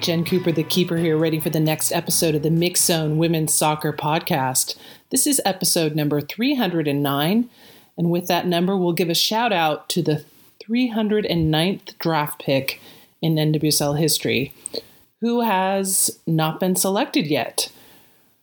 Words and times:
Jen 0.00 0.24
Cooper, 0.24 0.52
the 0.52 0.62
keeper 0.62 0.96
here, 0.96 1.16
ready 1.18 1.38
for 1.38 1.50
the 1.50 1.60
next 1.60 1.92
episode 1.92 2.34
of 2.34 2.42
the 2.42 2.48
Mixxed 2.48 2.78
Zone 2.78 3.18
Women's 3.18 3.52
Soccer 3.52 3.92
Podcast. 3.92 4.76
This 5.10 5.26
is 5.26 5.40
episode 5.44 5.94
number 5.94 6.20
309. 6.20 7.50
And 7.98 8.10
with 8.10 8.26
that 8.28 8.46
number, 8.46 8.76
we'll 8.76 8.92
give 8.92 9.10
a 9.10 9.14
shout 9.14 9.52
out 9.52 9.88
to 9.90 10.02
the 10.02 10.24
309th 10.64 11.98
draft 11.98 12.40
pick 12.40 12.80
in 13.20 13.34
NWSL 13.34 13.98
history, 13.98 14.54
who 15.20 15.42
has 15.42 16.18
not 16.26 16.58
been 16.58 16.74
selected 16.74 17.26
yet. 17.26 17.70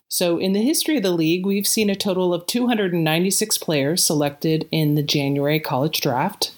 So, 0.07 0.37
in 0.37 0.53
the 0.53 0.61
history 0.61 0.97
of 0.97 1.03
the 1.03 1.11
league, 1.11 1.45
we've 1.45 1.67
seen 1.67 1.89
a 1.89 1.95
total 1.95 2.33
of 2.33 2.45
296 2.45 3.57
players 3.57 4.03
selected 4.03 4.67
in 4.71 4.95
the 4.95 5.03
January 5.03 5.59
college 5.59 6.01
draft. 6.01 6.51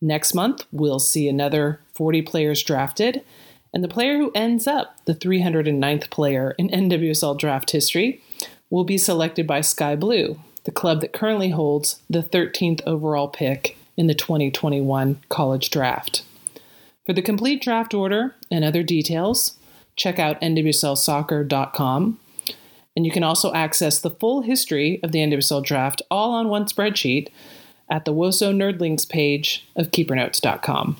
Next 0.00 0.34
month, 0.34 0.64
we'll 0.72 0.98
see 0.98 1.28
another 1.28 1.80
40 1.94 2.22
players 2.22 2.62
drafted. 2.62 3.22
And 3.72 3.84
the 3.84 3.88
player 3.88 4.18
who 4.18 4.32
ends 4.34 4.66
up 4.66 4.96
the 5.04 5.14
309th 5.14 6.10
player 6.10 6.54
in 6.58 6.68
NWSL 6.68 7.38
draft 7.38 7.70
history 7.70 8.22
will 8.68 8.84
be 8.84 8.98
selected 8.98 9.46
by 9.46 9.60
Sky 9.60 9.96
Blue, 9.96 10.40
the 10.64 10.70
club 10.70 11.00
that 11.00 11.12
currently 11.12 11.50
holds 11.50 12.00
the 12.08 12.22
13th 12.22 12.80
overall 12.86 13.28
pick 13.28 13.76
in 13.96 14.06
the 14.06 14.14
2021 14.14 15.20
college 15.28 15.70
draft. 15.70 16.22
For 17.06 17.12
the 17.12 17.22
complete 17.22 17.62
draft 17.62 17.94
order 17.94 18.34
and 18.50 18.64
other 18.64 18.82
details, 18.82 19.56
check 19.96 20.18
out 20.18 20.40
nwslsoccer.com. 20.40 22.18
And 22.96 23.06
you 23.06 23.12
can 23.12 23.22
also 23.22 23.52
access 23.52 24.00
the 24.00 24.10
full 24.10 24.42
history 24.42 25.00
of 25.02 25.12
the 25.12 25.20
NWSL 25.20 25.64
draft 25.64 26.02
all 26.10 26.32
on 26.32 26.48
one 26.48 26.66
spreadsheet 26.66 27.28
at 27.90 28.04
the 28.04 28.12
WOSO 28.12 28.52
Nerdlings 28.54 29.08
page 29.08 29.66
of 29.76 29.90
keepernotes.com. 29.90 30.96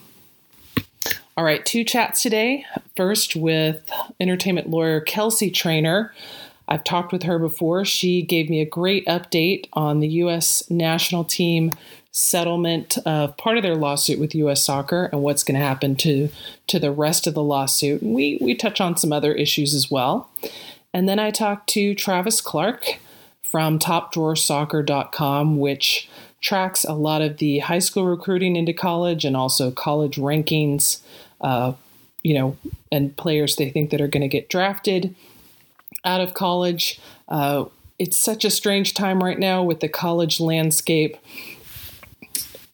All 1.36 1.44
right, 1.44 1.64
two 1.64 1.84
chats 1.84 2.22
today. 2.22 2.66
First 2.96 3.36
with 3.36 3.90
entertainment 4.18 4.68
lawyer 4.68 5.00
Kelsey 5.00 5.50
Trainor. 5.50 6.12
I've 6.68 6.84
talked 6.84 7.12
with 7.12 7.24
her 7.24 7.38
before. 7.38 7.84
She 7.84 8.22
gave 8.22 8.48
me 8.48 8.60
a 8.60 8.66
great 8.66 9.06
update 9.06 9.66
on 9.72 10.00
the 10.00 10.08
U.S. 10.08 10.68
national 10.70 11.24
team 11.24 11.72
settlement 12.12 12.98
of 13.06 13.36
part 13.36 13.56
of 13.56 13.62
their 13.62 13.76
lawsuit 13.76 14.18
with 14.18 14.34
U.S. 14.34 14.62
Soccer 14.62 15.08
and 15.12 15.22
what's 15.22 15.44
going 15.44 15.58
to 15.58 15.64
happen 15.64 15.96
to 15.96 16.28
to 16.66 16.78
the 16.78 16.92
rest 16.92 17.26
of 17.26 17.34
the 17.34 17.42
lawsuit. 17.42 18.02
We 18.02 18.38
we 18.40 18.54
touch 18.54 18.80
on 18.80 18.96
some 18.96 19.12
other 19.12 19.32
issues 19.32 19.74
as 19.74 19.90
well. 19.90 20.30
And 20.92 21.08
then 21.08 21.18
I 21.18 21.30
talked 21.30 21.68
to 21.70 21.94
Travis 21.94 22.40
Clark 22.40 22.98
from 23.42 23.78
TopDrawerSoccer.com, 23.78 25.58
which 25.58 26.08
tracks 26.40 26.84
a 26.84 26.94
lot 26.94 27.22
of 27.22 27.38
the 27.38 27.58
high 27.58 27.78
school 27.78 28.06
recruiting 28.06 28.56
into 28.56 28.72
college 28.72 29.24
and 29.24 29.36
also 29.36 29.70
college 29.70 30.16
rankings 30.16 31.00
uh, 31.40 31.72
you 32.22 32.34
know, 32.34 32.56
and 32.92 33.16
players 33.16 33.56
they 33.56 33.70
think 33.70 33.90
that 33.90 34.00
are 34.00 34.08
going 34.08 34.22
to 34.22 34.28
get 34.28 34.48
drafted 34.48 35.14
out 36.04 36.20
of 36.20 36.34
college. 36.34 37.00
Uh, 37.28 37.64
it's 37.98 38.18
such 38.18 38.44
a 38.44 38.50
strange 38.50 38.94
time 38.94 39.22
right 39.22 39.38
now 39.38 39.62
with 39.62 39.80
the 39.80 39.88
college 39.88 40.40
landscape 40.40 41.16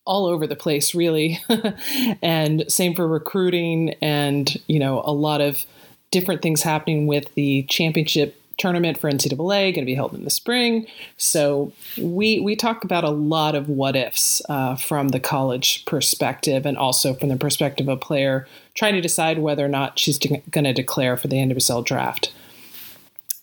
all 0.05 0.27
over 0.27 0.47
the 0.47 0.57
place, 0.57 0.95
really. 0.95 1.41
and 2.23 2.71
same 2.71 2.95
for 2.95 3.07
recruiting, 3.07 3.95
and 4.01 4.61
you 4.69 4.79
know, 4.79 5.03
a 5.05 5.13
lot 5.13 5.41
of 5.41 5.65
different 6.11 6.43
things 6.43 6.63
happening 6.63 7.07
with 7.07 7.35
the 7.35 7.65
championship 7.65 8.41
tournament 8.59 8.99
for 8.99 9.11
NCAA, 9.11 9.75
going 9.75 9.75
to 9.75 9.85
be 9.85 9.95
held 9.95 10.15
in 10.15 10.25
the 10.25 10.31
spring. 10.31 10.87
So 11.17 11.73
we 11.99 12.41
we 12.41 12.57
talk 12.57 12.85
about 12.85 13.05
a 13.05 13.11
lot 13.11 13.55
of 13.55 13.69
what 13.69 13.97
ifs 13.97 14.43
uh, 14.49 14.77
from 14.77 15.09
the 15.09 15.21
college 15.21 15.85
perspective, 15.85 16.67
and 16.67 16.77
also 16.77 17.15
from 17.15 17.29
the 17.29 17.37
perspective 17.37 17.89
of 17.89 17.99
a 17.99 18.01
player 18.01 18.47
trying 18.75 18.95
to 18.95 19.01
decide 19.01 19.39
whether 19.39 19.65
or 19.65 19.69
not 19.69 19.99
she's 19.99 20.19
de- 20.19 20.43
going 20.51 20.65
to 20.65 20.73
declare 20.73 21.17
for 21.17 21.29
the 21.29 21.37
NWSL 21.37 21.85
draft. 21.85 22.33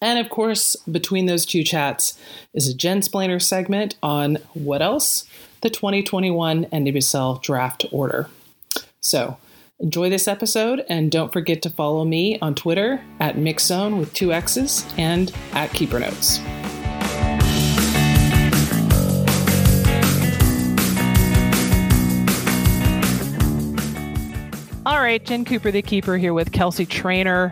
And 0.02 0.20
of 0.20 0.30
course, 0.30 0.76
between 0.92 1.28
those 1.28 1.46
two 1.46 1.64
chats 1.64 2.20
is 2.54 2.70
a 2.70 2.76
Jensplainer 2.76 3.42
segment 3.42 3.96
on 4.04 4.38
what 4.54 4.82
else 4.82 5.26
the 5.62 5.70
2021 5.70 6.66
NWSL 6.66 7.42
draft 7.42 7.86
order. 7.90 8.30
So 9.00 9.38
Enjoy 9.84 10.10
this 10.10 10.30
episode 10.30 10.86
and 10.88 11.12
don't 11.12 11.34
forget 11.34 11.62
to 11.64 11.70
follow 11.70 12.06
me 12.06 12.40
on 12.40 12.56
Twitter 12.56 13.04
at 13.20 13.36
Mixzone 13.36 14.00
with 14.00 14.14
two 14.14 14.32
X's 14.32 14.86
and 14.98 15.30
at 15.52 15.74
Keeper 15.74 16.00
Notes. 16.00 16.40
All 24.86 25.02
right, 25.02 25.22
Jen 25.22 25.44
Cooper, 25.44 25.70
the 25.70 25.82
keeper, 25.82 26.16
here 26.16 26.34
with 26.34 26.54
Kelsey 26.54 26.86
Trainor, 26.86 27.52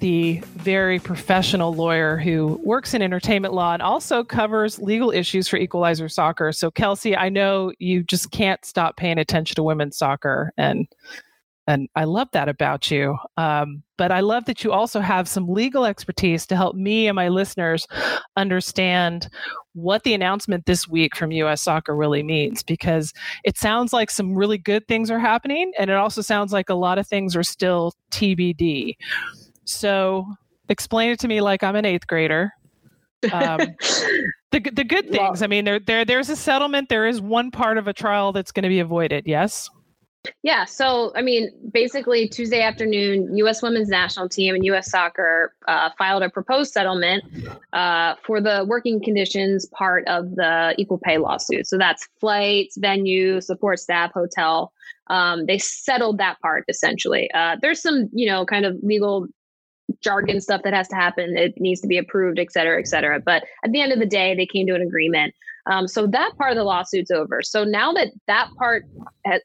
the 0.00 0.38
very 0.56 0.98
professional 0.98 1.72
lawyer 1.72 2.16
who 2.16 2.60
works 2.64 2.92
in 2.92 3.02
entertainment 3.02 3.54
law 3.54 3.72
and 3.72 3.82
also 3.82 4.24
covers 4.24 4.80
legal 4.80 5.12
issues 5.12 5.46
for 5.46 5.58
Equalizer 5.58 6.08
Soccer. 6.08 6.50
So, 6.50 6.72
Kelsey, 6.72 7.16
I 7.16 7.28
know 7.28 7.72
you 7.78 8.02
just 8.02 8.32
can't 8.32 8.64
stop 8.64 8.96
paying 8.96 9.18
attention 9.18 9.54
to 9.54 9.62
women's 9.62 9.96
soccer, 9.96 10.52
and 10.56 10.88
and 11.68 11.86
I 11.94 12.04
love 12.04 12.28
that 12.32 12.48
about 12.48 12.90
you. 12.90 13.18
Um, 13.36 13.82
but 13.98 14.10
I 14.10 14.20
love 14.20 14.46
that 14.46 14.64
you 14.64 14.72
also 14.72 15.00
have 15.00 15.28
some 15.28 15.46
legal 15.46 15.84
expertise 15.84 16.46
to 16.46 16.56
help 16.56 16.74
me 16.74 17.08
and 17.08 17.14
my 17.14 17.28
listeners 17.28 17.86
understand 18.38 19.28
what 19.74 20.02
the 20.02 20.14
announcement 20.14 20.64
this 20.64 20.88
week 20.88 21.14
from 21.14 21.30
US 21.30 21.60
Soccer 21.60 21.94
really 21.94 22.22
means, 22.22 22.62
because 22.62 23.12
it 23.44 23.58
sounds 23.58 23.92
like 23.92 24.10
some 24.10 24.34
really 24.34 24.56
good 24.56 24.88
things 24.88 25.10
are 25.10 25.18
happening, 25.18 25.70
and 25.78 25.90
it 25.90 25.96
also 25.96 26.22
sounds 26.22 26.54
like 26.54 26.70
a 26.70 26.74
lot 26.74 26.96
of 26.98 27.06
things 27.06 27.36
are 27.36 27.42
still 27.42 27.92
TBD. 28.12 28.94
So 29.64 30.24
explain 30.70 31.10
it 31.10 31.20
to 31.20 31.28
me 31.28 31.42
like 31.42 31.62
I'm 31.62 31.76
an 31.76 31.84
eighth 31.84 32.06
grader. 32.06 32.50
Um, 33.30 33.58
the 34.52 34.60
the 34.72 34.84
good 34.84 35.10
things. 35.10 35.40
Well, 35.40 35.44
I 35.44 35.46
mean, 35.48 35.66
there 35.66 35.80
there 35.80 36.06
there's 36.06 36.30
a 36.30 36.36
settlement. 36.36 36.88
There 36.88 37.06
is 37.06 37.20
one 37.20 37.50
part 37.50 37.76
of 37.76 37.86
a 37.88 37.92
trial 37.92 38.32
that's 38.32 38.52
going 38.52 38.62
to 38.62 38.70
be 38.70 38.80
avoided. 38.80 39.24
Yes. 39.26 39.68
Yeah. 40.42 40.64
So, 40.64 41.12
I 41.14 41.22
mean, 41.22 41.50
basically, 41.72 42.28
Tuesday 42.28 42.62
afternoon, 42.62 43.36
U.S. 43.38 43.62
women's 43.62 43.88
national 43.88 44.28
team 44.28 44.54
and 44.54 44.64
U.S. 44.66 44.90
soccer 44.90 45.54
uh, 45.66 45.90
filed 45.98 46.22
a 46.22 46.30
proposed 46.30 46.72
settlement 46.72 47.24
uh, 47.72 48.14
for 48.24 48.40
the 48.40 48.64
working 48.68 49.02
conditions 49.02 49.66
part 49.66 50.06
of 50.06 50.34
the 50.36 50.74
equal 50.78 50.98
pay 50.98 51.18
lawsuit. 51.18 51.66
So 51.66 51.78
that's 51.78 52.08
flights, 52.20 52.76
venue, 52.78 53.40
support 53.40 53.78
staff, 53.78 54.12
hotel. 54.12 54.72
Um, 55.08 55.46
they 55.46 55.58
settled 55.58 56.18
that 56.18 56.40
part 56.40 56.64
essentially. 56.68 57.30
Uh, 57.32 57.56
there's 57.60 57.80
some, 57.80 58.08
you 58.12 58.28
know, 58.28 58.44
kind 58.44 58.66
of 58.66 58.76
legal 58.82 59.26
jargon 60.02 60.40
stuff 60.40 60.62
that 60.64 60.74
has 60.74 60.88
to 60.88 60.94
happen. 60.94 61.36
It 61.36 61.54
needs 61.58 61.80
to 61.80 61.88
be 61.88 61.98
approved, 61.98 62.38
et 62.38 62.52
cetera, 62.52 62.78
et 62.78 62.86
cetera. 62.86 63.20
But 63.20 63.44
at 63.64 63.72
the 63.72 63.80
end 63.80 63.92
of 63.92 63.98
the 63.98 64.06
day, 64.06 64.34
they 64.34 64.46
came 64.46 64.66
to 64.66 64.74
an 64.74 64.82
agreement. 64.82 65.34
Um, 65.68 65.86
so 65.86 66.06
that 66.06 66.32
part 66.38 66.50
of 66.50 66.56
the 66.56 66.64
lawsuit's 66.64 67.10
over. 67.10 67.42
So 67.42 67.62
now 67.62 67.92
that 67.92 68.08
that 68.26 68.48
part 68.58 68.84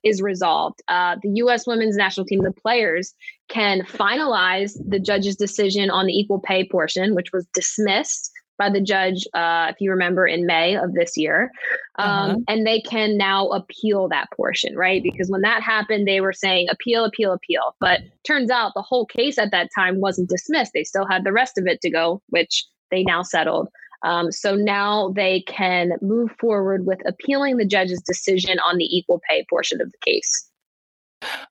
is 0.04 0.22
resolved, 0.22 0.82
uh, 0.88 1.18
the 1.22 1.30
U.S. 1.36 1.68
women's 1.68 1.98
national 1.98 2.26
team, 2.26 2.42
the 2.44 2.52
players, 2.52 3.14
can 3.50 3.82
finalize 3.82 4.78
the 4.88 5.00
judge's 5.00 5.36
decision 5.36 5.90
on 5.90 6.06
the 6.06 6.18
equal 6.18 6.40
pay 6.40 6.68
portion, 6.68 7.14
which 7.14 7.32
was 7.34 7.46
dismissed 7.54 8.32
by 8.58 8.70
the 8.70 8.82
judge, 8.82 9.28
uh, 9.34 9.68
if 9.70 9.78
you 9.80 9.90
remember, 9.90 10.26
in 10.26 10.46
May 10.46 10.76
of 10.76 10.94
this 10.94 11.18
year. 11.18 11.52
Um, 11.98 12.08
uh-huh. 12.08 12.38
And 12.48 12.68
they 12.68 12.82
can 12.82 13.18
now 13.18 13.48
appeal 13.50 14.08
that 14.10 14.30
portion, 14.36 14.76
right? 14.78 15.02
Because 15.02 15.30
when 15.30 15.42
that 15.42 15.64
happened, 15.64 16.08
they 16.08 16.22
were 16.22 16.34
saying 16.34 16.68
appeal, 16.70 17.04
appeal, 17.04 17.34
appeal. 17.34 17.76
But 17.80 18.02
turns 18.24 18.50
out 18.50 18.74
the 18.76 18.82
whole 18.82 19.06
case 19.06 19.38
at 19.38 19.52
that 19.52 19.70
time 19.76 20.00
wasn't 20.00 20.30
dismissed. 20.30 20.72
They 20.74 20.84
still 20.84 21.06
had 21.06 21.24
the 21.24 21.34
rest 21.34 21.58
of 21.58 21.66
it 21.68 21.82
to 21.82 21.90
go, 21.90 22.22
which 22.30 22.66
they 22.92 23.04
now 23.04 23.24
settled. 23.24 23.70
Um, 24.04 24.32
so 24.32 24.56
now 24.56 25.10
they 25.16 25.42
can 25.42 25.94
move 26.02 26.32
forward 26.40 26.86
with 26.86 27.00
appealing 27.08 27.58
the 27.58 27.66
judge's 27.66 28.02
decision 28.02 28.60
on 28.60 28.78
the 28.78 28.86
equal 28.86 29.22
pay 29.30 29.46
portion 29.50 29.82
of 29.82 29.92
the 29.92 29.98
case. 30.06 30.50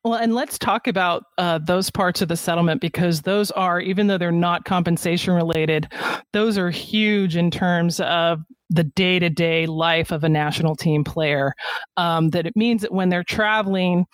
Well, 0.05 0.15
and 0.15 0.35
let's 0.35 0.59
talk 0.59 0.87
about 0.87 1.25
uh, 1.39 1.59
those 1.59 1.91
parts 1.91 2.21
of 2.21 2.29
the 2.29 2.37
settlement 2.37 2.81
because 2.81 3.23
those 3.23 3.51
are, 3.53 3.81
even 3.81 4.07
though 4.07 4.19
they're 4.19 4.31
not 4.31 4.65
compensation 4.65 5.33
related, 5.35 5.91
those 6.33 6.59
are 6.59 6.71
huge 6.71 7.37
in 7.37 7.51
terms 7.51 8.01
of 8.01 8.41
the 8.69 8.85
day 8.85 9.19
to 9.19 9.31
day 9.31 9.67
life 9.67 10.11
of 10.11 10.25
a 10.25 10.29
national 10.29 10.75
team 10.75 11.05
player. 11.05 11.55
Um, 11.97 12.31
that 12.31 12.47
it 12.47 12.57
means 12.57 12.83
that 12.83 12.93
when 12.93 13.09
they're 13.09 13.25
traveling, 13.25 14.07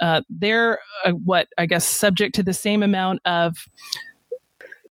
uh, 0.00 0.22
they're 0.28 0.78
uh, 1.04 1.12
what 1.12 1.48
I 1.58 1.66
guess 1.66 1.84
subject 1.84 2.34
to 2.36 2.42
the 2.42 2.54
same 2.54 2.82
amount 2.82 3.20
of, 3.24 3.56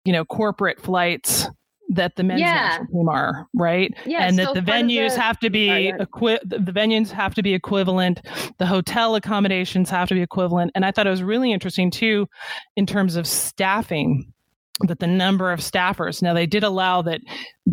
you 0.04 0.14
know, 0.14 0.26
corporate 0.26 0.80
flights 0.80 1.48
that 1.90 2.16
the 2.16 2.24
men's 2.24 2.42
yeah. 2.42 2.80
team 2.92 3.10
are, 3.10 3.48
right? 3.54 3.94
Yeah, 4.06 4.28
and 4.28 4.38
that 4.40 4.48
so 4.48 4.54
the 4.54 4.62
venues 4.62 5.16
the, 5.16 5.22
have 5.22 5.40
to 5.40 5.50
be 5.50 5.90
equi- 5.90 6.40
the 6.44 6.72
venues 6.72 7.12
have 7.12 7.36
to 7.36 7.44
be 7.44 7.54
equivalent, 7.54 8.22
the 8.58 8.66
hotel 8.66 9.16
accommodations 9.16 9.90
have 9.90 10.08
to 10.10 10.16
be 10.16 10.22
equivalent. 10.22 10.72
And 10.76 10.86
I 10.86 10.92
thought 10.92 11.08
it 11.08 11.12
was 11.12 11.24
really 11.24 11.52
interesting 11.52 11.92
too 11.92 12.28
in 12.76 12.86
terms 12.86 13.16
of 13.16 13.28
staffing 13.28 14.32
that 14.82 15.00
the 15.00 15.08
number 15.08 15.52
of 15.52 15.62
staffers. 15.62 16.22
Now 16.22 16.34
they 16.34 16.46
did 16.46 16.64
allow 16.64 17.02
that 17.04 17.22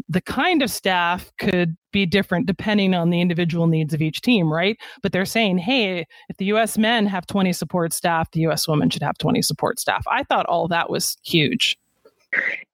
the 0.09 0.21
kind 0.21 0.63
of 0.63 0.71
staff 0.71 1.33
could 1.39 1.77
be 1.91 2.07
different 2.07 2.47
depending 2.47 2.95
on 2.95 3.11
the 3.11 3.21
individual 3.21 3.67
needs 3.67 3.93
of 3.93 4.01
each 4.01 4.21
team 4.21 4.53
right? 4.53 4.79
But 5.03 5.13
they're 5.13 5.25
saying 5.25 5.59
hey 5.59 6.07
if 6.29 6.37
the 6.37 6.47
us 6.47 6.79
men 6.79 7.07
have 7.07 7.27
20 7.27 7.53
support 7.53 7.93
staff 7.93 8.31
the 8.31 8.43
us 8.43 8.69
women 8.69 8.89
should 8.89 9.03
have 9.03 9.19
20 9.19 9.43
support 9.43 9.81
staff. 9.81 10.05
I 10.09 10.23
thought 10.23 10.47
all 10.47 10.69
that 10.69 10.91
was 10.91 11.17
huge. 11.25 11.77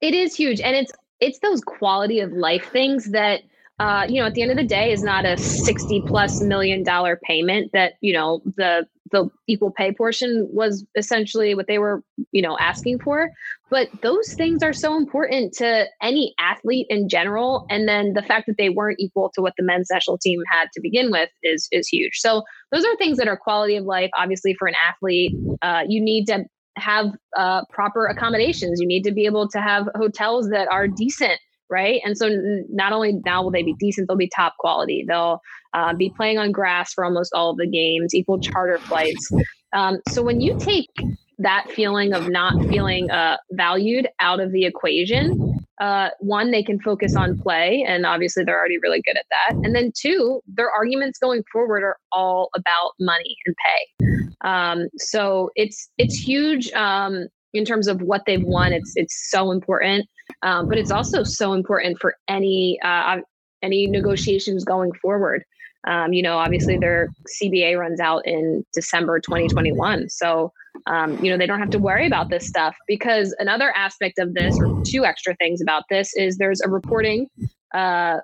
It 0.01 0.13
is 0.13 0.35
huge. 0.35 0.61
And 0.61 0.75
it's 0.75 0.91
it's 1.19 1.39
those 1.39 1.61
quality 1.61 2.19
of 2.19 2.31
life 2.31 2.69
things 2.71 3.11
that 3.11 3.41
uh, 3.79 4.05
you 4.09 4.19
know, 4.19 4.27
at 4.27 4.33
the 4.33 4.41
end 4.41 4.51
of 4.51 4.57
the 4.57 4.63
day, 4.65 4.91
is 4.91 5.01
not 5.01 5.25
a 5.25 5.37
sixty 5.37 6.01
plus 6.05 6.41
million 6.41 6.83
dollar 6.83 7.17
payment 7.23 7.71
that 7.71 7.93
you 8.01 8.11
know 8.11 8.41
the 8.57 8.85
the 9.11 9.27
equal 9.47 9.71
pay 9.71 9.91
portion 9.91 10.47
was 10.51 10.85
essentially 10.95 11.55
what 11.55 11.65
they 11.67 11.79
were 11.79 12.03
you 12.31 12.41
know 12.41 12.57
asking 12.59 12.99
for. 12.99 13.29
But 13.69 13.87
those 14.01 14.33
things 14.33 14.63
are 14.63 14.73
so 14.73 14.97
important 14.97 15.53
to 15.53 15.85
any 16.01 16.33
athlete 16.39 16.87
in 16.89 17.07
general, 17.07 17.65
and 17.69 17.87
then 17.87 18.13
the 18.13 18.21
fact 18.21 18.47
that 18.47 18.57
they 18.57 18.69
weren't 18.69 18.99
equal 18.99 19.31
to 19.35 19.41
what 19.41 19.53
the 19.57 19.63
men's 19.63 19.87
national 19.89 20.17
team 20.17 20.41
had 20.51 20.67
to 20.73 20.81
begin 20.81 21.09
with 21.09 21.29
is 21.41 21.69
is 21.71 21.87
huge. 21.87 22.17
So 22.17 22.43
those 22.73 22.83
are 22.83 22.97
things 22.97 23.17
that 23.17 23.29
are 23.29 23.37
quality 23.37 23.77
of 23.77 23.85
life. 23.85 24.09
Obviously, 24.17 24.55
for 24.59 24.67
an 24.67 24.75
athlete, 24.89 25.33
uh, 25.61 25.83
you 25.87 26.01
need 26.01 26.25
to 26.25 26.43
have 26.79 27.11
uh, 27.37 27.63
proper 27.69 28.07
accommodations. 28.07 28.79
You 28.79 28.87
need 28.87 29.03
to 29.03 29.11
be 29.11 29.25
able 29.25 29.47
to 29.49 29.61
have 29.61 29.87
hotels 29.95 30.49
that 30.49 30.67
are 30.71 30.87
decent 30.87 31.39
right? 31.69 32.01
And 32.03 32.17
so 32.17 32.29
not 32.69 32.93
only 32.93 33.13
now 33.25 33.43
will 33.43 33.51
they 33.51 33.63
be 33.63 33.75
decent, 33.79 34.07
they'll 34.07 34.17
be 34.17 34.29
top 34.35 34.55
quality. 34.57 35.05
They'll 35.07 35.39
uh, 35.73 35.93
be 35.93 36.11
playing 36.15 36.37
on 36.37 36.51
grass 36.51 36.93
for 36.93 37.05
almost 37.05 37.31
all 37.33 37.51
of 37.51 37.57
the 37.57 37.67
games, 37.67 38.15
equal 38.15 38.39
charter 38.39 38.79
flights. 38.79 39.31
Um, 39.73 39.99
so 40.07 40.23
when 40.23 40.41
you 40.41 40.57
take 40.59 40.89
that 41.37 41.69
feeling 41.71 42.13
of 42.13 42.27
not 42.27 42.53
feeling 42.67 43.09
uh, 43.11 43.37
valued 43.51 44.07
out 44.19 44.39
of 44.39 44.51
the 44.51 44.65
equation, 44.65 45.58
uh, 45.79 46.09
one, 46.19 46.51
they 46.51 46.63
can 46.63 46.79
focus 46.79 47.15
on 47.15 47.37
play, 47.39 47.85
and 47.87 48.05
obviously 48.05 48.43
they're 48.43 48.59
already 48.59 48.77
really 48.79 49.01
good 49.01 49.17
at 49.17 49.25
that. 49.29 49.55
And 49.63 49.73
then 49.73 49.91
two, 49.95 50.41
their 50.47 50.69
arguments 50.69 51.19
going 51.19 51.43
forward 51.51 51.83
are 51.83 51.97
all 52.11 52.49
about 52.55 52.91
money 52.99 53.35
and 53.45 53.55
pay. 53.65 54.25
Um, 54.41 54.87
so 54.97 55.51
it's 55.55 55.89
it's 55.97 56.15
huge 56.15 56.71
um, 56.73 57.27
in 57.53 57.65
terms 57.65 57.87
of 57.87 58.01
what 58.01 58.23
they've 58.25 58.43
won. 58.43 58.73
It's 58.73 58.93
it's 58.95 59.29
so 59.29 59.51
important. 59.51 60.07
Um, 60.43 60.69
but 60.69 60.77
it's 60.77 60.91
also 60.91 61.23
so 61.23 61.53
important 61.53 61.97
for 61.99 62.15
any 62.27 62.79
uh, 62.83 63.17
any 63.61 63.87
negotiations 63.87 64.63
going 64.63 64.91
forward. 65.01 65.43
Um, 65.87 66.11
you 66.11 66.21
know, 66.21 66.37
obviously 66.37 66.77
their 66.77 67.09
CBA 67.41 67.77
runs 67.79 68.01
out 68.01 68.25
in 68.25 68.65
December 68.73 69.19
2021, 69.21 70.09
so 70.09 70.51
um, 70.87 71.23
you 71.23 71.31
know 71.31 71.37
they 71.37 71.47
don't 71.47 71.59
have 71.59 71.69
to 71.71 71.79
worry 71.79 72.07
about 72.07 72.29
this 72.29 72.47
stuff 72.47 72.75
because 72.87 73.35
another 73.39 73.71
aspect 73.75 74.19
of 74.19 74.33
this, 74.33 74.57
or 74.59 74.81
two 74.85 75.05
extra 75.05 75.35
things 75.35 75.61
about 75.61 75.83
this, 75.89 76.13
is 76.15 76.37
there's 76.37 76.61
a 76.61 76.69
reporting 76.69 77.27
uh, 77.73 78.17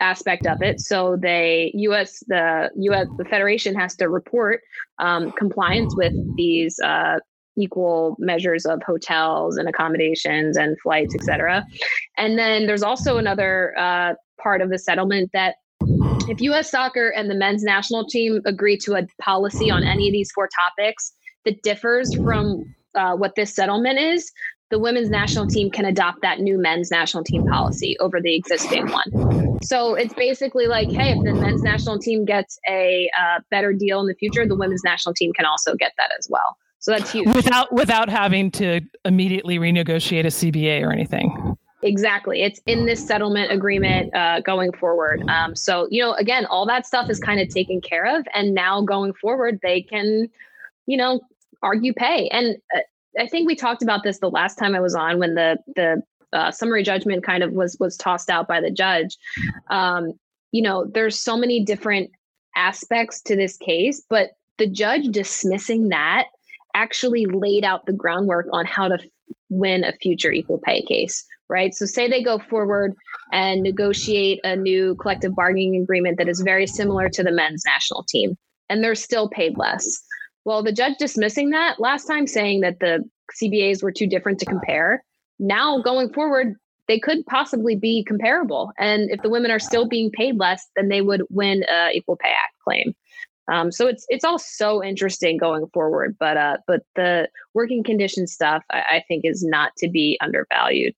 aspect 0.00 0.46
of 0.46 0.62
it. 0.62 0.80
So 0.80 1.16
they 1.20 1.72
U.S. 1.74 2.22
the 2.28 2.70
U.S. 2.76 3.06
the 3.16 3.24
federation 3.24 3.74
has 3.74 3.96
to 3.96 4.08
report 4.08 4.60
um, 4.98 5.32
compliance 5.32 5.94
with 5.96 6.12
these 6.36 6.78
uh, 6.80 7.18
equal 7.56 8.16
measures 8.18 8.64
of 8.64 8.82
hotels 8.86 9.56
and 9.56 9.68
accommodations 9.68 10.56
and 10.56 10.76
flights, 10.80 11.14
et 11.14 11.24
cetera. 11.24 11.64
And 12.16 12.38
then 12.38 12.66
there's 12.66 12.82
also 12.82 13.18
another 13.18 13.76
uh, 13.76 14.14
part 14.40 14.62
of 14.62 14.70
the 14.70 14.78
settlement 14.78 15.30
that 15.32 15.56
if 16.28 16.40
U.S. 16.42 16.70
soccer 16.70 17.08
and 17.08 17.30
the 17.30 17.34
men's 17.34 17.62
national 17.62 18.06
team 18.06 18.40
agree 18.44 18.76
to 18.78 18.94
a 18.94 19.06
policy 19.20 19.70
on 19.70 19.82
any 19.82 20.08
of 20.08 20.12
these 20.12 20.30
four 20.32 20.48
topics 20.48 21.12
that 21.48 21.62
differs 21.62 22.14
from 22.14 22.74
uh, 22.94 23.14
what 23.14 23.34
this 23.34 23.54
settlement 23.54 23.98
is, 23.98 24.30
the 24.70 24.78
women's 24.78 25.08
national 25.08 25.46
team 25.46 25.70
can 25.70 25.86
adopt 25.86 26.20
that 26.20 26.40
new 26.40 26.58
men's 26.58 26.90
national 26.90 27.24
team 27.24 27.46
policy 27.46 27.96
over 28.00 28.20
the 28.20 28.34
existing 28.34 28.86
one. 28.90 29.58
So 29.62 29.94
it's 29.94 30.12
basically 30.12 30.66
like, 30.66 30.90
hey, 30.90 31.12
if 31.12 31.24
the 31.24 31.32
men's 31.32 31.62
national 31.62 31.98
team 31.98 32.26
gets 32.26 32.58
a 32.68 33.10
uh, 33.18 33.40
better 33.50 33.72
deal 33.72 34.00
in 34.00 34.06
the 34.06 34.14
future, 34.14 34.46
the 34.46 34.56
women's 34.56 34.84
national 34.84 35.14
team 35.14 35.32
can 35.32 35.46
also 35.46 35.74
get 35.74 35.92
that 35.96 36.10
as 36.18 36.28
well. 36.30 36.58
So 36.80 36.92
that's 36.92 37.10
huge. 37.10 37.34
Without 37.34 37.72
without 37.72 38.08
having 38.08 38.50
to 38.52 38.80
immediately 39.04 39.58
renegotiate 39.58 40.20
a 40.20 40.28
CBA 40.28 40.82
or 40.82 40.92
anything. 40.92 41.56
Exactly. 41.82 42.42
It's 42.42 42.60
in 42.66 42.86
this 42.86 43.04
settlement 43.04 43.52
agreement 43.52 44.14
uh, 44.14 44.40
going 44.40 44.72
forward. 44.72 45.22
Um, 45.28 45.54
so, 45.54 45.86
you 45.90 46.02
know, 46.02 46.12
again, 46.14 46.44
all 46.46 46.66
that 46.66 46.86
stuff 46.86 47.08
is 47.08 47.20
kind 47.20 47.40
of 47.40 47.48
taken 47.48 47.80
care 47.80 48.16
of. 48.18 48.26
And 48.34 48.52
now 48.52 48.82
going 48.82 49.12
forward, 49.14 49.60
they 49.62 49.82
can, 49.82 50.28
you 50.86 50.96
know, 50.96 51.20
argue 51.62 51.92
pay. 51.92 52.28
And 52.28 52.56
uh, 52.74 52.80
I 53.18 53.26
think 53.26 53.46
we 53.46 53.56
talked 53.56 53.82
about 53.82 54.02
this 54.04 54.18
the 54.18 54.30
last 54.30 54.56
time 54.56 54.74
I 54.74 54.80
was 54.80 54.94
on 54.94 55.18
when 55.18 55.34
the, 55.34 55.58
the, 55.76 56.02
uh, 56.32 56.50
summary 56.50 56.82
judgment 56.82 57.24
kind 57.24 57.42
of 57.42 57.52
was 57.52 57.76
was 57.80 57.96
tossed 57.96 58.30
out 58.30 58.46
by 58.46 58.60
the 58.60 58.70
judge. 58.70 59.16
Um, 59.70 60.12
you 60.52 60.62
know, 60.62 60.84
there's 60.84 61.18
so 61.18 61.36
many 61.36 61.64
different 61.64 62.10
aspects 62.56 63.20
to 63.22 63.36
this 63.36 63.56
case, 63.56 64.02
but 64.08 64.32
the 64.58 64.66
judge 64.66 65.06
dismissing 65.08 65.88
that 65.88 66.26
actually 66.74 67.26
laid 67.26 67.64
out 67.64 67.86
the 67.86 67.92
groundwork 67.92 68.46
on 68.52 68.66
how 68.66 68.88
to 68.88 68.98
win 69.48 69.84
a 69.84 69.92
future 69.92 70.30
equal 70.30 70.58
pay 70.58 70.82
case, 70.82 71.24
right? 71.48 71.74
So, 71.74 71.86
say 71.86 72.08
they 72.08 72.22
go 72.22 72.38
forward 72.38 72.94
and 73.32 73.62
negotiate 73.62 74.40
a 74.44 74.56
new 74.56 74.94
collective 74.96 75.34
bargaining 75.34 75.80
agreement 75.82 76.18
that 76.18 76.28
is 76.28 76.40
very 76.40 76.66
similar 76.66 77.08
to 77.10 77.22
the 77.22 77.32
men's 77.32 77.62
national 77.64 78.04
team, 78.04 78.36
and 78.68 78.82
they're 78.82 78.94
still 78.94 79.28
paid 79.28 79.56
less. 79.56 80.02
Well, 80.44 80.62
the 80.62 80.72
judge 80.72 80.94
dismissing 80.98 81.50
that 81.50 81.80
last 81.80 82.06
time, 82.06 82.26
saying 82.26 82.60
that 82.60 82.80
the 82.80 83.04
CBAs 83.40 83.82
were 83.82 83.92
too 83.92 84.06
different 84.06 84.38
to 84.40 84.46
compare. 84.46 85.04
Now, 85.38 85.80
going 85.82 86.12
forward, 86.12 86.54
they 86.88 86.98
could 86.98 87.24
possibly 87.26 87.76
be 87.76 88.02
comparable. 88.04 88.72
And 88.78 89.10
if 89.10 89.22
the 89.22 89.28
women 89.28 89.50
are 89.50 89.58
still 89.58 89.86
being 89.86 90.10
paid 90.10 90.38
less, 90.38 90.66
then 90.74 90.88
they 90.88 91.02
would 91.02 91.22
win 91.28 91.64
a 91.70 91.90
Equal 91.92 92.16
Pay 92.16 92.30
Act 92.30 92.54
claim. 92.64 92.94
Um, 93.50 93.72
so 93.72 93.86
it's 93.86 94.04
it's 94.08 94.24
all 94.24 94.38
so 94.38 94.84
interesting 94.84 95.38
going 95.38 95.66
forward. 95.72 96.16
But 96.18 96.36
uh, 96.36 96.58
but 96.66 96.82
the 96.96 97.28
working 97.54 97.82
condition 97.82 98.26
stuff 98.26 98.62
I, 98.70 98.82
I 98.90 99.04
think 99.08 99.24
is 99.24 99.42
not 99.42 99.72
to 99.78 99.88
be 99.88 100.18
undervalued. 100.20 100.94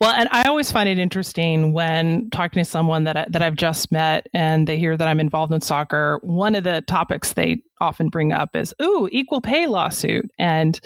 Well, 0.00 0.12
and 0.12 0.28
I 0.30 0.44
always 0.44 0.70
find 0.70 0.88
it 0.88 0.98
interesting 0.98 1.72
when 1.72 2.30
talking 2.30 2.62
to 2.62 2.68
someone 2.68 3.04
that 3.04 3.16
I, 3.16 3.26
that 3.30 3.42
I've 3.42 3.56
just 3.56 3.90
met 3.90 4.28
and 4.32 4.68
they 4.68 4.78
hear 4.78 4.96
that 4.96 5.08
I'm 5.08 5.18
involved 5.18 5.52
in 5.52 5.60
soccer. 5.60 6.20
One 6.22 6.54
of 6.54 6.62
the 6.62 6.82
topics 6.82 7.32
they 7.32 7.62
often 7.80 8.08
bring 8.08 8.32
up 8.32 8.54
is, 8.54 8.72
"Ooh, 8.80 9.08
equal 9.10 9.40
pay 9.40 9.66
lawsuit," 9.66 10.30
and 10.38 10.80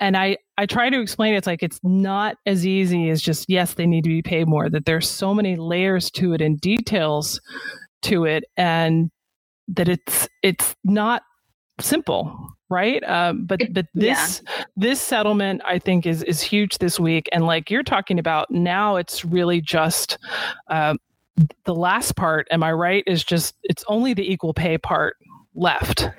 and 0.00 0.16
I 0.16 0.38
I 0.58 0.66
try 0.66 0.90
to 0.90 1.00
explain 1.00 1.34
it, 1.34 1.38
it's 1.38 1.46
like 1.46 1.62
it's 1.62 1.78
not 1.84 2.36
as 2.44 2.66
easy 2.66 3.08
as 3.08 3.22
just 3.22 3.46
yes, 3.48 3.74
they 3.74 3.86
need 3.86 4.02
to 4.04 4.10
be 4.10 4.22
paid 4.22 4.48
more. 4.48 4.68
That 4.68 4.84
there's 4.84 5.08
so 5.08 5.32
many 5.32 5.54
layers 5.54 6.10
to 6.12 6.32
it 6.34 6.40
and 6.40 6.60
details 6.60 7.40
to 8.02 8.24
it, 8.24 8.44
and 8.56 9.10
that 9.68 9.88
it's 9.88 10.28
it's 10.42 10.74
not 10.82 11.22
simple 11.80 12.36
right 12.74 13.02
uh, 13.04 13.32
but 13.32 13.60
but 13.72 13.86
this 13.94 14.42
yeah. 14.44 14.64
this 14.76 15.00
settlement 15.00 15.62
i 15.64 15.78
think 15.78 16.06
is 16.06 16.22
is 16.24 16.42
huge 16.42 16.78
this 16.78 16.98
week 16.98 17.28
and 17.32 17.46
like 17.46 17.70
you're 17.70 17.82
talking 17.82 18.18
about 18.18 18.50
now 18.50 18.96
it's 18.96 19.24
really 19.24 19.60
just 19.60 20.18
uh, 20.68 20.94
the 21.64 21.74
last 21.74 22.16
part 22.16 22.46
am 22.50 22.62
i 22.62 22.72
right 22.72 23.04
is 23.06 23.22
just 23.22 23.54
it's 23.62 23.84
only 23.86 24.12
the 24.12 24.30
equal 24.30 24.52
pay 24.52 24.76
part 24.76 25.16
left 25.54 26.10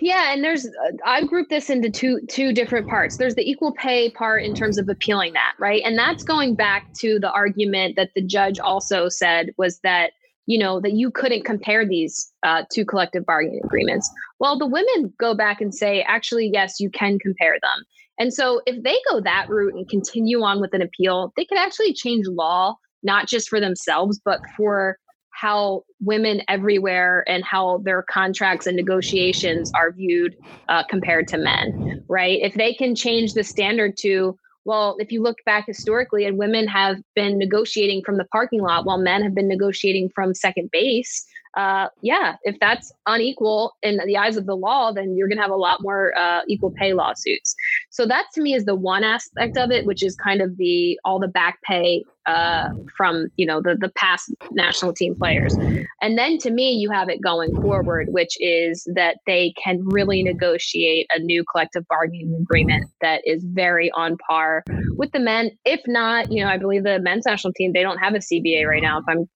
yeah, 0.00 0.32
and 0.32 0.42
there's 0.42 0.66
I've 1.04 1.28
grouped 1.28 1.50
this 1.50 1.68
into 1.68 1.90
two 1.90 2.20
two 2.28 2.52
different 2.52 2.88
parts. 2.88 3.18
There's 3.18 3.34
the 3.34 3.48
equal 3.48 3.72
pay 3.72 4.10
part 4.10 4.42
in 4.42 4.54
terms 4.54 4.78
of 4.78 4.88
appealing 4.88 5.34
that, 5.34 5.54
right? 5.58 5.82
And 5.84 5.98
that's 5.98 6.24
going 6.24 6.54
back 6.54 6.92
to 6.94 7.18
the 7.18 7.30
argument 7.30 7.96
that 7.96 8.10
the 8.14 8.22
judge 8.22 8.58
also 8.58 9.08
said 9.08 9.50
was 9.58 9.80
that 9.80 10.12
you 10.50 10.58
know, 10.58 10.80
that 10.80 10.94
you 10.94 11.12
couldn't 11.12 11.44
compare 11.44 11.86
these 11.86 12.32
uh, 12.42 12.64
two 12.72 12.84
collective 12.84 13.24
bargaining 13.24 13.60
agreements. 13.62 14.10
Well, 14.40 14.58
the 14.58 14.66
women 14.66 15.14
go 15.16 15.32
back 15.32 15.60
and 15.60 15.72
say, 15.72 16.02
actually, 16.08 16.50
yes, 16.52 16.80
you 16.80 16.90
can 16.90 17.20
compare 17.20 17.56
them. 17.62 17.84
And 18.18 18.34
so 18.34 18.60
if 18.66 18.82
they 18.82 18.96
go 19.08 19.20
that 19.20 19.48
route 19.48 19.74
and 19.74 19.88
continue 19.88 20.42
on 20.42 20.60
with 20.60 20.74
an 20.74 20.82
appeal, 20.82 21.32
they 21.36 21.44
could 21.44 21.56
actually 21.56 21.94
change 21.94 22.26
law, 22.26 22.74
not 23.04 23.28
just 23.28 23.48
for 23.48 23.60
themselves, 23.60 24.20
but 24.24 24.40
for 24.56 24.98
how 25.30 25.84
women 26.00 26.42
everywhere 26.48 27.22
and 27.28 27.44
how 27.44 27.78
their 27.84 28.02
contracts 28.02 28.66
and 28.66 28.76
negotiations 28.76 29.70
are 29.76 29.92
viewed 29.92 30.36
uh, 30.68 30.82
compared 30.90 31.28
to 31.28 31.38
men, 31.38 32.04
right? 32.08 32.40
If 32.42 32.54
they 32.54 32.74
can 32.74 32.96
change 32.96 33.34
the 33.34 33.44
standard 33.44 33.96
to, 33.98 34.36
well, 34.70 34.94
if 35.00 35.10
you 35.10 35.20
look 35.20 35.38
back 35.44 35.66
historically, 35.66 36.24
and 36.24 36.38
women 36.38 36.68
have 36.68 36.98
been 37.16 37.38
negotiating 37.38 38.02
from 38.06 38.18
the 38.18 38.24
parking 38.26 38.60
lot 38.60 38.84
while 38.84 38.98
men 38.98 39.20
have 39.20 39.34
been 39.34 39.48
negotiating 39.48 40.08
from 40.14 40.32
second 40.32 40.70
base, 40.70 41.26
uh, 41.56 41.88
yeah, 42.00 42.36
if 42.44 42.56
that's 42.60 42.92
unequal 43.06 43.76
in 43.82 44.00
the 44.06 44.16
eyes 44.16 44.36
of 44.36 44.46
the 44.46 44.54
law, 44.54 44.92
then 44.92 45.16
you're 45.16 45.26
going 45.26 45.38
to 45.38 45.42
have 45.42 45.50
a 45.50 45.56
lot 45.56 45.82
more 45.82 46.16
uh, 46.16 46.42
equal 46.46 46.72
pay 46.78 46.92
lawsuits. 46.92 47.54
So 47.90 48.06
that 48.06 48.26
to 48.34 48.40
me 48.40 48.54
is 48.54 48.66
the 48.66 48.76
one 48.76 49.02
aspect 49.02 49.56
of 49.56 49.70
it, 49.70 49.84
which 49.84 50.02
is 50.02 50.14
kind 50.14 50.40
of 50.40 50.56
the 50.56 50.98
all 51.04 51.18
the 51.18 51.28
back 51.28 51.58
pay 51.62 52.04
uh, 52.26 52.68
from 52.96 53.28
you 53.36 53.46
know 53.46 53.60
the 53.60 53.76
the 53.80 53.90
past 53.96 54.32
national 54.52 54.92
team 54.92 55.16
players, 55.16 55.56
and 56.00 56.16
then 56.16 56.38
to 56.38 56.50
me 56.50 56.70
you 56.70 56.88
have 56.90 57.08
it 57.08 57.20
going 57.20 57.52
forward, 57.60 58.08
which 58.10 58.36
is 58.38 58.86
that 58.94 59.16
they 59.26 59.52
can 59.62 59.80
really 59.88 60.22
negotiate 60.22 61.08
a 61.14 61.18
new 61.18 61.44
collective 61.50 61.84
bargaining 61.88 62.32
agreement 62.40 62.84
that 63.00 63.22
is 63.24 63.44
very 63.44 63.90
on 63.92 64.16
par 64.18 64.62
with 64.96 65.10
the 65.10 65.18
men. 65.20 65.50
If 65.64 65.80
not, 65.88 66.30
you 66.30 66.44
know, 66.44 66.50
I 66.50 66.58
believe 66.58 66.84
the 66.84 67.00
men's 67.00 67.26
national 67.26 67.54
team 67.54 67.72
they 67.72 67.82
don't 67.82 67.98
have 67.98 68.14
a 68.14 68.18
CBA 68.18 68.66
right 68.66 68.82
now. 68.82 68.98
If 68.98 69.04
I'm 69.08 69.28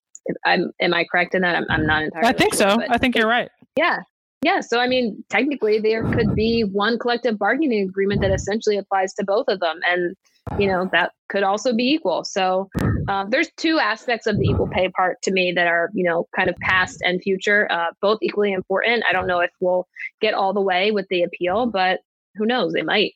I'm 0.45 0.71
am 0.81 0.95
I 0.95 1.05
correct 1.11 1.35
in 1.35 1.43
that? 1.43 1.57
I'm, 1.57 1.67
I'm 1.69 1.87
not 1.87 2.03
entirely. 2.03 2.29
I 2.29 2.33
think 2.33 2.55
sure, 2.55 2.71
so. 2.71 2.79
I 2.89 2.99
think 2.99 3.17
you're 3.17 3.29
right. 3.29 3.51
Yeah, 3.77 4.01
yeah. 4.43 4.61
So 4.61 4.79
I 4.79 4.87
mean, 4.87 5.25
technically, 5.31 5.79
there 5.79 6.05
could 6.13 6.35
be 6.35 6.63
one 6.63 6.99
collective 6.99 7.39
bargaining 7.39 7.89
agreement 7.89 8.21
that 8.23 8.31
essentially 8.31 8.77
applies 8.77 9.15
to 9.15 9.25
both 9.25 9.47
of 9.49 9.61
them, 9.61 9.81
and 9.89 10.15
you 10.59 10.67
know 10.67 10.89
that 10.93 11.13
could 11.29 11.43
also 11.43 11.75
be 11.75 11.85
equal. 11.85 12.25
So 12.25 12.69
uh, 13.09 13.25
there's 13.29 13.49
two 13.57 13.79
aspects 13.79 14.27
of 14.27 14.39
the 14.39 14.45
equal 14.45 14.69
pay 14.69 14.89
part 14.91 15.21
to 15.23 15.31
me 15.31 15.53
that 15.53 15.67
are 15.67 15.91
you 15.95 16.05
know 16.05 16.27
kind 16.37 16.49
of 16.49 16.57
past 16.57 17.01
and 17.03 17.21
future, 17.23 17.71
uh, 17.71 17.89
both 18.01 18.19
equally 18.23 18.53
important. 18.53 19.05
I 19.09 19.13
don't 19.13 19.27
know 19.27 19.41
if 19.41 19.51
we'll 19.61 19.87
get 20.21 20.35
all 20.35 20.53
the 20.53 20.61
way 20.61 20.91
with 20.91 21.07
the 21.11 21.23
appeal, 21.23 21.67
but 21.67 22.01
who 22.37 22.47
knows? 22.47 22.73
They 22.73 22.83
might. 22.83 23.13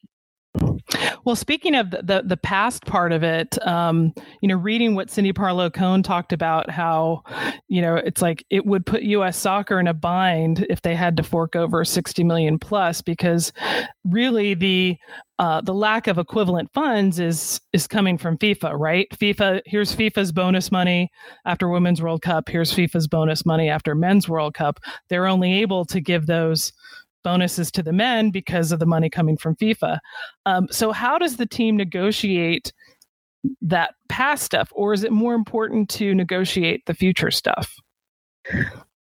Well, 1.25 1.37
speaking 1.37 1.75
of 1.75 1.91
the, 1.91 2.03
the, 2.03 2.23
the 2.25 2.37
past 2.37 2.85
part 2.87 3.12
of 3.12 3.23
it, 3.23 3.59
um, 3.67 4.12
you 4.41 4.49
know, 4.49 4.57
reading 4.57 4.95
what 4.95 5.11
Cindy 5.11 5.33
Parlow 5.33 5.73
Cone 5.73 6.03
talked 6.03 6.33
about, 6.33 6.71
how, 6.71 7.23
you 7.69 7.83
know, 7.83 7.97
it's 7.97 8.23
like 8.23 8.45
it 8.50 8.67
would 8.67 8.87
put 8.87 9.03
U.S. 9.03 9.37
soccer 9.37 9.79
in 9.79 9.87
a 9.87 9.95
bind 9.95 10.67
if 10.71 10.83
they 10.83 10.95
had 10.95 11.17
to 11.17 11.23
fork 11.23 11.57
over 11.57 11.85
60 11.85 12.25
million 12.25 12.59
plus, 12.59 13.03
because 13.03 13.53
really 14.05 14.55
the 14.55 14.97
uh, 15.38 15.61
the 15.61 15.75
lack 15.75 16.09
of 16.09 16.19
equivalent 16.19 16.69
funds 16.75 17.21
is 17.21 17.61
is 17.73 17.87
coming 17.87 18.19
from 18.19 18.37
FIFA, 18.38 18.77
right? 18.77 19.07
FIFA 19.11 19.61
here's 19.67 19.95
FIFA's 19.95 20.33
bonus 20.33 20.73
money 20.73 21.11
after 21.47 21.69
Women's 21.69 22.03
World 22.03 22.23
Cup. 22.23 22.49
Here's 22.49 22.75
FIFA's 22.75 23.07
bonus 23.07 23.47
money 23.47 23.69
after 23.69 23.95
Men's 23.95 24.29
World 24.29 24.55
Cup. 24.55 24.81
They're 25.09 25.29
only 25.29 25.61
able 25.61 25.85
to 25.87 26.00
give 26.00 26.27
those 26.27 26.73
bonuses 27.25 27.71
to 27.73 27.83
the 27.83 27.93
men 27.93 28.31
because 28.31 28.73
of 28.73 28.79
the 28.79 28.87
money 28.87 29.11
coming 29.11 29.37
from 29.37 29.57
FIFA. 29.57 29.99
Um, 30.47 30.69
so, 30.71 30.93
how 30.93 31.19
does 31.19 31.37
the 31.37 31.47
team 31.47 31.77
negotiate 31.77 32.73
that 33.63 33.95
past 34.09 34.45
stuff, 34.45 34.69
or 34.73 34.93
is 34.93 35.05
it 35.05 35.13
more 35.13 35.35
important 35.35 35.89
to 35.91 36.15
negotiate 36.15 36.85
the 36.87 36.95
future 36.95 37.31
stuff? 37.31 37.75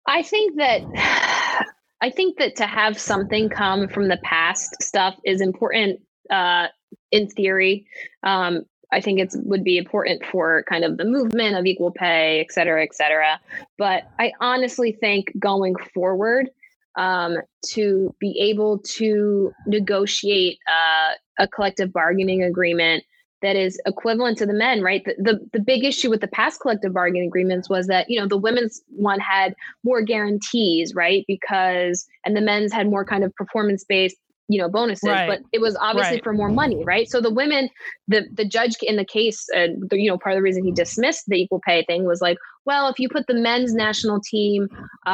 I 0.06 0.22
think 0.22 0.56
that. 0.56 1.66
I 2.00 2.10
think 2.10 2.38
that 2.38 2.54
to 2.56 2.66
have 2.66 2.96
something 2.96 3.48
come 3.48 3.88
from 3.88 4.06
the 4.06 4.18
past 4.22 4.80
stuff 4.80 5.16
is 5.24 5.40
important 5.40 6.00
uh, 6.30 6.68
in 7.10 7.28
theory. 7.28 7.86
Um, 8.22 8.62
I 8.92 9.00
think 9.00 9.20
it 9.20 9.34
would 9.34 9.64
be 9.64 9.76
important 9.76 10.24
for 10.24 10.64
kind 10.68 10.84
of 10.84 10.96
the 10.96 11.04
movement 11.04 11.56
of 11.56 11.66
equal 11.66 11.90
pay, 11.90 12.40
et 12.40 12.52
cetera, 12.52 12.82
et 12.82 12.94
cetera. 12.94 13.40
But 13.76 14.04
I 14.18 14.32
honestly 14.40 14.92
think 14.92 15.32
going 15.38 15.74
forward, 15.92 16.50
um, 16.96 17.36
to 17.70 18.14
be 18.20 18.38
able 18.40 18.78
to 18.78 19.52
negotiate 19.66 20.58
uh, 20.68 21.12
a 21.38 21.48
collective 21.48 21.92
bargaining 21.92 22.42
agreement 22.42 23.04
that 23.40 23.54
is 23.54 23.80
equivalent 23.86 24.36
to 24.38 24.46
the 24.46 24.52
men, 24.52 24.82
right? 24.82 25.04
The, 25.04 25.14
the, 25.18 25.48
the 25.52 25.60
big 25.60 25.84
issue 25.84 26.10
with 26.10 26.20
the 26.20 26.28
past 26.28 26.60
collective 26.60 26.92
bargaining 26.92 27.28
agreements 27.28 27.68
was 27.68 27.86
that 27.86 28.10
you 28.10 28.20
know 28.20 28.26
the 28.26 28.36
women's 28.36 28.82
one 28.88 29.20
had 29.20 29.54
more 29.84 30.02
guarantees, 30.02 30.94
right? 30.94 31.24
Because 31.28 32.06
and 32.24 32.36
the 32.36 32.40
men's 32.40 32.72
had 32.72 32.88
more 32.88 33.04
kind 33.04 33.24
of 33.24 33.34
performance 33.34 33.84
based 33.84 34.16
you 34.48 34.58
know 34.58 34.68
bonuses 34.68 35.08
right. 35.08 35.28
but 35.28 35.40
it 35.52 35.60
was 35.60 35.76
obviously 35.80 36.16
right. 36.16 36.24
for 36.24 36.32
more 36.32 36.48
money 36.48 36.82
right 36.84 37.10
so 37.10 37.20
the 37.20 37.32
women 37.32 37.68
the 38.08 38.26
the 38.32 38.44
judge 38.44 38.76
in 38.82 38.96
the 38.96 39.04
case 39.04 39.46
uh, 39.54 39.68
the, 39.88 39.98
you 39.98 40.10
know 40.10 40.18
part 40.18 40.34
of 40.34 40.38
the 40.38 40.42
reason 40.42 40.64
he 40.64 40.72
dismissed 40.72 41.24
the 41.28 41.36
equal 41.36 41.60
pay 41.66 41.84
thing 41.84 42.04
was 42.04 42.20
like 42.20 42.38
well 42.64 42.88
if 42.88 42.98
you 42.98 43.08
put 43.08 43.26
the 43.26 43.34
men's 43.34 43.74
national 43.74 44.20
team 44.20 44.68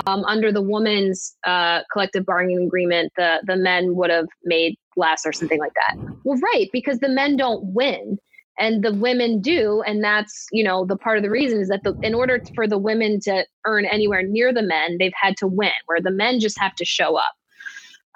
um, 0.07 0.25
under 0.25 0.53
the 0.53 0.63
women's 0.63 1.37
uh, 1.47 1.81
collective 1.93 2.25
bargaining 2.25 2.65
agreement 2.65 3.13
the 3.17 3.41
the 3.47 3.57
men 3.57 3.97
would 3.97 4.11
have 4.11 4.27
made 4.45 4.77
less 4.97 5.27
or 5.27 5.33
something 5.33 5.59
like 5.59 5.73
that 5.75 5.97
well 6.25 6.39
right 6.39 6.69
because 6.73 7.01
the 7.01 7.09
men 7.09 7.37
don't 7.37 7.65
win 7.75 8.17
and 8.57 8.85
the 8.85 8.95
women 8.95 9.41
do 9.41 9.83
and 9.83 10.03
that's 10.05 10.47
you 10.53 10.63
know 10.63 10.85
the 10.85 10.97
part 10.97 11.17
of 11.17 11.25
the 11.25 11.31
reason 11.31 11.61
is 11.61 11.69
that 11.69 11.83
the, 11.83 11.93
in 12.03 12.15
order 12.15 12.41
for 12.55 12.69
the 12.69 12.79
women 12.79 13.19
to 13.21 13.45
earn 13.67 13.85
anywhere 13.87 14.23
near 14.23 14.53
the 14.53 14.63
men 14.63 14.97
they've 14.99 15.13
had 15.21 15.37
to 15.37 15.49
win 15.49 15.73
where 15.87 16.01
the 16.01 16.11
men 16.11 16.39
just 16.39 16.59
have 16.61 16.75
to 16.77 16.85
show 16.85 17.17
up 17.17 17.35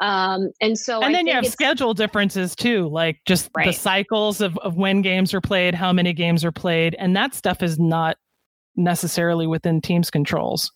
um, 0.00 0.50
and 0.60 0.78
so, 0.78 1.02
and 1.02 1.14
then 1.14 1.26
you 1.26 1.34
have 1.34 1.46
schedule 1.46 1.94
differences 1.94 2.54
too, 2.54 2.88
like 2.88 3.20
just 3.26 3.50
right. 3.56 3.66
the 3.66 3.72
cycles 3.72 4.40
of, 4.40 4.56
of 4.58 4.76
when 4.76 5.02
games 5.02 5.34
are 5.34 5.40
played, 5.40 5.74
how 5.74 5.92
many 5.92 6.12
games 6.12 6.44
are 6.44 6.52
played, 6.52 6.94
and 6.98 7.16
that 7.16 7.34
stuff 7.34 7.62
is 7.62 7.78
not 7.78 8.16
necessarily 8.76 9.46
within 9.46 9.80
teams' 9.80 10.10
controls. 10.10 10.70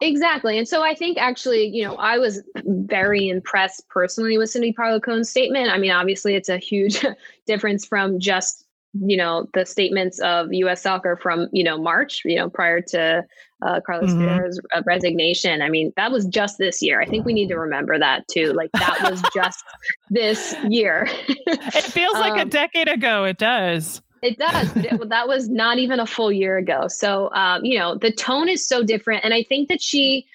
Exactly. 0.00 0.58
And 0.58 0.66
so 0.66 0.82
I 0.82 0.94
think 0.94 1.18
actually, 1.18 1.66
you 1.66 1.84
know, 1.84 1.96
I 1.96 2.18
was 2.18 2.42
very 2.64 3.28
impressed 3.28 3.86
personally 3.88 4.38
with 4.38 4.50
Cindy 4.50 4.72
Parlow 4.72 5.24
statement. 5.24 5.70
I 5.70 5.78
mean, 5.78 5.90
obviously, 5.90 6.34
it's 6.34 6.48
a 6.48 6.58
huge 6.58 7.04
difference 7.46 7.86
from 7.86 8.18
just 8.18 8.64
you 9.00 9.16
know 9.16 9.46
the 9.52 9.66
statements 9.66 10.18
of 10.20 10.52
U.S. 10.52 10.82
soccer 10.82 11.16
from 11.16 11.48
you 11.52 11.64
know 11.64 11.78
March, 11.78 12.22
you 12.24 12.36
know 12.36 12.48
prior 12.48 12.80
to 12.80 13.24
uh, 13.62 13.80
Carlos 13.80 14.10
mm-hmm. 14.10 14.80
resignation. 14.86 15.62
I 15.62 15.68
mean, 15.68 15.92
that 15.96 16.10
was 16.10 16.26
just 16.26 16.58
this 16.58 16.82
year. 16.82 17.00
I 17.00 17.06
think 17.06 17.24
we 17.24 17.32
need 17.32 17.48
to 17.48 17.56
remember 17.56 17.98
that 17.98 18.28
too. 18.28 18.52
Like 18.52 18.70
that 18.72 19.10
was 19.10 19.22
just 19.34 19.64
this 20.10 20.54
year. 20.68 21.06
it 21.08 21.84
feels 21.84 22.14
like 22.14 22.32
um, 22.32 22.40
a 22.40 22.44
decade 22.44 22.88
ago. 22.88 23.24
It 23.24 23.38
does. 23.38 24.02
It 24.22 24.38
does. 24.38 24.72
that 25.08 25.28
was 25.28 25.48
not 25.48 25.78
even 25.78 26.00
a 26.00 26.06
full 26.06 26.32
year 26.32 26.56
ago. 26.56 26.88
So 26.88 27.30
um, 27.32 27.64
you 27.64 27.78
know 27.78 27.96
the 27.96 28.12
tone 28.12 28.48
is 28.48 28.66
so 28.66 28.82
different, 28.82 29.24
and 29.24 29.32
I 29.32 29.42
think 29.42 29.68
that 29.68 29.82
she 29.82 30.26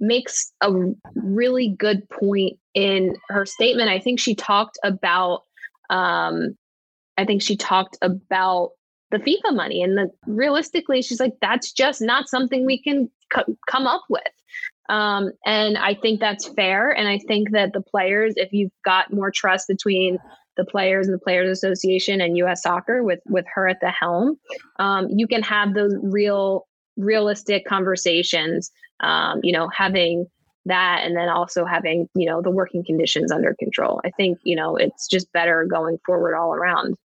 makes 0.00 0.52
a 0.60 0.70
really 1.16 1.74
good 1.78 2.08
point 2.08 2.58
in 2.74 3.16
her 3.28 3.44
statement. 3.44 3.88
I 3.88 3.98
think 3.98 4.20
she 4.20 4.34
talked 4.34 4.78
about 4.84 5.42
um, 5.90 6.56
I 7.16 7.24
think 7.24 7.42
she 7.42 7.56
talked 7.56 7.96
about 8.02 8.70
the 9.10 9.18
FIFA 9.18 9.56
money 9.56 9.82
and 9.82 9.96
the 9.96 10.10
realistically, 10.26 11.02
she's 11.02 11.20
like, 11.20 11.34
that's 11.40 11.72
just 11.72 12.00
not 12.00 12.28
something 12.28 12.66
we 12.66 12.80
can 12.80 13.10
co- 13.32 13.56
come 13.70 13.86
up 13.86 14.02
with. 14.08 14.22
Um, 14.88 15.32
and 15.44 15.76
I 15.76 15.94
think 15.94 16.20
that's 16.20 16.48
fair. 16.48 16.90
And 16.90 17.08
I 17.08 17.18
think 17.18 17.50
that 17.52 17.72
the 17.72 17.82
players, 17.82 18.34
if 18.36 18.52
you've 18.52 18.72
got 18.84 19.12
more 19.12 19.30
trust 19.30 19.68
between 19.68 20.18
the 20.56 20.64
players 20.64 21.06
and 21.06 21.14
the 21.14 21.22
Players 21.22 21.48
Association 21.50 22.20
and 22.20 22.36
U.S. 22.38 22.62
Soccer 22.62 23.02
with 23.02 23.20
with 23.26 23.44
her 23.54 23.68
at 23.68 23.80
the 23.80 23.90
helm, 23.90 24.38
um, 24.78 25.08
you 25.08 25.26
can 25.26 25.42
have 25.42 25.74
those 25.74 25.94
real, 26.02 26.66
realistic 26.96 27.64
conversations. 27.64 28.70
Um, 29.00 29.40
you 29.44 29.52
know, 29.52 29.68
having 29.68 30.26
that 30.66 31.02
and 31.04 31.16
then 31.16 31.28
also 31.28 31.64
having 31.64 32.08
you 32.14 32.26
know 32.26 32.40
the 32.42 32.50
working 32.50 32.84
conditions 32.84 33.30
under 33.30 33.54
control. 33.58 34.00
I 34.04 34.10
think 34.10 34.38
you 34.42 34.56
know 34.56 34.76
it's 34.76 35.06
just 35.06 35.32
better 35.32 35.64
going 35.64 35.98
forward 36.04 36.36
all 36.36 36.54
around. 36.54 36.96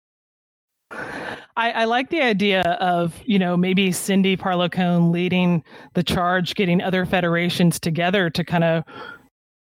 I, 1.57 1.71
I, 1.73 1.85
like 1.85 2.11
the 2.11 2.23
idea 2.23 2.63
of, 2.63 3.21
you 3.25 3.39
know, 3.39 3.57
maybe 3.57 3.93
Cindy 3.93 4.37
Parlow 4.37 4.71
Cone 4.71 5.13
leading 5.13 5.63
the 5.95 6.03
charge, 6.03 6.55
getting 6.55 6.81
other 6.81 7.05
federations 7.05 7.79
together 7.79 8.31
to 8.31 8.45
kind 8.45 8.65
of 8.65 8.85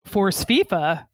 force 0.06 0.46
FIFA 0.46 1.06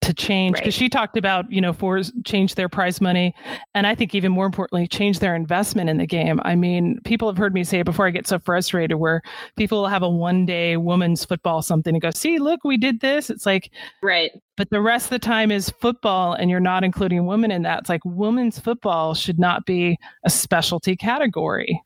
to 0.00 0.14
change 0.14 0.54
because 0.54 0.66
right. 0.66 0.74
she 0.74 0.88
talked 0.88 1.16
about 1.16 1.50
you 1.50 1.60
know 1.60 1.72
for 1.72 2.00
change 2.24 2.54
their 2.54 2.68
prize 2.68 3.00
money 3.00 3.34
and 3.74 3.86
i 3.86 3.94
think 3.94 4.14
even 4.14 4.30
more 4.30 4.46
importantly 4.46 4.86
change 4.86 5.18
their 5.18 5.34
investment 5.34 5.90
in 5.90 5.96
the 5.98 6.06
game. 6.06 6.40
I 6.44 6.54
mean 6.54 7.00
people 7.04 7.28
have 7.28 7.36
heard 7.36 7.52
me 7.52 7.64
say 7.64 7.80
it 7.80 7.84
before 7.84 8.06
i 8.06 8.10
get 8.10 8.26
so 8.26 8.38
frustrated 8.38 8.98
where 8.98 9.22
people 9.56 9.80
will 9.80 9.88
have 9.88 10.02
a 10.02 10.08
one 10.08 10.46
day 10.46 10.76
women's 10.76 11.24
football 11.24 11.62
something 11.62 11.94
and 11.94 12.02
go 12.02 12.10
see 12.10 12.38
look 12.38 12.60
we 12.64 12.76
did 12.76 13.00
this. 13.00 13.28
It's 13.28 13.44
like 13.44 13.70
right. 14.02 14.30
but 14.56 14.70
the 14.70 14.80
rest 14.80 15.06
of 15.06 15.10
the 15.10 15.18
time 15.18 15.50
is 15.50 15.70
football 15.70 16.32
and 16.32 16.48
you're 16.48 16.60
not 16.60 16.84
including 16.84 17.26
women 17.26 17.50
in 17.50 17.62
that. 17.62 17.80
It's 17.80 17.88
like 17.88 18.04
women's 18.04 18.58
football 18.58 19.14
should 19.14 19.38
not 19.38 19.66
be 19.66 19.98
a 20.24 20.30
specialty 20.30 20.96
category 20.96 21.82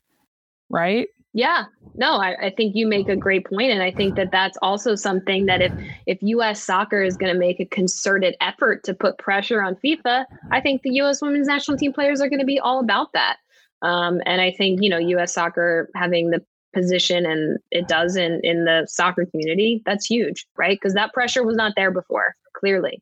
right 0.69 1.07
yeah, 1.33 1.65
no, 1.95 2.17
I, 2.17 2.47
I, 2.47 2.49
think 2.55 2.75
you 2.75 2.85
make 2.85 3.09
a 3.09 3.15
great 3.15 3.47
point, 3.47 3.71
and 3.71 3.81
I 3.81 3.91
think 3.91 4.15
that 4.15 4.31
that's 4.31 4.57
also 4.61 4.93
something 4.95 5.47
that 5.47 5.61
if 5.61 5.73
if 6.05 6.19
U.S. 6.21 6.63
Soccer 6.63 7.03
is 7.03 7.17
going 7.17 7.33
to 7.33 7.39
make 7.39 7.59
a 7.59 7.65
concerted 7.65 8.35
effort 8.39 8.83
to 8.83 8.93
put 8.93 9.17
pressure 9.17 9.61
on 9.61 9.75
FIFA, 9.83 10.25
I 10.51 10.61
think 10.61 10.83
the 10.83 10.91
U.S. 10.95 11.21
Women's 11.21 11.47
National 11.47 11.77
Team 11.77 11.91
players 11.91 12.21
are 12.21 12.29
going 12.29 12.39
to 12.39 12.45
be 12.45 12.59
all 12.59 12.79
about 12.79 13.13
that. 13.13 13.37
Um, 13.81 14.21
and 14.25 14.41
I 14.41 14.51
think 14.51 14.81
you 14.81 14.89
know 14.89 14.99
U.S. 14.99 15.33
Soccer 15.33 15.89
having 15.95 16.29
the 16.29 16.43
position 16.73 17.25
and 17.25 17.59
it 17.71 17.87
does 17.87 18.15
in 18.15 18.39
in 18.43 18.65
the 18.65 18.85
soccer 18.87 19.25
community, 19.25 19.81
that's 19.85 20.05
huge, 20.05 20.45
right? 20.55 20.77
Because 20.79 20.93
that 20.93 21.13
pressure 21.13 21.43
was 21.43 21.55
not 21.55 21.73
there 21.75 21.91
before, 21.91 22.35
clearly. 22.53 23.01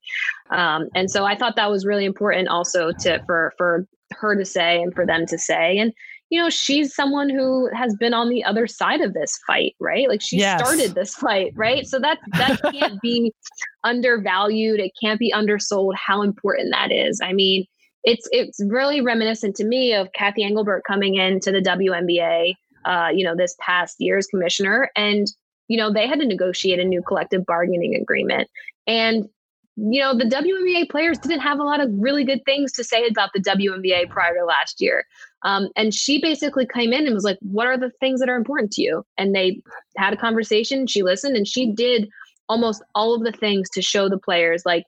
Um, 0.52 0.90
and 0.96 1.12
so 1.12 1.26
I 1.26 1.36
thought 1.36 1.56
that 1.56 1.72
was 1.72 1.86
really 1.86 2.06
important 2.06 2.48
also 2.48 2.92
to 3.00 3.22
for 3.26 3.54
for 3.58 3.86
her 4.12 4.36
to 4.36 4.46
say 4.46 4.82
and 4.82 4.94
for 4.94 5.06
them 5.06 5.26
to 5.26 5.38
say 5.38 5.78
and 5.78 5.94
you 6.32 6.42
know, 6.42 6.50
she's 6.50 6.96
someone 6.96 7.30
who 7.30 7.70
has 7.76 7.94
been 7.98 8.14
on 8.14 8.30
the 8.30 8.42
other 8.42 8.66
side 8.66 9.02
of 9.02 9.14
this 9.14 9.38
fight, 9.46 9.76
right? 9.82 10.08
Like 10.08 10.22
she 10.22 10.38
yes. 10.38 10.62
started 10.62 10.96
this 10.96 11.14
fight, 11.14 11.52
right? 11.58 11.86
So 11.86 12.00
that 12.00 12.20
that 12.38 12.62
can't 12.72 13.00
be 13.02 13.34
undervalued. 13.84 14.80
It 14.80 14.94
can't 15.04 15.20
be 15.20 15.34
undersold 15.34 15.94
how 15.96 16.22
important 16.22 16.70
that 16.72 16.90
is. 16.90 17.20
I 17.22 17.34
mean, 17.34 17.66
it's 18.06 18.30
it's 18.32 18.62
really 18.66 19.02
reminiscent 19.02 19.58
to 19.58 19.66
me 19.66 19.94
of 19.94 20.08
Cathy 20.14 20.44
Engelbert 20.44 20.86
coming 20.88 21.16
into 21.16 21.52
the 21.52 21.60
WNBA, 21.60 22.56
uh, 22.86 23.10
you 23.14 23.26
know, 23.26 23.36
this 23.36 23.54
past 23.60 23.98
year's 24.00 24.26
commissioner, 24.28 24.90
and 24.96 25.28
you 25.68 25.78
know 25.78 25.92
they 25.92 26.08
had 26.08 26.22
to 26.22 26.26
negotiate 26.26 26.80
a 26.80 26.86
new 26.86 27.04
collective 27.06 27.46
bargaining 27.46 27.94
agreement, 27.94 28.50
and 28.88 29.28
you 29.78 30.02
know 30.02 30.18
the 30.18 30.26
WNBA 30.26 30.90
players 30.90 31.18
didn't 31.18 31.40
have 31.40 31.60
a 31.60 31.64
lot 31.64 31.80
of 31.80 31.90
really 31.94 32.24
good 32.24 32.44
things 32.46 32.72
to 32.74 32.84
say 32.84 33.08
about 33.08 33.32
the 33.34 33.40
WNBA 33.42 34.10
prior 34.10 34.36
to 34.36 34.46
last 34.46 34.82
year, 34.82 35.06
um, 35.44 35.70
and 35.76 35.94
she 35.94 36.22
basically 36.22 36.68
came 36.68 36.94
in 36.94 37.06
and 37.06 37.14
was 37.14 37.24
like, 37.24 37.38
"What 37.42 37.68
are 37.68 37.78
the 37.78 37.92
things 38.00 38.20
that 38.20 38.30
are 38.30 38.36
important 38.36 38.72
to 38.74 38.82
you?" 38.82 39.06
And 39.18 39.34
they 39.34 39.62
had 39.98 40.14
a 40.14 40.18
conversation. 40.18 40.88
She 40.88 41.04
listened, 41.04 41.36
and 41.36 41.48
she 41.48 41.72
did 41.72 42.10
almost 42.52 42.84
all 42.96 43.14
of 43.14 43.24
the 43.24 43.32
things 43.32 43.70
to 43.70 43.82
show 43.82 44.10
the 44.10 44.18
players 44.18 44.64
like 44.66 44.84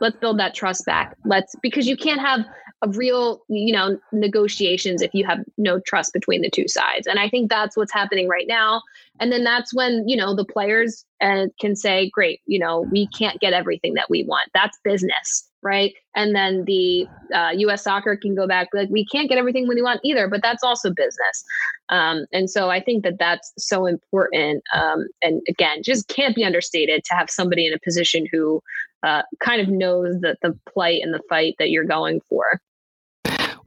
let's 0.00 0.18
build 0.18 0.38
that 0.38 0.54
trust 0.54 0.84
back 0.84 1.16
let's 1.24 1.54
because 1.62 1.88
you 1.88 1.96
can't 1.96 2.20
have 2.20 2.40
a 2.82 2.88
real 2.90 3.40
you 3.48 3.72
know 3.72 3.98
negotiations 4.12 5.00
if 5.00 5.12
you 5.14 5.24
have 5.24 5.38
no 5.56 5.80
trust 5.80 6.12
between 6.12 6.42
the 6.42 6.50
two 6.50 6.68
sides 6.68 7.06
and 7.06 7.18
i 7.18 7.26
think 7.26 7.48
that's 7.48 7.78
what's 7.78 7.92
happening 7.92 8.28
right 8.28 8.46
now 8.46 8.82
and 9.20 9.32
then 9.32 9.44
that's 9.44 9.74
when 9.74 10.08
you 10.08 10.16
know 10.16 10.34
the 10.34 10.44
players 10.44 11.04
uh, 11.20 11.46
can 11.60 11.74
say 11.76 12.10
great 12.12 12.40
you 12.46 12.58
know 12.58 12.86
we 12.90 13.06
can't 13.08 13.40
get 13.40 13.52
everything 13.52 13.94
that 13.94 14.10
we 14.10 14.24
want. 14.24 14.50
That's 14.54 14.78
business 14.84 15.44
right? 15.62 15.92
And 16.14 16.34
then 16.34 16.64
the 16.66 17.06
uh, 17.34 17.52
us 17.54 17.82
soccer 17.82 18.16
can 18.16 18.34
go 18.34 18.46
back 18.46 18.68
like 18.72 18.88
we 18.90 19.04
can't 19.06 19.28
get 19.28 19.38
everything 19.38 19.66
we 19.68 19.82
want 19.82 20.00
either 20.04 20.28
but 20.28 20.42
that's 20.42 20.62
also 20.62 20.90
business. 20.90 21.44
Um, 21.88 22.26
and 22.32 22.50
so 22.50 22.68
i 22.70 22.80
think 22.80 23.02
that 23.04 23.18
that's 23.18 23.52
so 23.58 23.86
important 23.86 24.62
um, 24.74 25.06
and 25.22 25.40
again 25.48 25.82
just 25.82 26.08
can't 26.08 26.36
be 26.36 26.44
understated 26.44 27.02
to 27.04 27.14
have 27.14 27.30
somebody 27.30 27.66
in 27.66 27.72
a 27.72 27.78
position 27.82 28.26
who 28.30 28.60
uh, 29.02 29.22
kind 29.40 29.60
of 29.60 29.68
knows 29.68 30.20
that 30.20 30.38
the 30.42 30.58
plight 30.72 31.00
and 31.02 31.14
the 31.14 31.22
fight 31.28 31.54
that 31.58 31.70
you're 31.70 31.84
going 31.84 32.20
for 32.28 32.60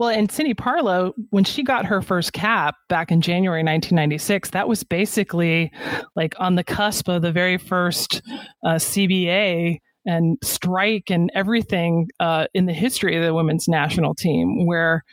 well, 0.01 0.10
and 0.10 0.31
Cindy 0.31 0.55
Parlow, 0.55 1.13
when 1.29 1.43
she 1.43 1.62
got 1.62 1.86
her 1.86 2.01
first 2.01 2.34
cap 2.34 2.74
back 2.89 3.12
in 3.12 3.22
January 3.22 3.60
1996, 3.60 4.50
that 4.50 4.67
was 4.67 4.84
basically 4.84 5.72
like 6.15 6.34
on 6.39 6.55
the 6.55 6.63
cusp 6.63 7.08
of 7.08 7.22
the 7.22 7.31
very 7.31 7.60
first 7.60 8.24
uh, 8.65 8.77
CBA 8.77 9.77
and 10.08 10.39
strike 10.41 11.12
and 11.12 11.29
everything 11.36 12.08
uh, 12.20 12.48
in 12.55 12.65
the 12.65 12.74
history 12.74 13.15
of 13.15 13.24
the 13.24 13.36
women's 13.36 13.67
national 13.67 14.15
team, 14.15 14.65
where 14.65 15.03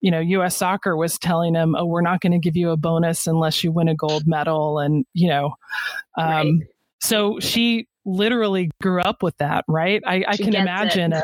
you 0.00 0.10
know 0.10 0.20
U.S. 0.20 0.56
Soccer 0.56 0.96
was 0.96 1.18
telling 1.18 1.52
them, 1.52 1.74
"Oh, 1.76 1.84
we're 1.84 2.00
not 2.00 2.22
going 2.22 2.32
to 2.32 2.38
give 2.38 2.56
you 2.56 2.70
a 2.70 2.78
bonus 2.78 3.26
unless 3.26 3.62
you 3.62 3.70
win 3.70 3.88
a 3.88 3.94
gold 3.94 4.22
medal," 4.24 4.78
and 4.78 5.04
you 5.12 5.28
know, 5.28 5.54
um, 6.16 6.26
right. 6.26 6.46
so 6.98 7.38
she 7.40 7.88
literally 8.06 8.70
grew 8.80 9.02
up 9.02 9.22
with 9.22 9.36
that, 9.36 9.66
right? 9.68 10.02
I, 10.06 10.24
I 10.26 10.36
can 10.38 10.54
imagine 10.54 11.12
a, 11.12 11.22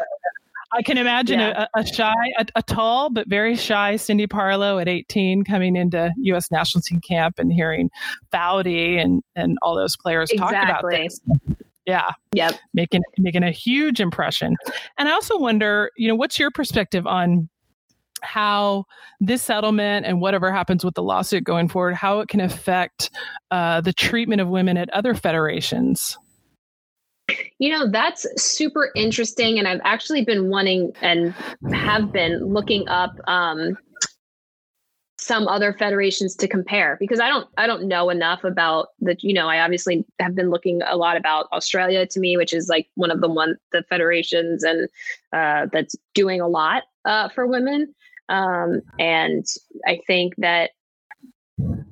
I 0.73 0.83
can 0.83 0.99
imagine 0.99 1.39
yeah. 1.39 1.67
a, 1.75 1.81
a, 1.81 1.87
shy, 1.87 2.15
a, 2.39 2.47
a, 2.57 2.63
tall 2.63 3.11
but 3.11 3.29
very 3.29 3.57
shy 3.57 3.97
Cindy 3.97 4.27
Parlow 4.27 4.81
at 4.81 4.89
18 4.89 5.45
coming 5.45 5.77
into 5.77 6.13
U.S. 6.19 6.51
national 6.51 6.83
team 6.83 7.01
camp 7.01 7.39
and 7.39 7.53
hearing 7.53 7.91
Foudy 8.33 9.01
and 9.01 9.23
and 9.35 9.59
all 9.63 9.77
those 9.77 9.97
players 9.97 10.31
exactly. 10.31 10.57
talk 10.57 10.81
about 10.81 10.91
this. 10.91 11.21
Yeah. 11.87 12.11
Yep. 12.35 12.55
Making 12.75 13.03
making 13.19 13.45
a 13.45 13.53
huge 13.53 14.01
impression. 14.01 14.57
And 14.99 15.09
I 15.09 15.13
also 15.13 15.39
wonder, 15.39 15.91
you 15.97 16.09
know, 16.09 16.17
what's 16.17 16.39
your 16.39 16.51
perspective 16.51 17.07
on 17.07 17.49
how 18.23 18.85
this 19.21 19.43
settlement 19.43 20.05
and 20.07 20.21
whatever 20.21 20.51
happens 20.51 20.85
with 20.85 20.95
the 20.95 21.03
lawsuit 21.03 21.45
going 21.45 21.69
forward, 21.69 21.95
how 21.95 22.21
it 22.21 22.29
can 22.29 22.41
affect 22.41 23.11
uh, 23.51 23.81
the 23.81 23.93
treatment 23.93 24.41
of 24.41 24.49
women 24.49 24.77
at 24.77 24.91
other 24.91 25.15
federations? 25.15 26.19
You 27.59 27.71
know, 27.71 27.90
that's 27.90 28.26
super 28.40 28.90
interesting. 28.95 29.59
And 29.59 29.66
I've 29.66 29.80
actually 29.85 30.25
been 30.25 30.49
wanting 30.49 30.92
and 31.00 31.35
have 31.73 32.12
been 32.12 32.45
looking 32.45 32.88
up 32.88 33.16
um, 33.26 33.76
some 35.18 35.49
other 35.49 35.73
federations 35.73 36.37
to 36.37 36.47
compare 36.47 36.97
because 37.00 37.18
I 37.18 37.28
don't 37.28 37.49
I 37.56 37.66
don't 37.66 37.88
know 37.88 38.11
enough 38.11 38.45
about 38.45 38.88
the 39.00 39.16
you 39.21 39.33
know 39.33 39.49
I 39.49 39.61
obviously 39.61 40.04
have 40.21 40.35
been 40.35 40.50
looking 40.50 40.83
a 40.87 40.97
lot 40.97 41.16
about 41.16 41.49
Australia 41.52 42.06
to 42.06 42.21
me 42.21 42.37
which 42.37 42.52
is 42.52 42.68
like 42.68 42.88
one 42.95 43.11
of 43.11 43.21
the 43.21 43.28
one 43.28 43.56
the 43.73 43.83
federations 43.88 44.62
and 44.62 44.88
uh, 45.33 45.66
that's 45.73 45.97
doing 46.14 46.40
a 46.40 46.47
lot 46.47 46.85
uh, 47.06 47.28
for 47.30 47.47
women 47.47 47.95
um, 48.28 48.83
and 48.99 49.47
I 49.87 50.00
think 50.06 50.35
that 50.37 50.71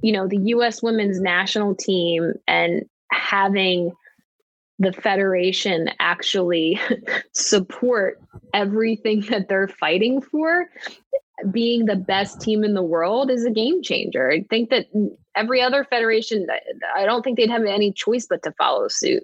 you 0.03 0.13
know 0.13 0.29
the 0.29 0.39
U.S. 0.39 0.83
women's 0.83 1.21
national 1.21 1.75
team 1.75 2.35
and 2.47 2.83
having 3.11 3.93
the 4.79 4.93
federation 4.93 5.89
actually 5.99 6.81
support 7.33 8.21
everything 8.53 9.21
that 9.31 9.49
they're 9.49 9.69
fighting 9.69 10.21
for. 10.21 10.67
Being 11.51 11.87
the 11.87 11.97
best 11.97 12.41
team 12.41 12.65
in 12.65 12.75
the 12.75 12.83
world 12.83 13.31
is 13.31 13.45
a 13.45 13.51
game 13.51 13.83
changer. 13.83 14.31
I 14.31 14.45
think 14.49 14.71
that 14.71 14.87
every 15.37 15.61
other 15.61 15.85
federation 15.85 16.47
i 16.97 17.05
don't 17.05 17.23
think 17.23 17.37
they'd 17.37 17.51
have 17.51 17.65
any 17.65 17.93
choice 17.93 18.27
but 18.29 18.43
to 18.43 18.53
follow 18.53 18.89
suit 18.89 19.23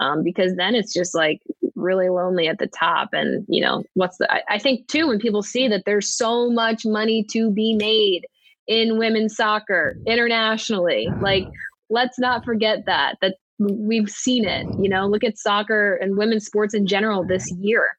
um, 0.00 0.22
because 0.22 0.54
then 0.54 0.76
it's 0.76 0.92
just 0.92 1.14
like 1.14 1.40
really 1.74 2.08
lonely 2.08 2.46
at 2.46 2.58
the 2.58 2.68
top 2.68 3.08
and 3.12 3.44
you 3.48 3.60
know 3.60 3.82
what's 3.94 4.18
the 4.18 4.32
I, 4.32 4.42
I 4.48 4.58
think 4.58 4.88
too 4.88 5.08
when 5.08 5.18
people 5.18 5.42
see 5.42 5.68
that 5.68 5.84
there's 5.84 6.14
so 6.14 6.50
much 6.50 6.84
money 6.84 7.24
to 7.32 7.50
be 7.50 7.74
made 7.74 8.26
in 8.66 8.98
women's 8.98 9.36
soccer 9.36 9.96
internationally 10.06 11.08
like 11.20 11.44
let's 11.90 12.18
not 12.18 12.44
forget 12.44 12.86
that 12.86 13.16
that 13.20 13.36
we've 13.58 14.08
seen 14.08 14.44
it 14.44 14.66
you 14.78 14.88
know 14.88 15.06
look 15.06 15.24
at 15.24 15.38
soccer 15.38 15.96
and 15.96 16.16
women's 16.16 16.46
sports 16.46 16.74
in 16.74 16.86
general 16.86 17.24
this 17.24 17.50
year 17.58 17.96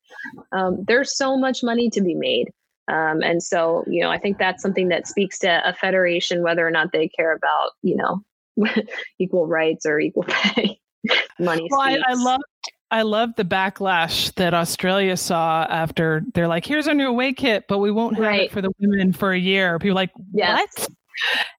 um, 0.51 0.83
there's 0.87 1.17
so 1.17 1.37
much 1.37 1.63
money 1.63 1.89
to 1.89 2.01
be 2.01 2.15
made 2.15 2.49
um, 2.87 3.21
and 3.21 3.43
so 3.43 3.83
you 3.87 4.01
know 4.01 4.09
i 4.09 4.17
think 4.17 4.37
that's 4.37 4.61
something 4.61 4.87
that 4.87 5.07
speaks 5.07 5.37
to 5.39 5.61
a 5.67 5.73
federation 5.73 6.43
whether 6.43 6.65
or 6.65 6.71
not 6.71 6.91
they 6.93 7.07
care 7.09 7.35
about 7.35 7.71
you 7.81 7.95
know 7.95 8.23
equal 9.19 9.47
rights 9.47 9.85
or 9.85 9.99
equal 9.99 10.23
pay 10.27 10.79
money 11.39 11.67
well 11.69 11.81
I, 11.81 11.99
I 12.07 12.13
love 12.13 12.41
I 12.91 13.03
love 13.03 13.35
the 13.37 13.45
backlash 13.45 14.33
that 14.35 14.55
Australia 14.55 15.15
saw 15.15 15.63
after 15.69 16.23
they're 16.33 16.47
like, 16.47 16.65
here's 16.65 16.87
our 16.87 16.95
new 16.95 17.07
away 17.07 17.33
kit, 17.33 17.65
but 17.67 17.77
we 17.77 17.91
won't 17.91 18.15
have 18.15 18.25
right. 18.25 18.41
it 18.41 18.51
for 18.51 18.63
the 18.63 18.71
women 18.79 19.13
for 19.13 19.31
a 19.31 19.37
year. 19.37 19.77
People 19.77 19.93
like, 19.93 20.09
yes. 20.33 20.67
what? 20.75 20.87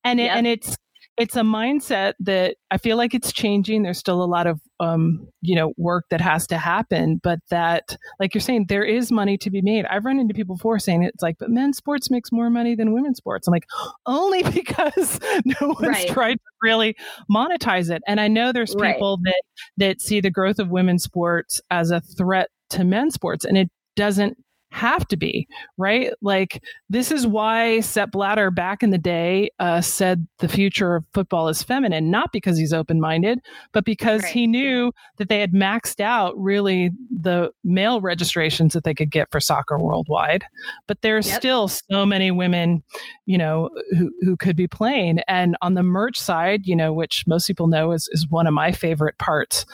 And 0.03 0.19
it, 0.19 0.25
yep. 0.25 0.37
and 0.37 0.47
it's 0.49 0.77
it's 1.21 1.37
a 1.37 1.43
mindset 1.43 2.15
that 2.21 2.57
I 2.71 2.79
feel 2.79 2.97
like 2.97 3.13
it's 3.13 3.31
changing. 3.31 3.83
There's 3.83 3.99
still 3.99 4.23
a 4.23 4.25
lot 4.25 4.47
of 4.47 4.59
um, 4.81 5.29
you 5.43 5.55
know 5.55 5.75
work 5.77 6.07
that 6.09 6.23
has 6.23 6.47
to 6.47 6.57
happen, 6.57 7.21
but 7.23 7.41
that 7.51 7.95
like 8.19 8.35
you're 8.35 8.41
saying, 8.41 8.67
there 8.69 8.85
is 8.85 9.13
money 9.13 9.37
to 9.39 9.51
be 9.51 9.61
made. 9.61 9.85
I've 9.85 10.07
run 10.07 10.19
into 10.19 10.33
people 10.33 10.57
before 10.57 10.79
saying 10.79 11.03
it's 11.03 11.23
like, 11.23 11.37
but 11.39 11.51
men's 11.51 11.77
sports 11.77 12.11
makes 12.11 12.33
more 12.33 12.49
money 12.49 12.75
than 12.75 12.95
women's 12.95 13.19
sports. 13.19 13.47
I'm 13.47 13.53
like, 13.53 13.67
only 14.07 14.43
because 14.51 15.21
no 15.45 15.69
one's 15.69 15.89
right. 15.89 16.09
tried 16.09 16.35
to 16.37 16.51
really 16.63 16.97
monetize 17.31 17.91
it. 17.91 18.03
And 18.07 18.19
I 18.19 18.29
know 18.29 18.51
there's 18.51 18.75
people 18.75 19.19
right. 19.23 19.35
that 19.35 19.43
that 19.77 20.01
see 20.01 20.23
the 20.23 20.31
growth 20.31 20.59
of 20.59 20.71
women's 20.71 21.03
sports 21.03 21.61
as 21.71 21.91
a 21.91 22.01
threat 22.01 22.49
to 22.71 22.85
men's 22.85 23.13
sports, 23.13 23.45
and 23.45 23.59
it 23.59 23.71
doesn't 23.95 24.39
have 24.71 25.07
to 25.09 25.17
be, 25.17 25.47
right? 25.77 26.13
Like, 26.23 26.63
this 26.89 27.11
is 27.11 27.27
why 27.27 27.81
Sepp 27.81 28.13
Blatter 28.13 28.51
back 28.51 28.83
in 28.83 28.91
the 28.91 28.99
day 28.99 29.51
uh, 29.59 29.81
said 29.81 30.27
the 30.39 30.49
future 30.49 30.97
of 30.97 31.05
football 31.13 31.49
is 31.49 31.63
feminine, 31.63 32.11
not 32.11 32.33
because 32.33 32.57
he's 32.57 32.73
open 32.73 33.01
minded, 33.01 33.41
but 33.73 33.85
because 33.85 34.23
right. 34.23 34.33
he 34.33 34.47
knew 34.47 34.93
that 35.19 35.29
they 35.29 35.41
had 35.41 35.53
maxed 35.53 36.01
out 36.01 36.39
really 36.39 36.91
the 37.11 37.51
male 37.65 38.01
registrations 38.01 38.73
that 38.73 38.85
they 38.85 38.95
could 38.95 39.11
get 39.11 39.31
for 39.31 39.41
soccer 39.41 39.79
worldwide. 39.79 40.45
But 40.87 41.03
there's 41.03 41.27
yep. 41.27 41.41
still 41.41 41.69
so 41.69 42.07
many 42.07 42.31
women, 42.31 42.83
you 43.27 43.39
know, 43.39 43.71
who, 43.99 44.13
who 44.23 44.37
could 44.37 44.57
be 44.57 44.69
playing. 44.69 45.21
And 45.27 45.57
on 45.63 45.75
the 45.75 45.83
merch 45.83 46.19
side, 46.19 46.67
you 46.67 46.77
know, 46.77 46.93
which 46.93 47.25
most 47.27 47.47
people 47.47 47.67
know 47.67 47.93
is, 47.93 48.09
is 48.13 48.29
one 48.29 48.47
of 48.47 48.55
my 48.55 48.73
favorite 48.73 49.19
parts 49.19 49.67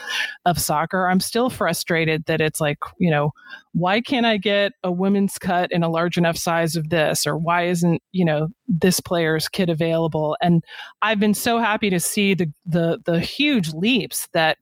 of 0.46 0.58
soccer, 0.58 1.08
I'm 1.08 1.20
still 1.20 1.50
frustrated 1.50 2.24
that 2.26 2.40
it's 2.40 2.60
like, 2.60 2.78
you 2.98 3.10
know, 3.10 3.32
why 3.72 4.00
can't 4.00 4.24
I 4.24 4.38
get 4.38 4.72
a 4.86 4.92
women's 4.92 5.38
cut 5.38 5.70
in 5.72 5.82
a 5.82 5.88
large 5.88 6.16
enough 6.16 6.36
size 6.36 6.76
of 6.76 6.88
this? 6.88 7.26
Or 7.26 7.36
why 7.36 7.66
isn't, 7.66 8.02
you 8.12 8.24
know, 8.24 8.48
this 8.68 9.00
player's 9.00 9.48
kit 9.48 9.68
available? 9.68 10.36
And 10.40 10.64
I've 11.02 11.20
been 11.20 11.34
so 11.34 11.58
happy 11.58 11.90
to 11.90 12.00
see 12.00 12.34
the 12.34 12.50
the 12.64 12.98
the 13.04 13.20
huge 13.20 13.74
leaps 13.74 14.28
that 14.32 14.58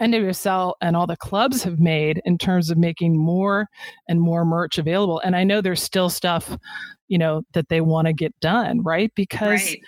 NWSL 0.00 0.74
and 0.80 0.96
all 0.96 1.06
the 1.06 1.16
clubs 1.16 1.62
have 1.62 1.78
made 1.78 2.22
in 2.24 2.38
terms 2.38 2.70
of 2.70 2.78
making 2.78 3.18
more 3.18 3.68
and 4.08 4.20
more 4.20 4.44
merch 4.44 4.78
available. 4.78 5.20
And 5.20 5.36
I 5.36 5.44
know 5.44 5.60
there's 5.60 5.82
still 5.82 6.08
stuff, 6.08 6.56
you 7.08 7.18
know, 7.18 7.42
that 7.52 7.68
they 7.68 7.80
want 7.80 8.06
to 8.06 8.12
get 8.12 8.38
done, 8.40 8.82
right? 8.82 9.12
Because 9.14 9.62
right. 9.62 9.80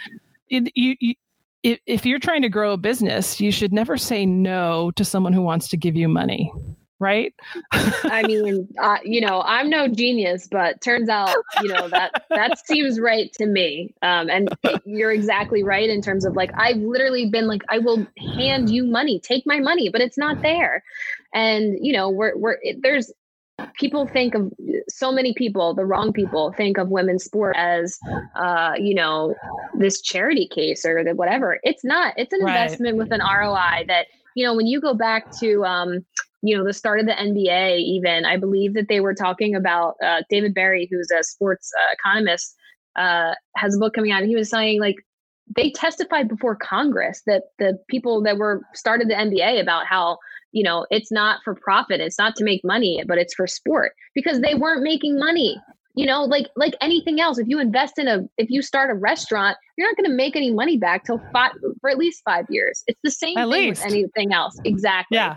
It, 0.49 0.73
you, 0.75 0.95
you 1.01 1.15
if, 1.63 1.81
if 1.87 2.07
you're 2.07 2.19
trying 2.19 2.43
to 2.43 2.49
grow 2.49 2.73
a 2.73 2.77
business, 2.77 3.41
you 3.41 3.51
should 3.51 3.73
never 3.73 3.97
say 3.97 4.27
no 4.27 4.91
to 4.97 5.05
someone 5.05 5.33
who 5.33 5.43
wants 5.43 5.69
to 5.69 5.77
give 5.77 5.97
you 5.97 6.09
money 6.09 6.53
right? 7.01 7.35
I 7.73 8.23
mean, 8.27 8.69
uh, 8.79 8.99
you 9.05 9.21
know, 9.21 9.43
I'm 9.45 9.69
no 9.69 9.89
genius, 9.89 10.49
but 10.51 10.81
turns 10.81 11.09
out, 11.09 11.35
you 11.63 11.69
know, 11.69 11.89
that 11.89 12.25
that 12.31 12.59
seems 12.67 13.01
right 13.01 13.33
to 13.35 13.47
me. 13.47 13.95
Um, 14.03 14.31
and 14.31 14.49
you're 14.85 15.13
exactly 15.13 15.63
right 15.63 15.89
in 15.89 16.01
terms 16.03 16.25
of 16.25 16.37
like, 16.37 16.51
I've 16.57 16.77
literally 16.77 17.29
been 17.29 17.47
like, 17.47 17.63
I 17.69 17.79
will 17.79 18.07
hand 18.37 18.71
you 18.71 18.85
money, 18.85 19.21
take 19.21 19.45
my 19.47 19.61
money, 19.61 19.89
but 19.89 20.01
it's 20.01 20.19
not 20.19 20.43
there. 20.43 20.83
And 21.33 21.77
you 21.81 21.93
know, 21.93 22.11
we're 22.11 22.37
we're 22.37 22.59
there's 22.81 23.13
people 23.75 24.07
think 24.07 24.35
of 24.35 24.53
so 24.89 25.13
many 25.13 25.33
people 25.33 25.75
the 25.75 25.85
wrong 25.85 26.13
people 26.13 26.53
think 26.53 26.77
of 26.77 26.89
women's 26.89 27.25
sport 27.25 27.55
as 27.57 27.99
uh, 28.35 28.73
you 28.77 28.95
know 28.95 29.35
this 29.75 30.01
charity 30.01 30.49
case 30.49 30.85
or 30.85 31.05
the 31.05 31.15
whatever 31.15 31.61
it's 31.63 31.85
not 31.85 32.15
it's 32.17 32.33
an 32.33 32.43
right. 32.43 32.63
investment 32.63 32.97
with 32.97 33.13
an 33.13 33.21
roi 33.21 33.85
that 33.87 34.07
you 34.35 34.45
know 34.45 34.55
when 34.55 34.67
you 34.67 34.81
go 34.81 34.93
back 34.93 35.31
to 35.31 35.65
um, 35.65 36.05
you 36.45 36.57
know 36.57 36.65
the 36.65 36.73
start 36.73 37.01
of 37.01 37.07
the 37.07 37.13
nba 37.13 37.79
even 37.79 38.25
i 38.25 38.37
believe 38.37 38.75
that 38.75 38.89
they 38.89 39.01
were 39.01 39.15
talking 39.15 39.55
about 39.55 39.95
uh, 40.03 40.23
David 40.31 40.55
Berri 40.55 40.89
who's 40.91 41.11
a 41.11 41.23
sports 41.23 41.73
uh, 41.79 41.93
economist 41.93 42.55
uh, 42.97 43.35
has 43.57 43.75
a 43.75 43.79
book 43.79 43.95
coming 43.95 44.13
out 44.13 44.21
and 44.21 44.29
he 44.29 44.37
was 44.37 44.51
saying 44.51 44.81
like 44.81 44.97
they 45.57 45.71
testified 45.71 46.29
before 46.29 46.57
congress 46.57 47.23
that 47.27 47.45
the 47.59 47.79
people 47.89 48.23
that 48.23 48.37
were 48.37 48.63
started 48.75 49.09
the 49.09 49.15
nba 49.15 49.61
about 49.61 49.87
how 49.87 50.19
you 50.55 50.63
know, 50.63 50.87
it's 50.89 51.11
not 51.11 51.41
for 51.45 51.57
profit. 51.57 52.01
It's 52.01 52.19
not 52.19 52.37
to 52.37 52.45
make 52.45 52.61
money, 52.65 53.03
but 53.09 53.19
it's 53.19 53.35
for 53.35 53.47
sport 53.47 53.93
because 54.15 54.41
they 54.41 54.55
weren't 54.55 54.85
making 54.85 55.19
money. 55.19 55.61
You 55.97 56.07
know, 56.07 56.25
like 56.25 56.49
like 56.57 56.75
anything 56.81 57.21
else, 57.21 57.39
if 57.39 57.47
you 57.47 57.61
invest 57.61 57.99
in 57.99 58.09
a 58.09 58.23
if 58.37 58.51
you 58.51 58.63
start 58.63 58.91
a 58.91 58.95
restaurant, 58.95 59.57
you're 59.77 59.89
not 59.89 59.97
going 59.97 60.11
to 60.11 60.17
make 60.17 60.35
any 60.35 60.51
money 60.51 60.77
back 60.77 61.05
till 61.05 61.21
five 61.33 61.53
for 61.81 61.89
at 61.89 61.99
least 61.99 62.23
five 62.25 62.47
years. 62.49 62.83
It's 62.89 62.99
the 63.05 63.13
same 63.13 63.39
at 63.39 63.49
thing 63.49 63.69
least. 63.69 63.85
with 63.85 63.93
anything 63.93 64.33
else. 64.33 64.59
Exactly. 64.65 65.17
Yeah. 65.17 65.37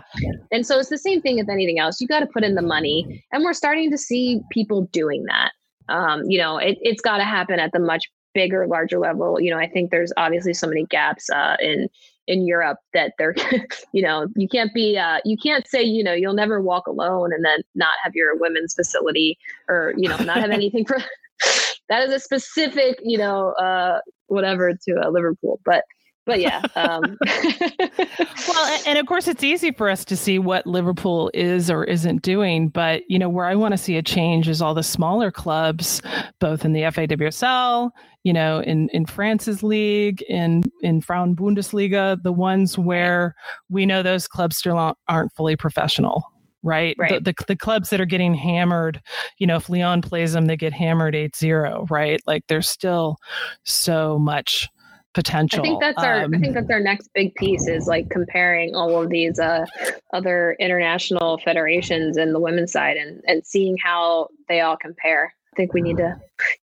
And 0.50 0.66
so 0.66 0.80
it's 0.80 0.88
the 0.88 0.98
same 0.98 1.20
thing 1.22 1.36
with 1.36 1.48
anything 1.48 1.78
else. 1.78 2.00
You 2.00 2.08
got 2.08 2.20
to 2.20 2.26
put 2.26 2.42
in 2.42 2.56
the 2.56 2.62
money, 2.62 3.24
and 3.32 3.44
we're 3.44 3.52
starting 3.52 3.90
to 3.92 3.98
see 3.98 4.40
people 4.50 4.88
doing 4.92 5.24
that. 5.26 5.52
Um, 5.88 6.22
you 6.26 6.38
know, 6.38 6.58
it, 6.58 6.76
it's 6.82 7.00
got 7.00 7.18
to 7.18 7.24
happen 7.24 7.60
at 7.60 7.70
the 7.72 7.78
much 7.78 8.04
bigger, 8.34 8.66
larger 8.66 8.98
level. 8.98 9.40
You 9.40 9.50
know, 9.50 9.58
I 9.58 9.68
think 9.68 9.90
there's 9.90 10.12
obviously 10.16 10.54
so 10.54 10.66
many 10.66 10.84
gaps 10.86 11.30
uh, 11.30 11.56
in 11.60 11.88
in 12.28 12.46
Europe 12.46 12.78
that 12.94 13.14
they're, 13.18 13.34
you 13.92 14.02
know, 14.02 14.28
you 14.36 14.46
can't 14.46 14.72
be, 14.72 14.96
uh, 14.96 15.18
you 15.24 15.36
can't 15.36 15.66
say, 15.66 15.82
you 15.82 16.04
know, 16.04 16.12
you'll 16.12 16.34
never 16.34 16.60
walk 16.60 16.86
alone 16.86 17.32
and 17.32 17.44
then 17.44 17.60
not 17.74 17.94
have 18.04 18.14
your 18.14 18.36
women's 18.36 18.74
facility 18.74 19.36
or, 19.68 19.94
you 19.96 20.08
know, 20.08 20.16
not 20.18 20.36
have 20.36 20.50
anything 20.50 20.84
for. 20.84 20.98
that 21.88 22.06
is 22.06 22.12
a 22.12 22.20
specific, 22.20 23.00
you 23.02 23.18
know, 23.18 23.52
uh, 23.52 24.00
whatever 24.26 24.72
to 24.72 25.00
uh, 25.02 25.08
Liverpool, 25.08 25.58
but 25.64 25.84
but 26.28 26.40
yeah. 26.40 26.62
Um. 26.76 27.18
well, 28.48 28.80
and 28.86 28.98
of 28.98 29.06
course, 29.06 29.26
it's 29.26 29.42
easy 29.42 29.72
for 29.72 29.88
us 29.88 30.04
to 30.04 30.16
see 30.16 30.38
what 30.38 30.66
Liverpool 30.66 31.30
is 31.32 31.70
or 31.70 31.84
isn't 31.84 32.22
doing. 32.22 32.68
But, 32.68 33.02
you 33.08 33.18
know, 33.18 33.30
where 33.30 33.46
I 33.46 33.54
want 33.54 33.72
to 33.72 33.78
see 33.78 33.96
a 33.96 34.02
change 34.02 34.46
is 34.46 34.60
all 34.60 34.74
the 34.74 34.82
smaller 34.82 35.32
clubs, 35.32 36.02
both 36.38 36.64
in 36.64 36.74
the 36.74 36.82
FAWSL, 36.82 37.90
you 38.24 38.32
know, 38.34 38.60
in, 38.60 38.90
in 38.92 39.06
France's 39.06 39.62
league, 39.62 40.22
in, 40.28 40.62
in 40.82 41.00
Frauen 41.00 41.34
Bundesliga, 41.34 42.22
the 42.22 42.32
ones 42.32 42.76
where 42.78 43.34
we 43.70 43.86
know 43.86 44.02
those 44.02 44.28
clubs 44.28 44.58
still 44.58 44.94
aren't 45.08 45.32
fully 45.32 45.56
professional 45.56 46.22
right? 46.64 46.96
right. 46.98 47.24
The, 47.24 47.32
the, 47.32 47.44
the, 47.46 47.56
clubs 47.56 47.90
that 47.90 48.00
are 48.00 48.04
getting 48.04 48.34
hammered, 48.34 49.00
you 49.38 49.46
know, 49.46 49.54
if 49.56 49.70
Lyon 49.70 50.02
plays 50.02 50.32
them, 50.32 50.46
they 50.46 50.56
get 50.56 50.72
hammered 50.72 51.14
8-0, 51.14 51.88
right? 51.88 52.20
Like 52.26 52.42
there's 52.48 52.68
still 52.68 53.16
so 53.62 54.18
much 54.18 54.68
potential. 55.14 55.60
I 55.60 55.62
think 55.62 55.80
that's 55.80 56.02
our 56.02 56.24
um, 56.24 56.34
I 56.34 56.38
think 56.38 56.54
that's 56.54 56.70
our 56.70 56.80
next 56.80 57.10
big 57.14 57.34
piece 57.34 57.66
is 57.66 57.86
like 57.86 58.10
comparing 58.10 58.74
all 58.74 59.02
of 59.02 59.10
these 59.10 59.38
uh, 59.38 59.66
other 60.12 60.56
international 60.60 61.38
federations 61.44 62.16
and 62.16 62.34
the 62.34 62.40
women's 62.40 62.72
side 62.72 62.96
and 62.96 63.22
and 63.26 63.46
seeing 63.46 63.76
how 63.82 64.28
they 64.48 64.60
all 64.60 64.76
compare. 64.76 65.34
I 65.52 65.56
think 65.56 65.74
we 65.74 65.80
need 65.80 65.96
to 65.96 66.20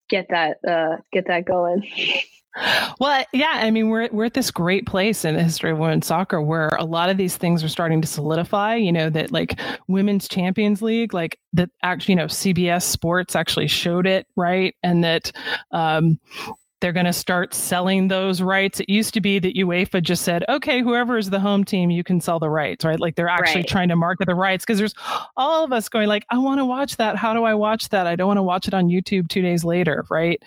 get 0.09 0.27
that 0.29 0.57
uh, 0.67 0.97
get 1.11 1.27
that 1.27 1.45
going. 1.45 1.83
Well, 3.01 3.25
yeah, 3.33 3.51
I 3.53 3.69
mean, 3.69 3.89
we're 3.89 4.07
we're 4.13 4.25
at 4.25 4.33
this 4.33 4.49
great 4.49 4.85
place 4.85 5.25
in 5.25 5.35
the 5.35 5.43
history 5.43 5.71
of 5.71 5.77
women's 5.77 6.07
soccer 6.07 6.41
where 6.41 6.69
a 6.79 6.85
lot 6.85 7.09
of 7.09 7.17
these 7.17 7.35
things 7.35 7.63
are 7.63 7.69
starting 7.69 8.01
to 8.01 8.07
solidify. 8.07 8.75
You 8.75 8.93
know 8.93 9.09
that 9.09 9.31
like 9.31 9.59
women's 9.89 10.29
Champions 10.29 10.81
League, 10.81 11.13
like 11.13 11.37
that 11.53 11.69
actually, 11.83 12.13
you 12.13 12.15
know, 12.17 12.25
CBS 12.25 12.83
Sports 12.83 13.35
actually 13.35 13.67
showed 13.67 14.07
it 14.07 14.25
right, 14.37 14.73
and 14.83 15.03
that 15.03 15.33
um, 15.71 16.17
they're 16.85 16.93
going 16.93 17.07
to 17.07 17.13
start 17.13 17.55
selling 17.55 18.09
those 18.09 18.43
rights. 18.43 18.79
It 18.79 18.89
used 18.89 19.15
to 19.15 19.21
be 19.21 19.39
that 19.39 19.55
UEFA 19.55 20.03
just 20.03 20.21
said, 20.21 20.45
okay, 20.47 20.83
whoever 20.83 21.17
is 21.17 21.31
the 21.31 21.39
home 21.39 21.63
team, 21.63 21.89
you 21.89 22.03
can 22.03 22.21
sell 22.21 22.37
the 22.37 22.47
rights, 22.47 22.85
right? 22.85 22.99
Like 22.99 23.15
they're 23.15 23.27
actually 23.27 23.61
right. 23.61 23.67
trying 23.67 23.89
to 23.89 23.95
market 23.95 24.27
the 24.27 24.35
rights 24.35 24.63
because 24.63 24.77
there's 24.77 24.93
all 25.35 25.63
of 25.63 25.73
us 25.73 25.89
going 25.89 26.07
like, 26.07 26.27
I 26.29 26.37
want 26.37 26.59
to 26.59 26.65
watch 26.65 26.97
that. 26.97 27.15
How 27.15 27.33
do 27.33 27.43
I 27.43 27.55
watch 27.55 27.89
that? 27.89 28.05
I 28.05 28.15
don't 28.15 28.27
want 28.27 28.37
to 28.37 28.43
watch 28.43 28.67
it 28.67 28.75
on 28.75 28.85
YouTube 28.85 29.29
two 29.29 29.41
days 29.41 29.65
later, 29.65 30.05
right? 30.11 30.39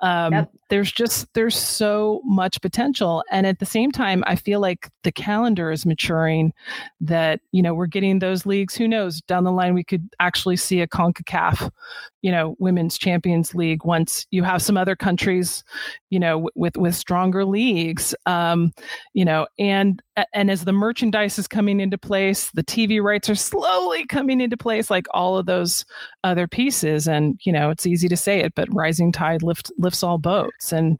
Um, 0.00 0.32
yep. 0.32 0.52
There's 0.72 0.90
just 0.90 1.26
there's 1.34 1.54
so 1.54 2.22
much 2.24 2.58
potential, 2.62 3.22
and 3.30 3.46
at 3.46 3.58
the 3.58 3.66
same 3.66 3.92
time, 3.92 4.24
I 4.26 4.36
feel 4.36 4.58
like 4.58 4.88
the 5.02 5.12
calendar 5.12 5.70
is 5.70 5.84
maturing. 5.84 6.54
That 6.98 7.40
you 7.52 7.60
know 7.60 7.74
we're 7.74 7.88
getting 7.88 8.20
those 8.20 8.46
leagues. 8.46 8.74
Who 8.74 8.88
knows 8.88 9.20
down 9.20 9.44
the 9.44 9.52
line 9.52 9.74
we 9.74 9.84
could 9.84 10.08
actually 10.18 10.56
see 10.56 10.80
a 10.80 10.88
Concacaf, 10.88 11.70
you 12.22 12.30
know, 12.30 12.56
women's 12.58 12.96
Champions 12.96 13.54
League 13.54 13.84
once 13.84 14.26
you 14.30 14.44
have 14.44 14.62
some 14.62 14.78
other 14.78 14.96
countries 14.96 15.62
you 16.12 16.20
know, 16.20 16.46
with 16.54 16.76
with 16.76 16.94
stronger 16.94 17.42
leagues, 17.42 18.14
um, 18.26 18.70
you 19.14 19.24
know, 19.24 19.46
and 19.58 20.02
and 20.34 20.50
as 20.50 20.66
the 20.66 20.72
merchandise 20.74 21.38
is 21.38 21.48
coming 21.48 21.80
into 21.80 21.96
place, 21.96 22.50
the 22.50 22.62
TV 22.62 23.02
rights 23.02 23.30
are 23.30 23.34
slowly 23.34 24.04
coming 24.04 24.42
into 24.42 24.58
place, 24.58 24.90
like 24.90 25.06
all 25.14 25.38
of 25.38 25.46
those 25.46 25.86
other 26.22 26.46
pieces. 26.46 27.08
And 27.08 27.40
you 27.44 27.50
know, 27.50 27.70
it's 27.70 27.86
easy 27.86 28.08
to 28.08 28.16
say 28.16 28.40
it, 28.40 28.52
but 28.54 28.68
rising 28.74 29.10
tide 29.10 29.42
lifts 29.42 29.72
lifts 29.78 30.02
all 30.02 30.18
boats, 30.18 30.61
and 30.70 30.98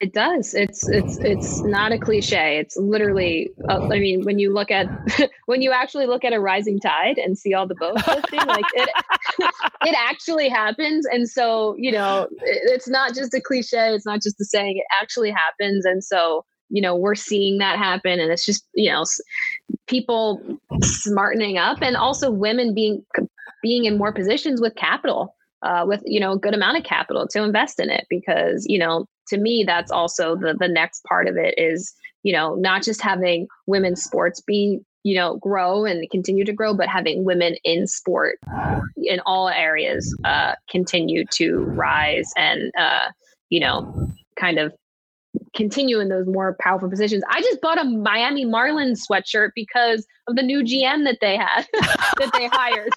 it 0.00 0.12
does. 0.12 0.52
It's 0.52 0.88
it's 0.88 1.18
it's 1.18 1.62
not 1.62 1.92
a 1.92 1.98
cliche. 1.98 2.58
It's 2.58 2.76
literally. 2.76 3.50
Uh, 3.68 3.86
I 3.86 3.98
mean, 3.98 4.24
when 4.24 4.38
you 4.38 4.52
look 4.52 4.70
at 4.70 4.86
when 5.46 5.62
you 5.62 5.72
actually 5.72 6.06
look 6.06 6.24
at 6.24 6.32
a 6.32 6.40
rising 6.40 6.80
tide 6.80 7.18
and 7.18 7.38
see 7.38 7.54
all 7.54 7.66
the 7.66 7.76
boats 7.76 8.06
lifting, 8.06 8.46
like 8.46 8.64
it 8.74 8.90
it 9.86 9.96
actually 9.96 10.48
happens. 10.48 11.06
And 11.06 11.28
so 11.28 11.76
you 11.78 11.92
know, 11.92 12.28
it, 12.42 12.72
it's 12.72 12.88
not 12.88 13.14
just 13.14 13.32
a 13.32 13.40
cliche. 13.40 13.94
It's 13.94 14.06
not 14.06 14.20
just 14.20 14.40
a 14.40 14.44
saying. 14.44 14.76
It 14.78 14.86
actually 15.00 15.30
happens. 15.30 15.86
And 15.86 16.02
so 16.02 16.44
you 16.70 16.80
know 16.80 16.94
we're 16.94 17.16
seeing 17.16 17.58
that 17.58 17.78
happen 17.78 18.20
and 18.20 18.30
it's 18.30 18.46
just 18.46 18.64
you 18.74 18.90
know 18.90 19.04
people 19.88 20.40
smartening 20.82 21.58
up 21.58 21.78
and 21.82 21.96
also 21.96 22.30
women 22.30 22.72
being 22.72 23.04
being 23.60 23.84
in 23.84 23.98
more 23.98 24.12
positions 24.12 24.60
with 24.60 24.74
capital 24.76 25.34
uh, 25.62 25.84
with 25.86 26.02
you 26.04 26.20
know 26.20 26.32
a 26.32 26.38
good 26.38 26.54
amount 26.54 26.78
of 26.78 26.84
capital 26.84 27.26
to 27.28 27.42
invest 27.42 27.80
in 27.80 27.90
it 27.90 28.06
because 28.08 28.64
you 28.68 28.78
know 28.78 29.06
to 29.28 29.38
me 29.38 29.64
that's 29.66 29.90
also 29.90 30.36
the 30.36 30.54
the 30.58 30.68
next 30.68 31.04
part 31.04 31.28
of 31.28 31.36
it 31.36 31.54
is 31.58 31.94
you 32.22 32.32
know 32.32 32.54
not 32.54 32.82
just 32.82 33.00
having 33.00 33.46
women's 33.66 34.02
sports 34.02 34.40
be 34.40 34.80
you 35.02 35.14
know 35.14 35.36
grow 35.36 35.84
and 35.84 36.08
continue 36.10 36.44
to 36.44 36.52
grow 36.52 36.74
but 36.74 36.88
having 36.88 37.24
women 37.24 37.56
in 37.64 37.86
sport 37.86 38.38
in 38.96 39.20
all 39.26 39.48
areas 39.48 40.14
uh, 40.24 40.54
continue 40.70 41.24
to 41.26 41.60
rise 41.60 42.30
and 42.36 42.72
uh, 42.78 43.08
you 43.48 43.60
know 43.60 44.08
kind 44.38 44.58
of 44.58 44.74
continue 45.54 46.00
in 46.00 46.08
those 46.08 46.26
more 46.26 46.56
powerful 46.60 46.88
positions. 46.88 47.22
I 47.28 47.40
just 47.40 47.60
bought 47.60 47.80
a 47.80 47.84
Miami 47.84 48.44
Marlins 48.44 49.00
sweatshirt 49.10 49.50
because 49.54 50.06
of 50.28 50.36
the 50.36 50.42
new 50.42 50.62
GM 50.62 51.04
that 51.04 51.18
they 51.20 51.36
had 51.36 51.66
that 51.72 52.30
they 52.34 52.46
hired. 52.46 52.92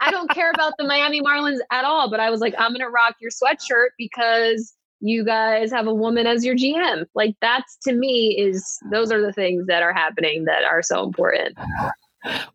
I 0.00 0.10
don't 0.10 0.30
care 0.30 0.50
about 0.50 0.74
the 0.78 0.84
Miami 0.84 1.22
Marlins 1.22 1.58
at 1.70 1.84
all, 1.84 2.10
but 2.10 2.20
I 2.20 2.30
was 2.30 2.40
like, 2.40 2.54
I'm 2.58 2.72
gonna 2.72 2.90
rock 2.90 3.16
your 3.20 3.30
sweatshirt 3.30 3.88
because 3.98 4.74
you 5.00 5.24
guys 5.24 5.70
have 5.70 5.86
a 5.86 5.94
woman 5.94 6.26
as 6.26 6.44
your 6.44 6.56
GM. 6.56 7.06
Like 7.14 7.34
that's 7.40 7.76
to 7.84 7.92
me 7.92 8.36
is 8.38 8.78
those 8.90 9.10
are 9.12 9.20
the 9.20 9.32
things 9.32 9.66
that 9.66 9.82
are 9.82 9.92
happening 9.92 10.44
that 10.44 10.64
are 10.64 10.82
so 10.82 11.04
important. 11.04 11.56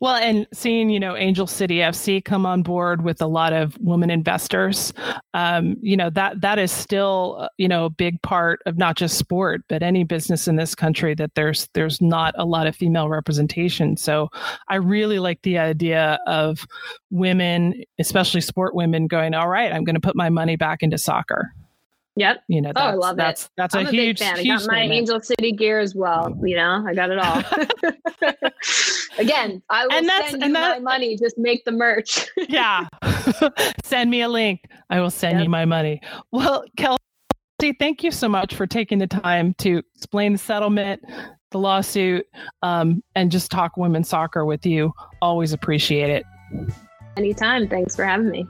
Well, 0.00 0.16
and 0.16 0.46
seeing, 0.52 0.90
you 0.90 0.98
know, 0.98 1.16
Angel 1.16 1.46
City 1.46 1.76
FC 1.76 2.24
come 2.24 2.44
on 2.44 2.62
board 2.62 3.02
with 3.02 3.22
a 3.22 3.26
lot 3.26 3.52
of 3.52 3.78
women 3.78 4.10
investors, 4.10 4.92
um, 5.34 5.76
you 5.80 5.96
know, 5.96 6.10
that 6.10 6.40
that 6.40 6.58
is 6.58 6.72
still, 6.72 7.36
uh, 7.40 7.48
you 7.56 7.68
know, 7.68 7.84
a 7.84 7.90
big 7.90 8.20
part 8.22 8.60
of 8.66 8.76
not 8.78 8.96
just 8.96 9.16
sport, 9.16 9.62
but 9.68 9.82
any 9.82 10.04
business 10.04 10.48
in 10.48 10.56
this 10.56 10.74
country 10.74 11.14
that 11.14 11.34
there's 11.34 11.68
there's 11.74 12.00
not 12.00 12.34
a 12.36 12.44
lot 12.44 12.66
of 12.66 12.74
female 12.74 13.08
representation. 13.08 13.96
So 13.96 14.28
I 14.68 14.76
really 14.76 15.18
like 15.18 15.42
the 15.42 15.58
idea 15.58 16.18
of 16.26 16.66
women, 17.10 17.82
especially 17.98 18.40
sport 18.40 18.74
women, 18.74 19.06
going, 19.06 19.34
all 19.34 19.48
right, 19.48 19.72
I'm 19.72 19.84
going 19.84 19.94
to 19.94 20.00
put 20.00 20.16
my 20.16 20.30
money 20.30 20.56
back 20.56 20.82
into 20.82 20.98
soccer. 20.98 21.52
Yep. 22.16 22.42
You 22.48 22.60
know, 22.60 22.72
oh, 22.76 22.80
I 22.80 22.94
love 22.94 23.16
that's, 23.16 23.44
it. 23.44 23.50
That's, 23.56 23.74
that's 23.74 23.86
a, 23.86 23.88
a 23.88 23.90
huge, 23.90 24.18
fan. 24.18 24.38
I 24.38 24.44
got 24.44 24.66
my 24.66 24.80
Angel 24.80 25.20
City 25.20 25.52
gear 25.52 25.78
as 25.78 25.94
well. 25.94 26.36
You 26.42 26.56
know, 26.56 26.84
I 26.86 26.94
got 26.94 27.10
it 27.10 27.18
all. 27.18 27.42
Again, 29.18 29.62
I 29.70 29.86
will 29.86 29.92
and 29.92 30.08
that's, 30.08 30.30
send 30.30 30.42
you 30.42 30.52
that, 30.52 30.82
my 30.82 30.92
money. 30.92 31.16
Just 31.16 31.38
make 31.38 31.64
the 31.64 31.72
merch. 31.72 32.26
yeah. 32.48 32.86
send 33.84 34.10
me 34.10 34.22
a 34.22 34.28
link. 34.28 34.64
I 34.88 35.00
will 35.00 35.10
send 35.10 35.38
yep. 35.38 35.44
you 35.44 35.50
my 35.50 35.64
money. 35.64 36.00
Well, 36.32 36.64
Kelsey, 36.76 37.76
thank 37.78 38.02
you 38.02 38.10
so 38.10 38.28
much 38.28 38.54
for 38.54 38.66
taking 38.66 38.98
the 38.98 39.06
time 39.06 39.54
to 39.58 39.82
explain 39.94 40.32
the 40.32 40.38
settlement, 40.38 41.02
the 41.50 41.58
lawsuit 41.58 42.26
um, 42.62 43.02
and 43.14 43.30
just 43.30 43.50
talk 43.50 43.76
women's 43.76 44.08
soccer 44.08 44.44
with 44.44 44.66
you. 44.66 44.92
Always 45.22 45.52
appreciate 45.52 46.10
it. 46.10 46.24
Anytime. 47.16 47.68
Thanks 47.68 47.94
for 47.94 48.04
having 48.04 48.30
me. 48.30 48.46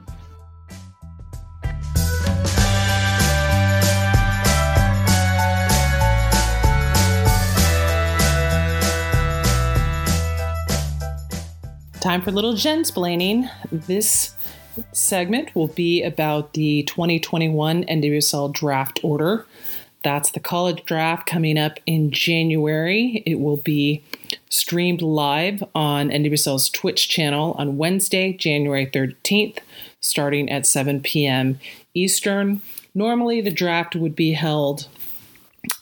Time 12.01 12.23
for 12.23 12.31
little 12.31 12.55
Jensplaining. 12.55 13.47
This 13.71 14.33
segment 14.91 15.53
will 15.53 15.67
be 15.67 16.01
about 16.01 16.53
the 16.53 16.81
2021 16.81 17.83
NWSL 17.83 18.51
draft 18.51 18.99
order. 19.03 19.45
That's 20.03 20.31
the 20.31 20.39
college 20.39 20.83
draft 20.85 21.27
coming 21.27 21.59
up 21.59 21.77
in 21.85 22.09
January. 22.09 23.21
It 23.27 23.39
will 23.39 23.57
be 23.57 24.03
streamed 24.49 25.03
live 25.03 25.63
on 25.75 26.09
NWSL's 26.09 26.69
Twitch 26.69 27.07
channel 27.07 27.53
on 27.59 27.77
Wednesday, 27.77 28.33
January 28.33 28.87
13th, 28.87 29.59
starting 29.99 30.49
at 30.49 30.65
7 30.65 31.01
p.m. 31.01 31.59
Eastern. 31.93 32.63
Normally, 32.95 33.41
the 33.41 33.51
draft 33.51 33.95
would 33.95 34.15
be 34.15 34.31
held 34.31 34.87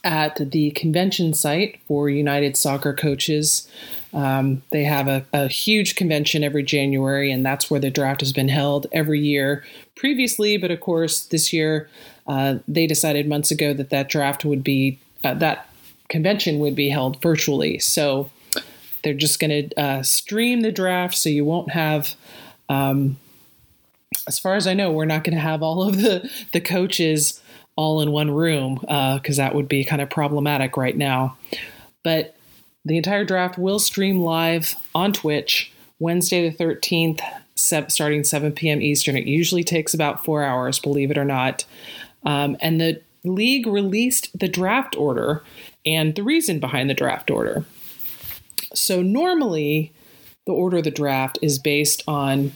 at 0.03 0.51
the 0.51 0.71
convention 0.71 1.33
site 1.33 1.79
for 1.87 2.09
United 2.09 2.57
Soccer 2.57 2.93
Coaches. 2.93 3.69
Um, 4.13 4.63
they 4.71 4.83
have 4.83 5.07
a, 5.07 5.25
a, 5.33 5.47
huge 5.47 5.95
convention 5.95 6.43
every 6.43 6.63
January, 6.63 7.31
and 7.31 7.45
that's 7.45 7.69
where 7.69 7.79
the 7.79 7.91
draft 7.91 8.21
has 8.21 8.33
been 8.33 8.49
held 8.49 8.87
every 8.91 9.19
year 9.19 9.63
previously. 9.95 10.57
But 10.57 10.71
of 10.71 10.79
course, 10.79 11.25
this 11.25 11.53
year 11.53 11.89
uh, 12.27 12.55
they 12.67 12.87
decided 12.87 13.27
months 13.27 13.51
ago 13.51 13.73
that 13.73 13.91
that 13.91 14.09
draft 14.09 14.45
would 14.45 14.63
be 14.63 14.99
uh, 15.23 15.35
that 15.35 15.69
convention 16.07 16.57
would 16.59 16.75
be 16.75 16.89
held 16.89 17.21
virtually. 17.21 17.77
So 17.77 18.31
they're 19.03 19.13
just 19.13 19.39
going 19.39 19.69
to 19.69 19.79
uh, 19.79 20.03
stream 20.03 20.61
the 20.61 20.71
draft, 20.71 21.15
so 21.15 21.29
you 21.29 21.45
won't 21.45 21.71
have. 21.71 22.15
Um, 22.67 23.17
as 24.27 24.39
far 24.39 24.55
as 24.55 24.67
I 24.67 24.73
know, 24.73 24.91
we're 24.91 25.05
not 25.05 25.23
going 25.23 25.35
to 25.35 25.41
have 25.41 25.61
all 25.61 25.83
of 25.83 25.97
the 25.97 26.29
the 26.51 26.61
coaches 26.61 27.41
all 27.75 28.01
in 28.01 28.11
one 28.11 28.31
room 28.31 28.75
because 28.81 29.39
uh, 29.39 29.43
that 29.43 29.55
would 29.55 29.69
be 29.69 29.85
kind 29.85 30.01
of 30.01 30.09
problematic 30.09 30.75
right 30.75 30.97
now. 30.97 31.37
But 32.03 32.35
the 32.85 32.97
entire 32.97 33.25
draft 33.25 33.57
will 33.57 33.79
stream 33.79 34.21
live 34.21 34.75
on 34.95 35.13
Twitch 35.13 35.71
Wednesday 35.99 36.49
the 36.49 36.55
13th, 36.55 37.21
starting 37.55 38.23
7 38.23 38.51
p.m. 38.53 38.81
Eastern. 38.81 39.17
It 39.17 39.25
usually 39.25 39.63
takes 39.63 39.93
about 39.93 40.23
four 40.23 40.43
hours, 40.43 40.79
believe 40.79 41.11
it 41.11 41.17
or 41.17 41.25
not. 41.25 41.65
Um, 42.25 42.57
and 42.61 42.79
the 42.79 43.01
league 43.23 43.67
released 43.67 44.37
the 44.37 44.47
draft 44.47 44.95
order 44.95 45.43
and 45.85 46.15
the 46.15 46.23
reason 46.23 46.59
behind 46.59 46.89
the 46.89 46.93
draft 46.93 47.29
order. 47.29 47.65
So, 48.73 49.01
normally, 49.01 49.91
the 50.45 50.53
order 50.53 50.77
of 50.77 50.83
the 50.83 50.91
draft 50.91 51.37
is 51.41 51.59
based 51.59 52.03
on 52.07 52.53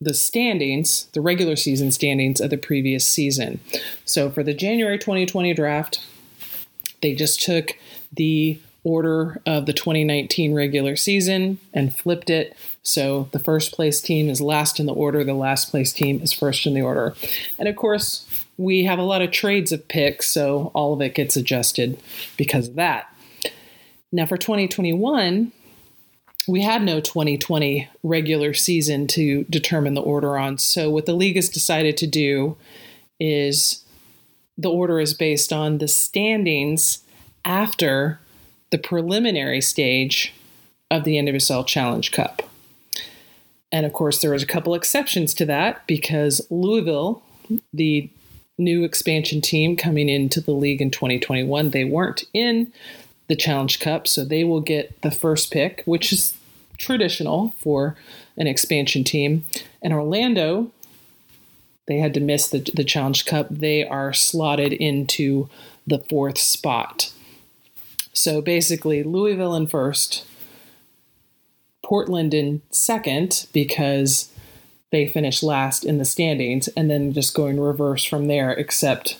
the 0.00 0.14
standings, 0.14 1.08
the 1.12 1.20
regular 1.20 1.56
season 1.56 1.92
standings 1.92 2.40
of 2.40 2.50
the 2.50 2.56
previous 2.56 3.06
season. 3.06 3.60
So 4.04 4.30
for 4.30 4.42
the 4.42 4.54
January 4.54 4.98
2020 4.98 5.52
draft, 5.52 6.00
they 7.02 7.14
just 7.14 7.42
took 7.42 7.76
the 8.12 8.58
order 8.82 9.40
of 9.46 9.66
the 9.66 9.72
2019 9.72 10.54
regular 10.54 10.96
season 10.96 11.58
and 11.74 11.94
flipped 11.94 12.30
it. 12.30 12.56
So 12.82 13.28
the 13.32 13.38
first 13.38 13.72
place 13.72 14.00
team 14.00 14.28
is 14.28 14.40
last 14.40 14.80
in 14.80 14.86
the 14.86 14.94
order, 14.94 15.22
the 15.22 15.34
last 15.34 15.70
place 15.70 15.92
team 15.92 16.20
is 16.22 16.32
first 16.32 16.66
in 16.66 16.74
the 16.74 16.82
order. 16.82 17.14
And 17.58 17.68
of 17.68 17.76
course, 17.76 18.26
we 18.56 18.84
have 18.84 18.98
a 18.98 19.04
lot 19.04 19.22
of 19.22 19.30
trades 19.30 19.72
of 19.72 19.86
picks, 19.88 20.28
so 20.28 20.70
all 20.74 20.92
of 20.94 21.00
it 21.00 21.14
gets 21.14 21.36
adjusted 21.36 21.98
because 22.36 22.68
of 22.68 22.74
that. 22.76 23.14
Now 24.12 24.26
for 24.26 24.36
2021, 24.36 25.52
we 26.48 26.62
had 26.62 26.82
no 26.82 27.00
2020 27.00 27.88
regular 28.02 28.54
season 28.54 29.06
to 29.08 29.44
determine 29.44 29.94
the 29.94 30.00
order 30.00 30.36
on. 30.36 30.58
So, 30.58 30.90
what 30.90 31.06
the 31.06 31.12
league 31.12 31.36
has 31.36 31.48
decided 31.48 31.96
to 31.98 32.06
do 32.06 32.56
is 33.20 33.84
the 34.56 34.70
order 34.70 35.00
is 35.00 35.14
based 35.14 35.52
on 35.52 35.78
the 35.78 35.88
standings 35.88 37.04
after 37.44 38.20
the 38.70 38.78
preliminary 38.78 39.60
stage 39.60 40.32
of 40.90 41.04
the 41.04 41.16
NWSL 41.16 41.66
Challenge 41.66 42.10
Cup. 42.12 42.42
And 43.72 43.86
of 43.86 43.92
course, 43.92 44.20
there 44.20 44.32
was 44.32 44.42
a 44.42 44.46
couple 44.46 44.74
exceptions 44.74 45.34
to 45.34 45.46
that 45.46 45.86
because 45.86 46.44
Louisville, 46.50 47.22
the 47.72 48.10
new 48.58 48.84
expansion 48.84 49.40
team 49.40 49.76
coming 49.76 50.08
into 50.08 50.40
the 50.40 50.52
league 50.52 50.82
in 50.82 50.90
2021, 50.90 51.70
they 51.70 51.84
weren't 51.84 52.24
in 52.34 52.72
the 53.28 53.36
Challenge 53.36 53.78
Cup, 53.78 54.08
so 54.08 54.24
they 54.24 54.42
will 54.42 54.60
get 54.60 55.00
the 55.02 55.10
first 55.10 55.52
pick, 55.52 55.82
which 55.84 56.12
is 56.12 56.36
traditional 56.78 57.54
for 57.58 57.96
an 58.36 58.46
expansion 58.46 59.04
team. 59.04 59.44
And 59.82 59.92
Orlando, 59.92 60.72
they 61.86 61.98
had 61.98 62.14
to 62.14 62.20
miss 62.20 62.48
the, 62.48 62.58
the 62.74 62.84
Challenge 62.84 63.24
Cup. 63.24 63.46
They 63.50 63.86
are 63.86 64.12
slotted 64.12 64.72
into 64.72 65.48
the 65.86 65.98
fourth 65.98 66.38
spot. 66.38 67.12
So 68.12 68.40
basically, 68.40 69.02
Louisville 69.02 69.54
in 69.54 69.66
first, 69.66 70.26
Portland 71.82 72.34
in 72.34 72.62
second 72.70 73.46
because 73.52 74.30
they 74.90 75.06
finished 75.06 75.42
last 75.42 75.84
in 75.84 75.98
the 75.98 76.04
standings, 76.04 76.68
and 76.68 76.90
then 76.90 77.12
just 77.12 77.34
going 77.34 77.60
reverse 77.60 78.04
from 78.04 78.26
there, 78.26 78.50
except 78.52 79.18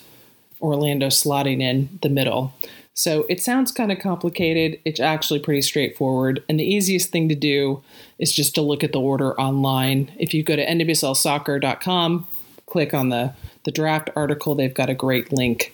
Orlando 0.61 1.07
slotting 1.07 1.61
in 1.61 1.99
the 2.03 2.09
middle. 2.09 2.53
So 2.93 3.25
it 3.29 3.41
sounds 3.41 3.73
kind 3.73 3.93
of 3.93 3.99
complicated. 3.99 4.81
It's 4.85 5.01
actually 5.01 5.39
pretty 5.39 5.63
straightforward. 5.63 6.43
And 6.49 6.59
the 6.59 6.65
easiest 6.65 7.11
thing 7.11 7.29
to 7.29 7.35
do 7.35 7.83
is 8.19 8.33
just 8.33 8.55
to 8.57 8.63
look 8.63 8.85
at 8.85 8.93
the 8.93 9.01
order 9.01 9.39
online. 9.41 10.13
If 10.19 10.35
you 10.35 10.43
go 10.43 10.57
to 10.57 10.67
nwslsoccer.com, 10.67 12.27
click 12.67 12.93
on 12.93 13.09
the, 13.09 13.33
the 13.65 13.71
draft 13.71 14.11
article, 14.17 14.55
they've 14.55 14.75
got 14.75 14.91
a 14.91 14.95
great 14.95 15.33
link 15.33 15.73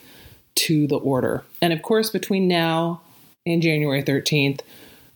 to 0.55 0.87
the 0.87 0.97
order. 0.97 1.43
And 1.61 1.73
of 1.73 1.81
course, 1.81 2.09
between 2.09 2.47
now 2.47 3.01
and 3.53 3.61
January 3.61 4.03
13th, 4.03 4.61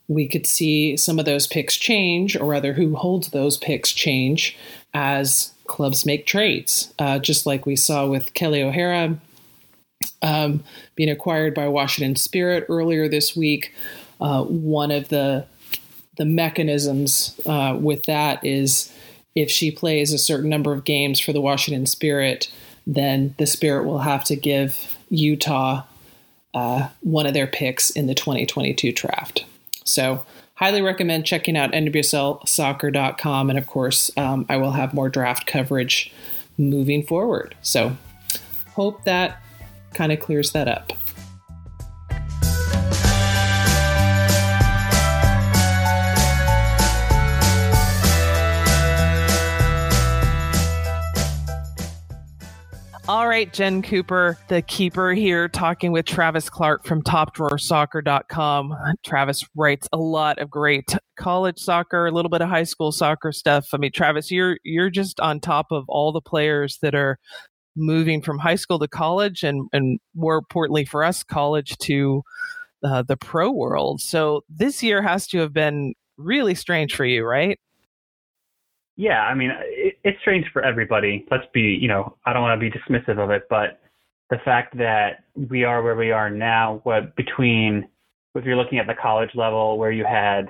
we 0.08 0.28
could 0.28 0.46
see 0.46 0.98
some 0.98 1.20
of 1.20 1.26
those 1.26 1.48
picks 1.48 1.78
change, 1.78 2.36
or 2.36 2.46
rather, 2.46 2.74
who 2.74 2.96
holds 2.96 3.30
those 3.30 3.58
picks 3.58 3.92
change 3.92 4.58
as 4.94 5.54
clubs 5.68 6.06
make 6.06 6.26
trades, 6.26 6.94
uh, 7.00 7.18
just 7.20 7.46
like 7.46 7.66
we 7.66 7.76
saw 7.76 8.08
with 8.08 8.34
Kelly 8.34 8.62
O'Hara 8.62 9.18
um, 10.22 10.64
being 10.96 11.10
acquired 11.10 11.54
by 11.54 11.68
Washington 11.68 12.16
Spirit 12.16 12.66
earlier 12.70 13.08
this 13.08 13.36
week. 13.36 13.74
Uh, 14.20 14.44
one 14.44 14.92
of 14.92 15.10
the 15.10 15.46
the 16.18 16.26
mechanisms 16.26 17.40
uh, 17.46 17.76
with 17.80 18.04
that 18.04 18.46
is 18.46 18.94
if 19.34 19.50
she 19.50 19.72
plays 19.72 20.12
a 20.12 20.18
certain 20.18 20.50
number 20.50 20.74
of 20.74 20.84
games 20.84 21.20
for 21.20 21.32
the 21.32 21.42
Washington 21.42 21.86
Spirit, 21.86 22.52
then 22.86 23.34
the 23.38 23.48
Spirit 23.48 23.86
will 23.86 24.00
have 24.00 24.24
to 24.26 24.36
give 24.36 24.98
Utah 25.10 25.84
uh, 26.54 26.90
one 27.02 27.26
of 27.26 27.34
their 27.34 27.48
picks 27.48 27.90
in 27.90 28.08
the 28.08 28.16
2022 28.16 28.92
draft. 28.92 29.46
So, 29.84 30.26
highly 30.56 30.82
recommend 30.82 31.26
checking 31.26 31.58
out 31.58 31.72
nwslsoccer.com. 31.72 33.50
And 33.50 33.58
of 33.58 33.68
course, 33.68 34.12
um, 34.18 34.46
I 34.48 34.58
will 34.58 34.72
have 34.72 34.94
more 34.94 35.10
draft 35.10 35.48
coverage 35.48 36.14
moving 36.58 37.04
forward. 37.04 37.56
So, 37.62 37.96
hope 38.74 39.04
that 39.06 39.42
kind 39.94 40.12
of 40.12 40.20
clears 40.20 40.52
that 40.52 40.68
up. 40.68 40.94
Right, 53.42 53.54
Jen 53.54 53.82
Cooper, 53.82 54.38
the 54.50 54.62
keeper 54.62 55.14
here, 55.14 55.50
talking 55.50 55.92
with 55.92 56.06
Travis 56.06 56.48
Clark 56.48 56.86
from 56.86 57.02
TopDrawerSoccer.com. 57.02 58.76
Travis 59.04 59.44
writes 59.56 59.88
a 59.92 59.98
lot 59.98 60.38
of 60.38 60.48
great 60.52 60.96
college 61.18 61.58
soccer, 61.58 62.06
a 62.06 62.12
little 62.12 62.30
bit 62.30 62.42
of 62.42 62.50
high 62.50 62.66
school 62.66 62.92
soccer 62.92 63.32
stuff. 63.32 63.70
I 63.74 63.78
mean, 63.78 63.92
Travis, 63.92 64.30
you're 64.30 64.58
you're 64.64 64.92
just 64.92 65.20
on 65.20 65.40
top 65.40 65.68
of 65.72 65.86
all 65.88 66.12
the 66.12 66.22
players 66.22 66.78
that 66.84 66.94
are 66.94 67.18
moving 67.76 68.22
from 68.22 68.38
high 68.38 68.58
school 68.58 68.78
to 68.78 68.88
college 68.88 69.42
and, 69.42 69.68
and 69.74 70.00
more 70.14 70.36
importantly 70.36 70.86
for 70.86 71.04
us, 71.04 71.24
college 71.24 71.76
to 71.80 72.22
uh, 72.84 73.02
the 73.02 73.18
pro 73.18 73.50
world. 73.50 74.02
So 74.02 74.42
this 74.50 74.84
year 74.84 75.02
has 75.02 75.26
to 75.30 75.40
have 75.40 75.52
been 75.52 75.96
really 76.16 76.54
strange 76.54 76.94
for 76.94 77.06
you, 77.06 77.26
right? 77.26 77.60
Yeah, 78.98 79.22
I 79.22 79.34
mean, 79.34 79.52
it, 79.62 79.96
it's 80.04 80.20
strange 80.22 80.46
for 80.54 80.64
everybody. 80.64 81.26
Let's 81.32 81.46
be, 81.54 81.62
you 81.62 81.88
know, 81.88 82.18
I 82.26 82.34
don't 82.34 82.42
want 82.42 82.60
to 82.60 82.70
be 82.70 82.76
dismissive 82.78 83.20
of 83.24 83.32
it, 83.32 83.44
but 83.50 83.80
the 84.30 84.38
fact 84.46 84.78
that 84.78 85.24
we 85.50 85.64
are 85.64 85.82
where 85.84 85.96
we 85.96 86.12
are 86.12 86.30
now, 86.30 86.82
what 86.84 87.16
between 87.16 87.88
if 88.36 88.46
you're 88.46 88.56
looking 88.56 88.80
at 88.80 88.88
the 88.88 88.94
college 88.94 89.32
level 89.36 89.78
where 89.78 89.92
you 89.92 90.06
had 90.06 90.50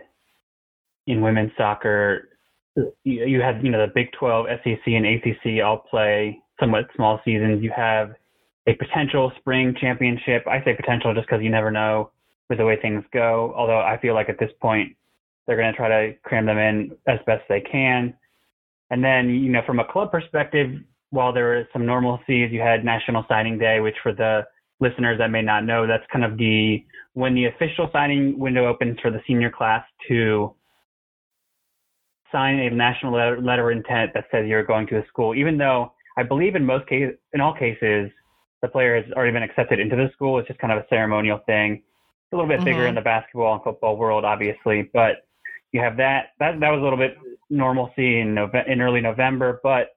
in 1.08 1.22
women's 1.22 1.52
soccer, 1.58 2.30
you, 2.76 3.26
you 3.26 3.42
had, 3.42 3.64
you 3.64 3.72
know, 3.72 3.86
the 3.86 3.92
Big 3.94 4.12
12, 4.20 4.48
SEC, 4.64 4.82
and 4.86 5.06
ACC 5.06 5.64
all 5.64 5.80
play 5.90 6.40
somewhat 6.60 6.86
small 6.96 7.20
seasons. 7.26 7.64
You 7.64 7.72
have 7.76 8.12
a 8.68 8.74
potential 8.76 9.32
spring 9.40 9.76
championship. 9.80 10.46
I 10.48 10.64
say 10.64 10.76
potential 10.76 11.14
just 11.14 11.28
because 11.28 11.44
you 11.44 11.50
never 11.50 11.72
know 11.72 12.12
with 12.50 12.60
the 12.60 12.66
way 12.66 12.78
things 12.80 13.04
go. 13.12 13.54
Although 13.58 13.80
I 13.80 13.98
feel 14.02 14.14
like 14.14 14.30
at 14.30 14.40
this 14.40 14.52
point 14.62 14.96
they're 15.48 15.58
going 15.58 15.72
to 15.72 15.78
try 15.78 15.90
to 15.90 16.14
cram 16.24 16.46
them 16.46 16.58
in 16.60 16.92
as 17.08 17.20
best 17.26 17.44
they 17.50 17.62
can. 17.62 18.14
And 18.92 19.04
then, 19.04 19.30
you 19.30 19.50
know, 19.50 19.62
from 19.66 19.80
a 19.80 19.86
club 19.86 20.12
perspective, 20.12 20.70
while 21.10 21.34
there 21.34 21.46
were 21.46 21.68
some 21.74 21.84
normalcies, 21.84 22.52
you 22.52 22.60
had 22.60 22.86
National 22.86 23.26
Signing 23.28 23.58
Day, 23.58 23.80
which 23.80 23.96
for 24.04 24.14
the 24.14 24.42
listeners 24.80 25.18
that 25.18 25.32
may 25.32 25.42
not 25.42 25.66
know, 25.66 25.88
that's 25.88 26.04
kind 26.12 26.24
of 26.24 26.38
the 26.38 26.84
when 27.14 27.34
the 27.34 27.46
official 27.46 27.90
signing 27.92 28.40
window 28.40 28.68
opens 28.68 28.98
for 29.02 29.12
the 29.12 29.20
senior 29.28 29.50
class 29.50 29.84
to 30.08 30.56
sign 32.32 32.60
a 32.60 32.70
national 32.70 33.14
letter, 33.14 33.42
letter 33.42 33.70
of 33.70 33.78
intent 33.78 34.12
that 34.14 34.26
says 34.32 34.46
you're 34.48 34.64
going 34.64 34.88
to 34.88 34.98
a 34.98 35.08
school, 35.08 35.36
even 35.36 35.58
though 35.58 35.94
I 36.18 36.24
believe 36.24 36.56
in 36.56 36.66
most 36.66 36.88
cases, 36.88 37.18
in 37.34 37.42
all 37.42 37.54
cases, 37.54 38.10
the 38.62 38.68
player 38.68 39.02
has 39.02 39.12
already 39.14 39.34
been 39.34 39.44
accepted 39.44 39.80
into 39.80 39.96
the 39.96 40.10
school. 40.14 40.40
It's 40.40 40.48
just 40.48 40.60
kind 40.60 40.72
of 40.72 40.80
a 40.80 40.86
ceremonial 40.90 41.40
thing. 41.46 41.74
It's 41.74 42.34
a 42.34 42.36
little 42.36 42.48
bit 42.48 42.58
mm-hmm. 42.58 42.66
bigger 42.66 42.88
in 42.88 42.96
the 42.96 43.02
basketball 43.02 43.56
and 43.56 43.64
football 43.64 43.98
world, 43.98 44.24
obviously, 44.24 44.90
but 44.94 45.28
you 45.72 45.82
have 45.82 45.98
that. 45.98 46.32
That 46.40 46.60
that 46.60 46.70
was 46.70 46.80
a 46.80 46.84
little 46.84 46.98
bit 46.98 47.18
normalcy 47.50 48.20
in 48.20 48.38
in 48.68 48.82
early 48.82 49.02
November, 49.02 49.60
but 49.64 49.96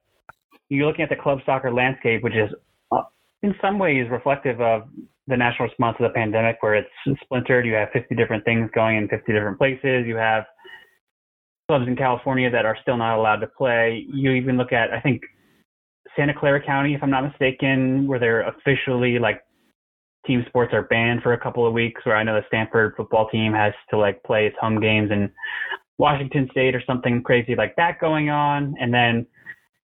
you're 0.69 0.87
looking 0.87 1.03
at 1.03 1.09
the 1.09 1.15
club 1.15 1.39
soccer 1.45 1.71
landscape, 1.71 2.23
which 2.23 2.33
is 2.33 2.49
uh, 2.91 3.03
in 3.43 3.53
some 3.61 3.77
ways 3.79 4.07
reflective 4.09 4.61
of 4.61 4.83
the 5.27 5.37
national 5.37 5.67
response 5.67 5.97
to 5.97 6.03
the 6.03 6.09
pandemic, 6.09 6.57
where 6.61 6.75
it's 6.75 6.89
splintered. 7.23 7.65
You 7.65 7.73
have 7.73 7.89
50 7.93 8.15
different 8.15 8.43
things 8.45 8.69
going 8.73 8.97
in 8.97 9.07
50 9.07 9.31
different 9.31 9.57
places. 9.57 10.05
You 10.05 10.15
have 10.15 10.45
clubs 11.67 11.87
in 11.87 11.95
California 11.95 12.49
that 12.51 12.65
are 12.65 12.77
still 12.81 12.97
not 12.97 13.17
allowed 13.17 13.37
to 13.37 13.47
play. 13.47 14.05
You 14.11 14.31
even 14.31 14.57
look 14.57 14.71
at, 14.71 14.91
I 14.93 14.99
think, 15.01 15.21
Santa 16.15 16.33
Clara 16.37 16.63
County, 16.63 16.93
if 16.93 17.01
I'm 17.01 17.09
not 17.09 17.23
mistaken, 17.23 18.07
where 18.07 18.19
they're 18.19 18.47
officially 18.47 19.17
like 19.19 19.41
team 20.25 20.43
sports 20.47 20.73
are 20.73 20.83
banned 20.83 21.21
for 21.21 21.33
a 21.33 21.39
couple 21.39 21.65
of 21.65 21.73
weeks. 21.73 22.05
Where 22.05 22.15
I 22.15 22.23
know 22.23 22.35
the 22.35 22.45
Stanford 22.47 22.93
football 22.95 23.29
team 23.29 23.53
has 23.53 23.73
to 23.89 23.97
like 23.97 24.23
play 24.23 24.47
its 24.47 24.55
home 24.59 24.79
games 24.79 25.11
in 25.11 25.31
Washington 25.97 26.47
State 26.51 26.75
or 26.75 26.83
something 26.85 27.23
crazy 27.23 27.55
like 27.55 27.75
that 27.77 27.99
going 27.99 28.29
on, 28.29 28.75
and 28.79 28.93
then 28.93 29.25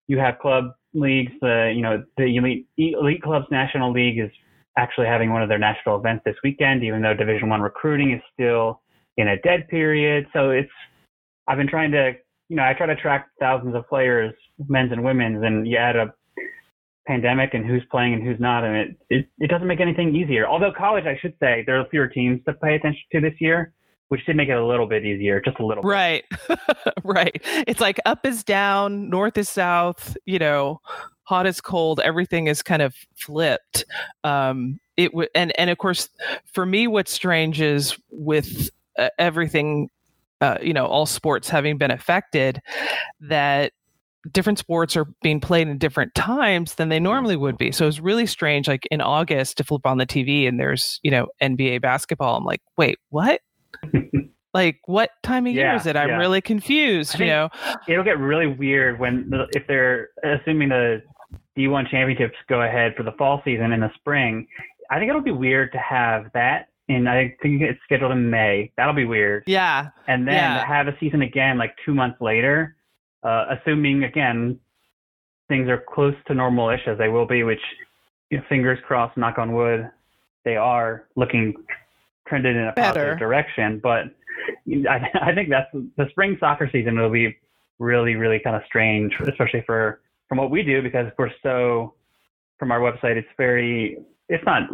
you 0.08 0.18
have 0.20 0.40
club 0.40 0.74
leagues. 0.94 1.32
The 1.42 1.72
you 1.76 1.82
know 1.82 2.04
the 2.18 2.26
elite 2.26 2.68
elite 2.78 3.22
clubs 3.22 3.46
national 3.52 3.92
league 3.92 4.20
is 4.20 4.32
actually 4.78 5.08
having 5.08 5.32
one 5.32 5.42
of 5.42 5.50
their 5.50 5.60
national 5.60 5.98
events 5.98 6.24
this 6.26 6.36
weekend, 6.44 6.84
even 6.84 7.02
though 7.02 7.14
Division 7.14 7.50
One 7.50 7.62
recruiting 7.62 8.14
is 8.14 8.22
still 8.34 8.82
in 9.18 9.28
a 9.30 9.40
dead 9.42 9.68
period. 9.70 10.28
So 10.34 10.50
it's 10.50 10.72
I've 11.48 11.58
been 11.58 11.70
trying 11.70 11.92
to 11.92 12.14
you 12.50 12.56
know 12.56 12.64
I 12.64 12.74
try 12.74 12.88
to 12.88 12.96
track 12.96 13.30
thousands 13.40 13.76
of 13.76 13.88
players, 13.88 14.34
men's 14.68 14.92
and 14.92 15.04
women's, 15.04 15.44
and 15.44 15.68
you 15.68 15.78
add 15.78 15.96
a 15.96 16.14
pandemic 17.08 17.54
and 17.54 17.66
who's 17.66 17.84
playing 17.90 18.14
and 18.14 18.24
who's 18.24 18.40
not, 18.40 18.64
and 18.64 18.76
it, 18.76 18.98
it 19.10 19.28
it 19.40 19.48
doesn't 19.48 19.68
make 19.68 19.80
anything 19.80 20.16
easier. 20.16 20.48
Although 20.48 20.72
college, 20.72 21.06
I 21.06 21.18
should 21.22 21.34
say, 21.40 21.64
there 21.66 21.80
are 21.80 21.88
fewer 21.90 22.08
teams 22.08 22.42
to 22.46 22.54
pay 22.54 22.76
attention 22.76 23.04
to 23.14 23.22
this 23.22 23.34
year 23.40 23.74
which 24.12 24.26
did 24.26 24.36
make 24.36 24.50
it 24.50 24.58
a 24.58 24.66
little 24.66 24.88
bit 24.88 25.06
easier, 25.06 25.40
just 25.40 25.58
a 25.60 25.66
little. 25.66 25.82
Right, 25.84 26.26
right. 27.06 27.42
It's 27.66 27.80
like 27.80 27.98
up 28.06 28.26
is 28.26 28.44
down, 28.44 29.10
north 29.10 29.38
is 29.38 29.48
south. 29.48 30.18
You 30.26 30.38
know, 30.38 30.82
hot 31.24 31.48
is 31.48 31.62
cold. 31.62 32.02
Everything 32.02 32.48
is 32.48 32.62
kind 32.62 32.82
of 32.82 32.94
flipped. 33.16 33.86
Um, 34.26 34.82
it 34.98 35.14
w- 35.14 35.30
and 35.34 35.58
and 35.58 35.70
of 35.70 35.78
course, 35.78 36.10
for 36.44 36.66
me, 36.66 36.88
what's 36.88 37.10
strange 37.10 37.62
is 37.62 37.98
with 38.10 38.70
uh, 39.00 39.08
everything, 39.18 39.90
uh, 40.42 40.58
you 40.62 40.74
know, 40.74 40.88
all 40.88 41.06
sports 41.06 41.48
having 41.48 41.78
been 41.78 41.92
affected, 41.92 42.62
that 43.22 43.72
different 44.32 44.60
sports 44.60 44.96
are 44.96 45.08
being 45.22 45.40
played 45.40 45.68
in 45.68 45.78
different 45.78 46.14
times 46.16 46.76
than 46.76 46.90
they 46.90 46.98
mm-hmm. 46.98 47.06
normally 47.06 47.36
would 47.36 47.58
be. 47.58 47.72
So 47.72 47.88
it's 47.88 48.00
really 48.00 48.26
strange. 48.26 48.68
Like 48.68 48.88
in 48.92 49.02
August, 49.02 49.58
to 49.58 49.64
flip 49.64 49.86
on 49.86 49.98
the 49.98 50.06
TV 50.06 50.48
and 50.48 50.60
there's 50.60 51.00
you 51.04 51.12
know 51.12 51.28
NBA 51.42 51.82
basketball. 51.82 52.38
I'm 52.38 52.46
like, 52.46 52.62
wait, 52.78 53.00
what? 53.10 53.42
like 54.54 54.80
what 54.86 55.12
time 55.24 55.48
of 55.48 55.54
year 55.54 55.76
is 55.76 55.86
it? 55.86 55.96
I'm 55.96 56.10
yeah. 56.10 56.18
really 56.18 56.42
confused. 56.42 57.20
You 57.20 57.28
know, 57.28 57.50
it'll 57.88 58.04
get 58.04 58.20
really 58.20 58.48
weird 58.48 59.00
when 59.00 59.32
if 59.54 59.66
they're 59.68 60.10
assuming 60.24 60.70
the 60.70 61.02
D1 61.58 61.90
championships 61.90 62.36
go 62.48 62.62
ahead 62.62 62.94
for 62.96 63.04
the 63.04 63.12
fall 63.14 63.42
season 63.44 63.72
in 63.72 63.82
the 63.82 63.92
spring. 63.96 64.48
I 64.90 65.00
think 65.00 65.10
it'll 65.10 65.22
be 65.22 65.32
weird 65.32 65.72
to 65.72 65.78
have 65.78 66.26
that 66.34 66.68
and 66.90 67.08
I 67.08 67.36
think 67.42 67.62
it's 67.62 67.80
scheduled 67.84 68.12
in 68.12 68.30
May. 68.30 68.72
That'll 68.76 68.94
be 68.94 69.06
weird. 69.06 69.44
Yeah. 69.48 69.90
And 70.08 70.28
then 70.28 70.36
yeah. 70.36 70.66
have 70.66 70.88
a 70.88 70.98
season 71.00 71.22
again 71.22 71.58
like 71.58 71.74
two 71.86 71.94
months 71.94 72.20
later, 72.20 72.76
uh, 73.24 73.46
assuming 73.56 74.04
again 74.04 74.60
things 75.48 75.68
are 75.68 75.84
close 75.94 76.16
to 76.28 76.34
normal-ish 76.34 76.88
as 76.88 76.98
they 76.98 77.10
will 77.10 77.28
be, 77.28 77.44
which 77.44 77.60
you 78.30 78.38
know, 78.38 78.44
fingers 78.48 78.80
crossed, 78.88 79.18
knock 79.18 79.38
on 79.38 79.54
wood, 79.54 79.90
they 80.46 80.56
are 80.56 81.08
looking 81.18 81.54
trended 82.28 82.56
in 82.56 82.64
a 82.64 82.72
Better. 82.72 83.00
positive 83.00 83.20
direction. 83.20 83.80
But 83.84 84.06
I, 84.90 85.10
I 85.22 85.36
think 85.36 85.50
that's 85.50 85.70
the 85.98 86.08
spring 86.12 86.38
soccer 86.40 86.70
season 86.72 86.98
will 86.98 87.10
be 87.10 87.38
really, 87.80 88.16
really 88.16 88.40
kind 88.40 88.56
of 88.56 88.62
strange, 88.66 89.14
especially 89.20 89.64
for 89.66 90.02
from 90.30 90.38
what 90.38 90.50
we 90.50 90.64
do 90.64 90.82
because 90.82 91.12
we're 91.18 91.32
so 91.44 91.94
from 92.58 92.72
our 92.72 92.80
website. 92.80 93.18
It's 93.18 93.28
very, 93.38 93.98
it's 94.30 94.46
not 94.46 94.70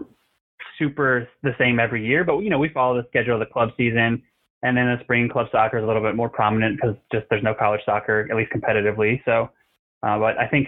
super 0.78 1.28
the 1.42 1.56
same 1.58 1.80
every 1.80 2.06
year, 2.06 2.24
but 2.24 2.38
you 2.40 2.50
know 2.50 2.60
we 2.60 2.70
follow 2.70 3.02
the 3.02 3.08
schedule 3.10 3.34
of 3.34 3.40
the 3.40 3.52
club 3.52 3.70
season. 3.76 4.22
And 4.64 4.76
then 4.76 4.86
the 4.86 4.98
spring 5.04 5.30
club 5.30 5.48
soccer 5.52 5.78
is 5.78 5.84
a 5.84 5.88
little 5.88 6.02
bit 6.02 6.16
more 6.16 6.30
prominent 6.30 6.80
because 6.80 6.96
just 7.12 7.26
there's 7.30 7.44
no 7.44 7.54
college 7.54 7.82
soccer, 7.86 8.28
at 8.30 8.36
least 8.36 8.52
competitively. 8.52 9.24
So, 9.24 9.50
uh, 10.04 10.18
but 10.18 10.38
I 10.38 10.48
think 10.48 10.68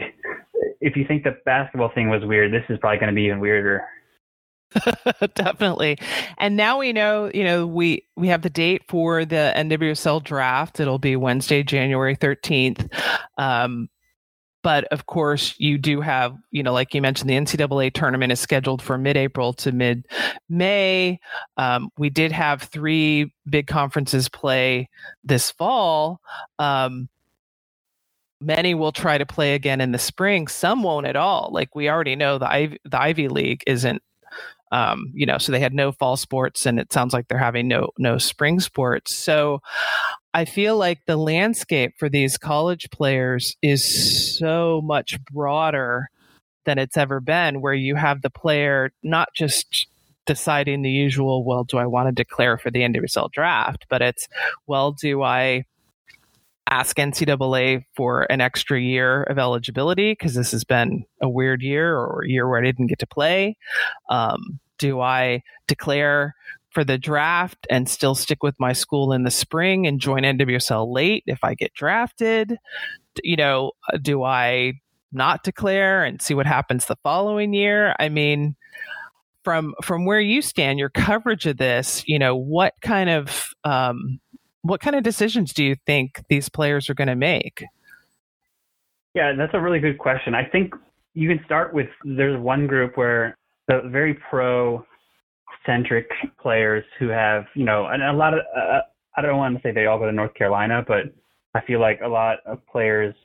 if 0.82 0.96
you 0.96 1.06
think 1.08 1.24
the 1.24 1.38
basketball 1.46 1.92
thing 1.94 2.10
was 2.10 2.24
weird, 2.24 2.54
this 2.54 2.64
is 2.70 2.78
probably 2.80 3.00
going 3.00 3.10
to 3.10 3.16
be 3.16 3.24
even 3.24 3.40
weirder. 3.40 3.84
Definitely. 5.34 5.98
And 6.38 6.56
now 6.56 6.78
we 6.78 6.94
know, 6.94 7.32
you 7.34 7.44
know, 7.44 7.66
we 7.66 8.06
we 8.16 8.28
have 8.28 8.44
the 8.44 8.50
date 8.50 8.84
for 8.88 9.26
the 9.26 9.52
NWSL 9.56 10.24
draft. 10.24 10.80
It'll 10.80 11.00
be 11.00 11.16
Wednesday, 11.16 11.64
January 11.64 12.16
13th. 12.16 12.92
Um, 13.38 13.90
but 14.62 14.86
of 14.86 15.06
course, 15.06 15.56
you 15.58 15.78
do 15.78 16.02
have, 16.02 16.36
you 16.52 16.64
know, 16.64 16.74
like 16.74 16.94
you 16.94 17.02
mentioned, 17.02 17.30
the 17.30 17.36
NCAA 17.36 17.94
tournament 17.94 18.32
is 18.32 18.40
scheduled 18.40 18.82
for 18.82 18.98
mid 18.98 19.16
April 19.18 19.54
to 19.54 19.72
mid 19.72 20.06
May. 20.50 21.20
Um, 21.58 21.90
we 21.98 22.10
did 22.10 22.32
have 22.32 22.64
three 22.64 23.34
big 23.50 23.68
conferences 23.68 24.28
play 24.28 24.90
this 25.24 25.52
fall. 25.52 26.20
Um, 26.58 27.10
many 28.42 28.74
will 28.76 28.92
try 28.92 29.18
to 29.18 29.26
play 29.26 29.54
again 29.54 29.82
in 29.82 29.92
the 29.92 30.00
spring. 30.00 30.48
Some 30.48 30.84
won't 30.84 31.08
at 31.08 31.16
all. 31.16 31.50
Like 31.52 31.76
we 31.76 31.90
already 31.90 32.16
know, 32.16 32.38
the 32.38 32.52
Ivy, 32.52 32.80
the 32.84 33.02
Ivy 33.02 33.28
League 33.30 33.64
isn't 33.66 34.02
um, 34.72 35.12
you 35.16 35.26
know, 35.26 35.38
so 35.38 35.52
they 35.52 35.60
had 35.60 35.74
no 35.74 35.92
fall 35.92 36.16
sports, 36.16 36.66
and 36.66 36.80
it 36.80 36.94
sounds 36.94 37.14
like 37.14 37.28
they're 37.28 37.40
having 37.40 37.68
no 37.68 37.90
no 37.98 38.18
spring 38.18 38.60
sports. 38.60 39.16
So 39.16 39.62
I 40.34 40.46
feel 40.46 40.78
like 40.78 41.00
the 41.06 41.18
landscape 41.18 41.94
for 41.98 42.08
these 42.08 42.38
college 42.38 42.90
players 42.92 43.58
is 43.62 44.38
so 44.38 44.82
much 44.84 45.18
broader 45.26 46.10
than 46.66 46.78
it's 46.78 46.98
ever 46.98 47.20
been, 47.20 47.62
where 47.62 47.74
you 47.74 47.96
have 47.96 48.22
the 48.22 48.30
player 48.30 48.92
not 49.02 49.30
just 49.34 49.88
deciding 50.26 50.84
the 50.84 50.92
usual, 50.92 51.44
well, 51.44 51.64
do 51.64 51.78
I 51.80 51.88
want 51.88 52.08
to 52.08 52.12
declare 52.12 52.58
for 52.58 52.70
the 52.70 52.82
NWSL 52.82 53.32
draft, 53.32 53.88
but 53.90 54.04
it's, 54.04 54.28
well, 54.68 54.92
do 54.92 55.24
I 55.24 55.64
ask 56.70 56.96
NCAA 56.98 57.86
for 57.96 58.32
an 58.32 58.42
extra 58.42 58.80
year 58.80 59.24
of 59.24 59.40
eligibility 59.40 60.12
because 60.12 60.36
this 60.36 60.52
has 60.52 60.64
been 60.64 61.06
a 61.20 61.28
weird 61.28 61.64
year 61.64 61.98
or 61.98 62.24
a 62.24 62.30
year 62.30 62.48
where 62.48 62.60
I 62.60 62.64
didn't 62.64 62.88
get 62.88 63.00
to 63.00 63.08
play? 63.08 63.58
Um, 64.12 64.60
do 64.78 65.02
I 65.02 65.42
declare 65.68 66.36
for 66.72 66.84
the 66.84 66.98
draft 66.98 67.66
and 67.70 67.90
still 67.90 68.16
stick 68.16 68.44
with 68.44 68.56
my 68.60 68.74
school 68.74 69.12
in 69.14 69.24
the 69.24 69.32
spring 69.32 69.88
and 69.88 70.00
join 70.00 70.24
NWSL 70.24 70.94
late 70.94 71.24
if 71.28 71.44
I 71.44 71.56
get 71.56 71.74
drafted? 71.74 72.58
You 73.24 73.36
know, 73.36 73.72
do 74.02 74.24
I 74.24 74.74
not 75.12 75.44
declare 75.44 76.04
and 76.04 76.22
see 76.22 76.34
what 76.34 76.46
happens 76.46 76.86
the 76.86 76.98
following 77.04 77.54
year? 77.54 77.96
I 78.00 78.10
mean, 78.10 78.56
from 79.44 79.74
from 79.84 80.06
where 80.06 80.20
you 80.20 80.42
stand, 80.42 80.80
your 80.80 80.90
coverage 80.90 81.46
of 81.46 81.58
this, 81.58 82.04
you 82.08 82.20
know, 82.20 82.36
what 82.36 82.74
kind 82.82 83.10
of 83.10 83.50
um, 83.64 84.20
what 84.62 84.82
kind 84.82 84.96
of 84.96 85.04
decisions 85.04 85.54
do 85.54 85.64
you 85.64 85.76
think 85.86 86.24
these 86.30 86.50
players 86.50 86.90
are 86.90 86.94
going 86.94 87.08
to 87.08 87.16
make? 87.16 87.64
Yeah, 89.16 89.34
that's 89.38 89.54
a 89.54 89.60
really 89.60 89.80
good 89.80 89.98
question. 89.98 90.36
I 90.36 90.46
think 90.46 90.74
you 91.14 91.28
can 91.28 91.44
start 91.46 91.74
with 91.74 91.88
there's 92.04 92.40
one 92.40 92.68
group 92.68 92.96
where 92.96 93.36
the 93.68 93.82
very 93.86 94.14
pro 94.30 94.86
centric 95.66 96.10
players 96.42 96.84
who 97.00 97.10
have, 97.10 97.46
you 97.56 97.66
know, 97.66 97.88
and 97.88 98.02
a 98.02 98.14
lot 98.14 98.34
of, 98.34 98.42
uh, 98.56 98.80
I 99.18 99.22
don't 99.22 99.38
want 99.38 99.56
to 99.56 99.62
say 99.62 99.72
they 99.72 99.86
all 99.86 100.00
go 100.00 100.06
to 100.06 100.12
North 100.12 100.34
Carolina, 100.34 100.84
but 100.88 101.06
I 101.54 101.62
feel 101.66 101.80
like 101.80 102.00
a 102.04 102.08
lot 102.08 102.38
of 102.46 102.66
players 102.68 103.16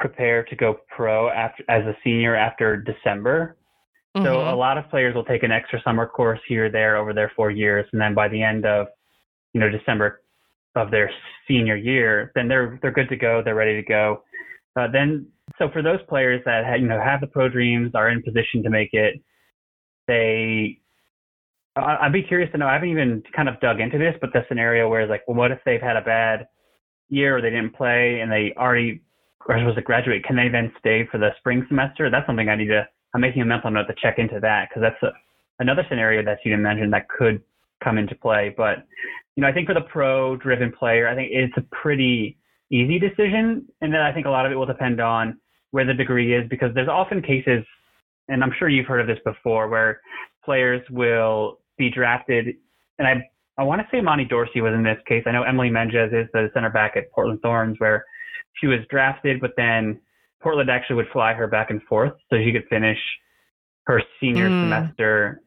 prepare 0.00 0.44
to 0.44 0.56
go 0.56 0.80
pro 0.94 1.28
after 1.28 1.64
as 1.68 1.84
a 1.84 1.96
senior 2.02 2.34
after 2.34 2.76
December. 2.76 3.56
Mm-hmm. 4.16 4.26
So 4.26 4.42
a 4.42 4.54
lot 4.54 4.78
of 4.78 4.88
players 4.90 5.14
will 5.14 5.24
take 5.24 5.42
an 5.42 5.52
extra 5.52 5.80
summer 5.82 6.06
course 6.06 6.40
here 6.46 6.70
there 6.70 6.96
over 6.96 7.12
their 7.12 7.32
four 7.34 7.50
years, 7.50 7.86
and 7.92 8.00
then 8.00 8.14
by 8.14 8.28
the 8.28 8.42
end 8.42 8.66
of, 8.66 8.88
you 9.54 9.60
know, 9.60 9.70
December 9.70 10.22
of 10.74 10.90
their 10.90 11.10
senior 11.48 11.76
year, 11.76 12.32
then 12.34 12.48
they're 12.48 12.78
they're 12.82 12.92
good 12.92 13.08
to 13.08 13.16
go. 13.16 13.42
They're 13.44 13.54
ready 13.54 13.76
to 13.76 13.86
go. 13.86 14.22
Uh, 14.78 14.88
then, 14.90 15.26
so 15.58 15.68
for 15.70 15.82
those 15.82 16.00
players 16.08 16.40
that 16.46 16.64
have, 16.64 16.80
you 16.80 16.88
know 16.88 17.00
have 17.00 17.20
the 17.20 17.26
pro 17.26 17.48
dreams, 17.48 17.92
are 17.94 18.10
in 18.10 18.22
position 18.22 18.62
to 18.62 18.70
make 18.70 18.90
it, 18.92 19.20
they 20.08 20.78
I'd 21.76 22.12
be 22.12 22.22
curious 22.22 22.50
to 22.52 22.58
know. 22.58 22.66
I 22.66 22.74
haven't 22.74 22.90
even 22.90 23.22
kind 23.34 23.48
of 23.48 23.58
dug 23.60 23.80
into 23.80 23.96
this, 23.96 24.14
but 24.20 24.32
the 24.32 24.44
scenario 24.48 24.88
where 24.88 25.02
it's 25.02 25.10
like, 25.10 25.22
well, 25.26 25.36
what 25.36 25.50
if 25.50 25.58
they've 25.64 25.80
had 25.80 25.96
a 25.96 26.02
bad 26.02 26.46
year 27.08 27.36
or 27.36 27.40
they 27.40 27.50
didn't 27.50 27.74
play 27.74 28.20
and 28.20 28.30
they 28.30 28.52
already 28.58 29.00
are 29.48 29.58
supposed 29.58 29.76
to 29.76 29.82
graduate? 29.82 30.24
Can 30.24 30.36
they 30.36 30.48
then 30.48 30.72
stay 30.78 31.08
for 31.10 31.18
the 31.18 31.30
spring 31.38 31.64
semester? 31.68 32.10
That's 32.10 32.26
something 32.26 32.48
I 32.48 32.56
need 32.56 32.68
to. 32.68 32.86
I'm 33.14 33.20
making 33.20 33.42
a 33.42 33.46
mental 33.46 33.70
note 33.70 33.86
to 33.86 33.94
check 34.02 34.18
into 34.18 34.38
that 34.40 34.68
because 34.68 34.82
that's 34.82 35.02
a, 35.02 35.16
another 35.60 35.84
scenario 35.88 36.22
that 36.24 36.38
you 36.44 36.50
didn't 36.50 36.62
mention 36.62 36.90
that 36.90 37.08
could 37.08 37.42
come 37.82 37.96
into 37.96 38.14
play. 38.14 38.54
But 38.54 38.86
you 39.36 39.42
know, 39.42 39.48
I 39.48 39.52
think 39.52 39.66
for 39.66 39.74
the 39.74 39.80
pro-driven 39.80 40.72
player, 40.72 41.08
I 41.08 41.14
think 41.14 41.30
it's 41.32 41.56
a 41.56 41.62
pretty 41.74 42.36
easy 42.70 42.98
decision, 42.98 43.66
and 43.80 43.92
then 43.92 44.00
I 44.00 44.12
think 44.12 44.26
a 44.26 44.30
lot 44.30 44.44
of 44.46 44.52
it 44.52 44.56
will 44.56 44.66
depend 44.66 45.00
on 45.00 45.38
where 45.70 45.86
the 45.86 45.94
degree 45.94 46.34
is 46.34 46.46
because 46.48 46.70
there's 46.74 46.88
often 46.88 47.22
cases, 47.22 47.64
and 48.28 48.42
I'm 48.42 48.52
sure 48.58 48.68
you've 48.68 48.86
heard 48.86 49.00
of 49.00 49.06
this 49.06 49.18
before, 49.24 49.68
where 49.68 50.00
players 50.44 50.82
will 50.90 51.60
be 51.82 51.90
drafted, 51.90 52.54
and 52.98 53.08
I 53.08 53.28
I 53.58 53.64
want 53.64 53.80
to 53.82 53.86
say 53.90 53.98
Imani 53.98 54.24
Dorsey 54.24 54.60
was 54.60 54.72
in 54.74 54.82
this 54.82 54.98
case. 55.06 55.24
I 55.26 55.32
know 55.32 55.42
Emily 55.42 55.70
Menges 55.70 56.12
is 56.12 56.28
the 56.32 56.48
center 56.54 56.70
back 56.70 56.96
at 56.96 57.10
Portland 57.12 57.40
Thorns, 57.42 57.78
where 57.78 58.04
she 58.60 58.66
was 58.66 58.80
drafted, 58.88 59.40
but 59.40 59.52
then 59.56 60.00
Portland 60.42 60.70
actually 60.70 60.96
would 60.96 61.08
fly 61.12 61.34
her 61.34 61.46
back 61.46 61.70
and 61.70 61.82
forth 61.84 62.12
so 62.30 62.36
she 62.42 62.52
could 62.52 62.66
finish 62.68 62.98
her 63.84 64.00
senior 64.20 64.48
mm. 64.48 64.64
semester. 64.64 65.42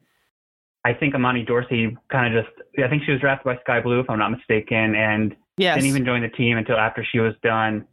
I 0.84 0.94
think 0.94 1.14
Imani 1.14 1.44
Dorsey 1.44 1.96
kind 2.12 2.36
of 2.36 2.44
just, 2.44 2.56
I 2.78 2.88
think 2.88 3.02
she 3.04 3.10
was 3.10 3.20
drafted 3.20 3.44
by 3.44 3.60
Sky 3.62 3.80
Blue, 3.80 4.00
if 4.00 4.08
I'm 4.08 4.18
not 4.18 4.30
mistaken, 4.30 4.94
and 4.94 5.34
yes. 5.56 5.74
didn't 5.74 5.88
even 5.88 6.04
join 6.04 6.22
the 6.22 6.28
team 6.28 6.58
until 6.58 6.76
after 6.76 7.04
she 7.10 7.18
was 7.18 7.34
done 7.42 7.86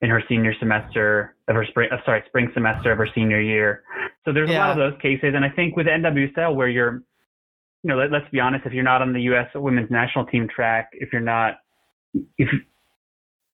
in 0.00 0.10
her 0.10 0.22
senior 0.28 0.54
semester 0.60 1.34
of 1.48 1.56
her 1.56 1.66
spring, 1.66 1.88
uh, 1.92 1.96
sorry, 2.06 2.22
spring 2.26 2.50
semester 2.54 2.92
of 2.92 2.98
her 2.98 3.08
senior 3.14 3.40
year. 3.40 3.82
So 4.24 4.32
there's 4.32 4.48
yeah. 4.48 4.58
a 4.58 4.68
lot 4.68 4.70
of 4.70 4.76
those 4.76 5.00
cases, 5.02 5.32
and 5.34 5.44
I 5.44 5.50
think 5.50 5.76
with 5.76 5.86
NWSL 5.86 6.54
where 6.54 6.68
you're 6.68 7.02
you 7.82 7.88
know, 7.88 7.96
let, 7.96 8.12
us 8.12 8.28
be 8.30 8.40
honest, 8.40 8.66
if 8.66 8.72
you're 8.72 8.84
not 8.84 9.02
on 9.02 9.12
the 9.12 9.22
U.S. 9.22 9.46
women's 9.54 9.90
national 9.90 10.26
team 10.26 10.48
track, 10.54 10.90
if 10.92 11.10
you're 11.12 11.22
not 11.22 11.54
if 12.38 12.48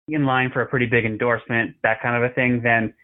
in 0.09 0.25
line 0.25 0.51
for 0.53 0.63
a 0.63 0.67
pretty 0.67 0.87
big 0.87 1.05
endorsement, 1.05 1.75
that 1.83 2.01
kind 2.01 2.23
of 2.23 2.31
a 2.31 2.35
thing, 2.35 2.61
then, 2.63 2.95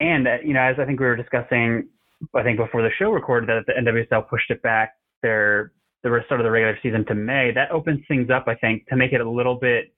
and, 0.00 0.26
uh, 0.26 0.36
you 0.44 0.54
know, 0.54 0.60
as 0.60 0.76
I 0.78 0.84
think 0.84 1.00
we 1.00 1.06
were 1.06 1.16
discussing, 1.16 1.88
I 2.34 2.42
think 2.42 2.58
before 2.58 2.82
the 2.82 2.90
show 2.98 3.10
recorded 3.10 3.48
that 3.48 3.66
the 3.66 3.72
NWSL 3.72 4.28
pushed 4.28 4.50
it 4.50 4.62
back, 4.62 4.94
their, 5.22 5.72
the 6.02 6.20
start 6.26 6.40
of 6.40 6.44
the 6.44 6.50
regular 6.50 6.78
season 6.82 7.04
to 7.06 7.14
May, 7.14 7.50
that 7.54 7.70
opens 7.70 8.00
things 8.08 8.28
up, 8.30 8.44
I 8.46 8.54
think, 8.54 8.86
to 8.88 8.96
make 8.96 9.12
it 9.12 9.20
a 9.20 9.28
little 9.28 9.56
bit 9.56 9.92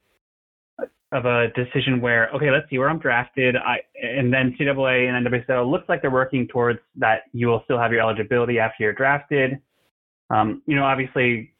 of 1.12 1.26
a 1.26 1.48
decision 1.54 2.00
where, 2.00 2.28
okay, 2.30 2.50
let's 2.50 2.68
see 2.68 2.78
where 2.78 2.88
I'm 2.88 2.98
drafted. 2.98 3.56
I, 3.56 3.76
and 4.02 4.32
then 4.32 4.56
CAA 4.58 5.08
and 5.08 5.26
NWSL 5.26 5.70
looks 5.70 5.88
like 5.88 6.02
they're 6.02 6.10
working 6.10 6.48
towards 6.48 6.80
that 6.96 7.22
you 7.32 7.46
will 7.46 7.60
still 7.64 7.78
have 7.78 7.92
your 7.92 8.00
eligibility 8.00 8.58
after 8.58 8.82
you're 8.82 8.94
drafted. 8.94 9.60
Um, 10.30 10.62
you 10.66 10.76
know, 10.76 10.84
obviously, 10.84 11.52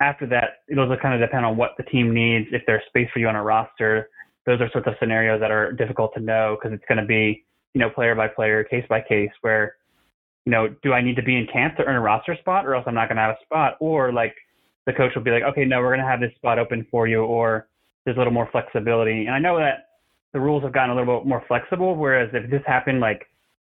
after 0.00 0.26
that, 0.28 0.62
it'll 0.68 0.94
kind 0.96 1.14
of 1.14 1.20
depend 1.20 1.44
on 1.44 1.56
what 1.56 1.72
the 1.76 1.84
team 1.84 2.14
needs. 2.14 2.48
If 2.52 2.62
there's 2.66 2.82
space 2.88 3.08
for 3.12 3.18
you 3.18 3.28
on 3.28 3.36
a 3.36 3.42
roster, 3.42 4.08
those 4.46 4.60
are 4.60 4.70
sorts 4.70 4.88
of 4.88 4.94
scenarios 4.98 5.40
that 5.40 5.50
are 5.50 5.72
difficult 5.72 6.12
to 6.14 6.20
know 6.20 6.56
because 6.56 6.74
it's 6.74 6.84
going 6.88 6.98
to 6.98 7.06
be, 7.06 7.44
you 7.74 7.80
know, 7.80 7.90
player 7.90 8.14
by 8.14 8.28
player, 8.28 8.64
case 8.64 8.84
by 8.88 9.00
case, 9.00 9.30
where, 9.42 9.76
you 10.46 10.52
know, 10.52 10.68
do 10.82 10.92
I 10.92 11.02
need 11.02 11.16
to 11.16 11.22
be 11.22 11.36
in 11.36 11.46
camp 11.52 11.76
to 11.76 11.84
earn 11.84 11.96
a 11.96 12.00
roster 12.00 12.36
spot 12.40 12.66
or 12.66 12.74
else 12.74 12.84
I'm 12.86 12.94
not 12.94 13.08
going 13.08 13.16
to 13.16 13.22
have 13.22 13.36
a 13.40 13.44
spot? 13.44 13.76
Or 13.80 14.12
like 14.12 14.34
the 14.86 14.92
coach 14.92 15.12
will 15.14 15.22
be 15.22 15.30
like, 15.30 15.42
okay, 15.42 15.64
no, 15.64 15.80
we're 15.80 15.94
going 15.94 16.00
to 16.00 16.06
have 16.06 16.20
this 16.20 16.34
spot 16.36 16.58
open 16.58 16.86
for 16.90 17.06
you, 17.06 17.22
or 17.22 17.68
there's 18.04 18.16
a 18.16 18.20
little 18.20 18.32
more 18.32 18.48
flexibility. 18.50 19.26
And 19.26 19.34
I 19.34 19.38
know 19.38 19.58
that 19.58 19.88
the 20.32 20.40
rules 20.40 20.62
have 20.62 20.72
gotten 20.72 20.90
a 20.90 20.94
little 20.94 21.20
bit 21.20 21.28
more 21.28 21.44
flexible, 21.46 21.94
whereas 21.94 22.30
if 22.32 22.50
this 22.50 22.62
happened 22.66 23.00
like 23.00 23.26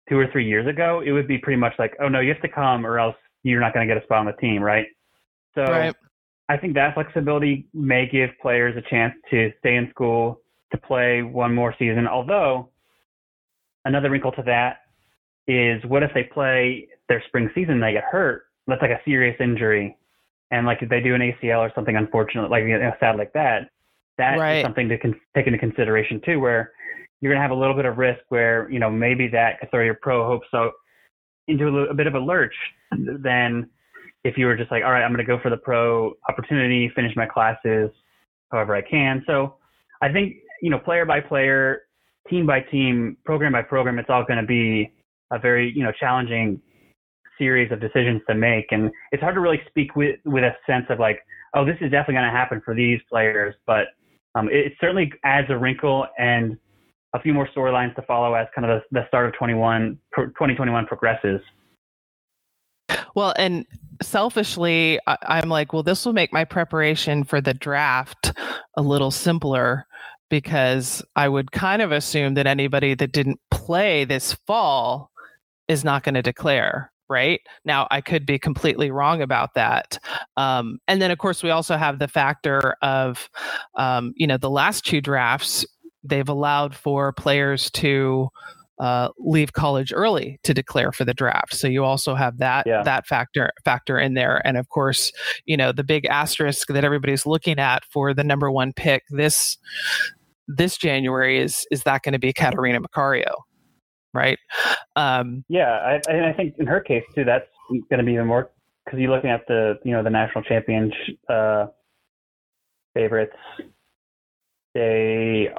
two 0.10 0.18
or 0.18 0.28
three 0.32 0.48
years 0.48 0.68
ago, 0.68 1.02
it 1.06 1.12
would 1.12 1.28
be 1.28 1.38
pretty 1.38 1.60
much 1.60 1.74
like, 1.80 1.96
oh 2.02 2.10
no, 2.10 2.20
you 2.20 2.34
have 2.34 2.42
to 2.42 2.50
come 2.50 2.86
or 2.86 3.00
else 3.00 3.16
you're 3.44 3.62
not 3.62 3.74
going 3.74 3.88
to 3.88 3.94
get 3.94 4.02
a 4.02 4.06
spot 4.06 4.20
on 4.20 4.26
the 4.26 4.34
team, 4.34 4.62
right? 4.62 4.88
So 5.56 5.64
right. 5.64 5.96
I 6.50 6.58
think 6.58 6.76
that 6.76 6.94
flexibility 6.94 7.68
may 7.74 8.08
give 8.08 8.30
players 8.42 8.76
a 8.78 8.90
chance 8.90 9.14
to 9.32 9.52
stay 9.60 9.76
in 9.76 9.90
school 9.90 10.42
to 10.72 10.78
play 10.78 11.22
one 11.22 11.54
more 11.54 11.76
season. 11.78 12.08
Although 12.08 12.70
another 13.86 14.10
wrinkle 14.10 14.32
to 14.34 14.44
that 14.44 14.82
is 15.48 15.84
what 15.86 16.04
if 16.04 16.12
they 16.14 16.24
play 16.24 16.88
their 17.10 17.24
spring 17.28 17.50
season 17.56 17.76
and 17.76 17.84
they 17.84 17.94
get 17.94 18.04
hurt? 18.04 18.44
That's 18.68 18.82
like 18.82 18.92
a 18.92 19.00
serious 19.06 19.38
injury, 19.40 19.96
and 20.52 20.66
like 20.66 20.80
if 20.82 20.90
they 20.90 21.00
do 21.00 21.16
an 21.16 21.22
ACL 21.22 21.60
or 21.60 21.72
something 21.74 21.96
unfortunate, 21.96 22.52
like 22.52 22.66
you 22.66 22.78
know, 22.78 22.92
sad 23.00 23.16
like 23.16 23.32
that, 23.32 23.70
that 24.18 24.38
right. 24.38 24.58
is 24.58 24.64
something 24.64 24.90
to 24.90 24.98
con- 24.98 25.20
take 25.34 25.48
into 25.48 25.58
consideration 25.58 26.20
too, 26.26 26.42
where 26.42 26.74
you're 27.22 27.32
going 27.32 27.38
to 27.38 27.42
have 27.42 27.52
a 27.52 27.60
little 27.60 27.76
bit 27.76 27.86
of 27.86 27.98
risk 27.98 28.20
where 28.28 28.70
you 28.70 28.80
know 28.80 28.90
maybe 28.90 29.28
that 29.30 29.60
could 29.60 29.72
throw 29.72 29.84
your 29.84 29.98
pro 30.02 30.28
hopes 30.28 30.48
so 30.52 30.72
into 31.48 31.68
a, 31.68 31.84
a 31.86 31.94
bit 31.94 32.08
of 32.08 32.16
a 32.16 32.20
lurch 32.20 32.54
than 32.92 33.70
if 34.24 34.38
you 34.38 34.46
were 34.46 34.58
just 34.58 34.72
like, 34.72 34.84
all 34.84 34.92
right, 34.92 35.04
I'm 35.04 35.12
going 35.12 35.26
to 35.26 35.28
go 35.28 35.40
for 35.42 35.50
the 35.50 35.58
pro 35.58 36.14
opportunity, 36.30 36.92
finish 36.96 37.16
my 37.16 37.26
classes 37.26 37.90
however 38.52 38.76
I 38.76 38.82
can. 38.82 39.24
So 39.28 39.56
I 40.02 40.12
think, 40.12 40.36
you 40.62 40.70
know, 40.70 40.80
player 40.80 41.06
by 41.06 41.20
player, 41.20 41.84
team 42.30 42.46
by 42.46 42.62
team, 42.62 43.18
program 43.26 43.52
by 43.52 43.62
program, 43.62 44.00
it's 44.00 44.10
all 44.10 44.24
going 44.24 44.40
to 44.40 44.46
be 44.46 44.94
a 45.32 45.40
very, 45.40 45.72
you 45.76 45.84
know, 45.84 45.92
challenging 46.00 46.62
series 47.38 47.72
of 47.72 47.80
decisions 47.80 48.22
to 48.28 48.36
make. 48.36 48.68
And 48.72 48.92
it's 49.12 49.22
hard 49.22 49.36
to 49.36 49.42
really 49.42 49.62
speak 49.68 49.96
with, 49.96 50.20
with 50.26 50.44
a 50.44 50.52
sense 50.66 50.86
of 50.90 51.00
like, 51.00 51.20
oh, 51.54 51.66
this 51.66 51.76
is 51.82 51.92
definitely 51.92 52.16
going 52.16 52.26
to 52.26 52.32
happen 52.32 52.62
for 52.64 52.74
these 52.76 53.00
players. 53.10 53.56
But 53.66 53.88
um, 54.36 54.50
it, 54.50 54.68
it 54.68 54.74
certainly 54.80 55.12
adds 55.24 55.48
a 55.50 55.58
wrinkle 55.58 56.08
and 56.18 56.58
a 57.14 57.22
few 57.22 57.34
more 57.34 57.48
storylines 57.56 57.96
to 57.96 58.02
follow 58.04 58.34
as 58.34 58.48
kind 58.56 58.70
of 58.70 58.82
the, 58.92 59.00
the 59.00 59.08
start 59.08 59.28
of 59.28 59.34
21, 59.34 59.98
2021 60.16 60.86
progresses. 60.86 61.42
Well, 63.16 63.34
and 63.38 63.66
selfishly, 64.02 65.00
I, 65.08 65.40
am 65.40 65.50
like, 65.50 65.74
well, 65.74 65.84
this 65.84 66.06
will 66.06 66.14
make 66.14 66.34
my 66.34 66.46
preparation 66.46 67.24
for 67.24 67.42
the 67.42 67.54
draft 67.54 68.34
a 68.76 68.82
little 68.82 69.12
simpler 69.12 69.86
because 70.30 71.04
I 71.16 71.30
would 71.30 71.52
kind 71.52 71.82
of 71.82 71.92
assume 71.92 72.34
that 72.36 72.48
anybody 72.48 72.94
that 72.96 73.12
didn't 73.12 73.40
play 73.50 74.06
this 74.06 74.34
fall 74.46 75.12
is 75.68 75.84
not 75.84 76.04
going 76.04 76.16
to 76.16 76.22
declare. 76.22 76.92
Right 77.10 77.40
now, 77.64 77.88
I 77.90 78.02
could 78.02 78.26
be 78.26 78.38
completely 78.38 78.92
wrong 78.92 79.22
about 79.22 79.54
that. 79.54 79.98
Um, 80.36 80.80
and 80.90 81.02
then, 81.02 81.10
of 81.10 81.18
course, 81.18 81.42
we 81.42 81.52
also 81.52 81.78
have 81.78 82.00
the 82.00 82.10
factor 82.10 82.76
of, 82.82 83.30
um, 83.76 84.12
you 84.18 84.28
know, 84.28 84.36
the 84.36 84.50
last 84.50 84.86
two 84.86 85.00
drafts, 85.00 85.66
they've 86.04 86.28
allowed 86.28 86.76
for 86.76 87.14
players 87.14 87.72
to 87.72 88.28
uh, 88.80 89.10
leave 89.18 89.54
college 89.54 89.92
early 89.94 90.40
to 90.44 90.54
declare 90.54 90.92
for 90.92 91.06
the 91.06 91.14
draft. 91.14 91.56
So 91.56 91.68
you 91.68 91.84
also 91.84 92.16
have 92.16 92.38
that 92.38 92.66
yeah. 92.68 92.84
that 92.84 93.08
factor 93.08 93.52
factor 93.66 93.98
in 94.00 94.14
there, 94.14 94.42
and 94.46 94.58
of 94.58 94.70
course, 94.70 95.12
you 95.46 95.58
know 95.58 95.72
the 95.72 95.84
big 95.84 96.06
asterisk 96.06 96.68
that 96.70 96.84
everybody's 96.84 97.26
looking 97.26 97.60
at 97.60 97.84
for 97.86 98.14
the 98.14 98.24
number 98.24 98.52
one 98.52 98.74
pick 98.74 99.04
this 99.10 99.58
this 100.48 100.78
January 100.78 101.40
is 101.40 101.66
is 101.72 101.84
that 101.84 102.04
going 102.04 102.14
to 102.14 102.20
be 102.20 102.34
Catarina 102.34 102.80
Macario, 102.80 103.34
right? 104.14 104.40
Um, 104.96 105.44
yeah, 105.50 105.72
I, 105.72 106.12
and 106.12 106.26
I 106.26 106.34
think 106.34 106.56
in 106.60 106.68
her 106.68 106.80
case 106.80 107.04
too, 107.16 107.24
that's 107.24 107.48
going 107.70 108.00
to 108.00 108.04
be 108.04 108.14
even 108.14 108.28
more 108.28 108.52
because 108.86 109.00
you're 109.00 109.12
looking 109.12 109.30
at 109.32 109.46
the 109.48 109.80
you 109.84 109.92
know 109.92 110.04
the 110.04 110.10
national 110.10 110.44
champion 110.44 110.92
uh, 111.30 111.68
favorites. 112.94 113.36
They 114.74 115.50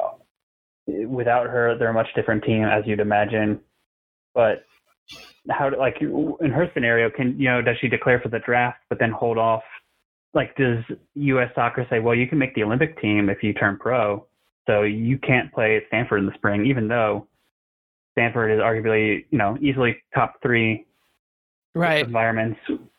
without 1.06 1.46
her, 1.46 1.76
they're 1.78 1.90
a 1.90 1.94
much 1.94 2.08
different 2.14 2.44
team, 2.44 2.64
as 2.64 2.84
you'd 2.86 3.00
imagine. 3.00 3.60
But 4.34 4.64
how, 5.50 5.70
like, 5.78 6.00
in 6.00 6.50
her 6.50 6.70
scenario, 6.74 7.10
can 7.10 7.38
you 7.38 7.48
know, 7.48 7.62
does 7.62 7.76
she 7.80 7.88
declare 7.88 8.20
for 8.20 8.28
the 8.28 8.38
draft 8.40 8.78
but 8.88 8.98
then 8.98 9.10
hold 9.10 9.38
off? 9.38 9.62
Like, 10.34 10.56
does 10.56 10.84
U.S. 11.14 11.50
Soccer 11.54 11.86
say, 11.88 12.00
well, 12.00 12.14
you 12.14 12.26
can 12.26 12.38
make 12.38 12.54
the 12.54 12.62
Olympic 12.62 13.00
team 13.00 13.28
if 13.28 13.42
you 13.42 13.52
turn 13.54 13.78
pro, 13.78 14.26
so 14.66 14.82
you 14.82 15.18
can't 15.18 15.52
play 15.52 15.76
at 15.76 15.84
Stanford 15.88 16.20
in 16.20 16.26
the 16.26 16.34
spring, 16.34 16.66
even 16.66 16.88
though 16.88 17.26
Stanford 18.12 18.50
is 18.50 18.58
arguably, 18.58 19.24
you 19.30 19.38
know, 19.38 19.56
easily 19.60 19.96
top 20.14 20.34
three 20.42 20.86
right 21.74 22.04
environments. 22.04 22.58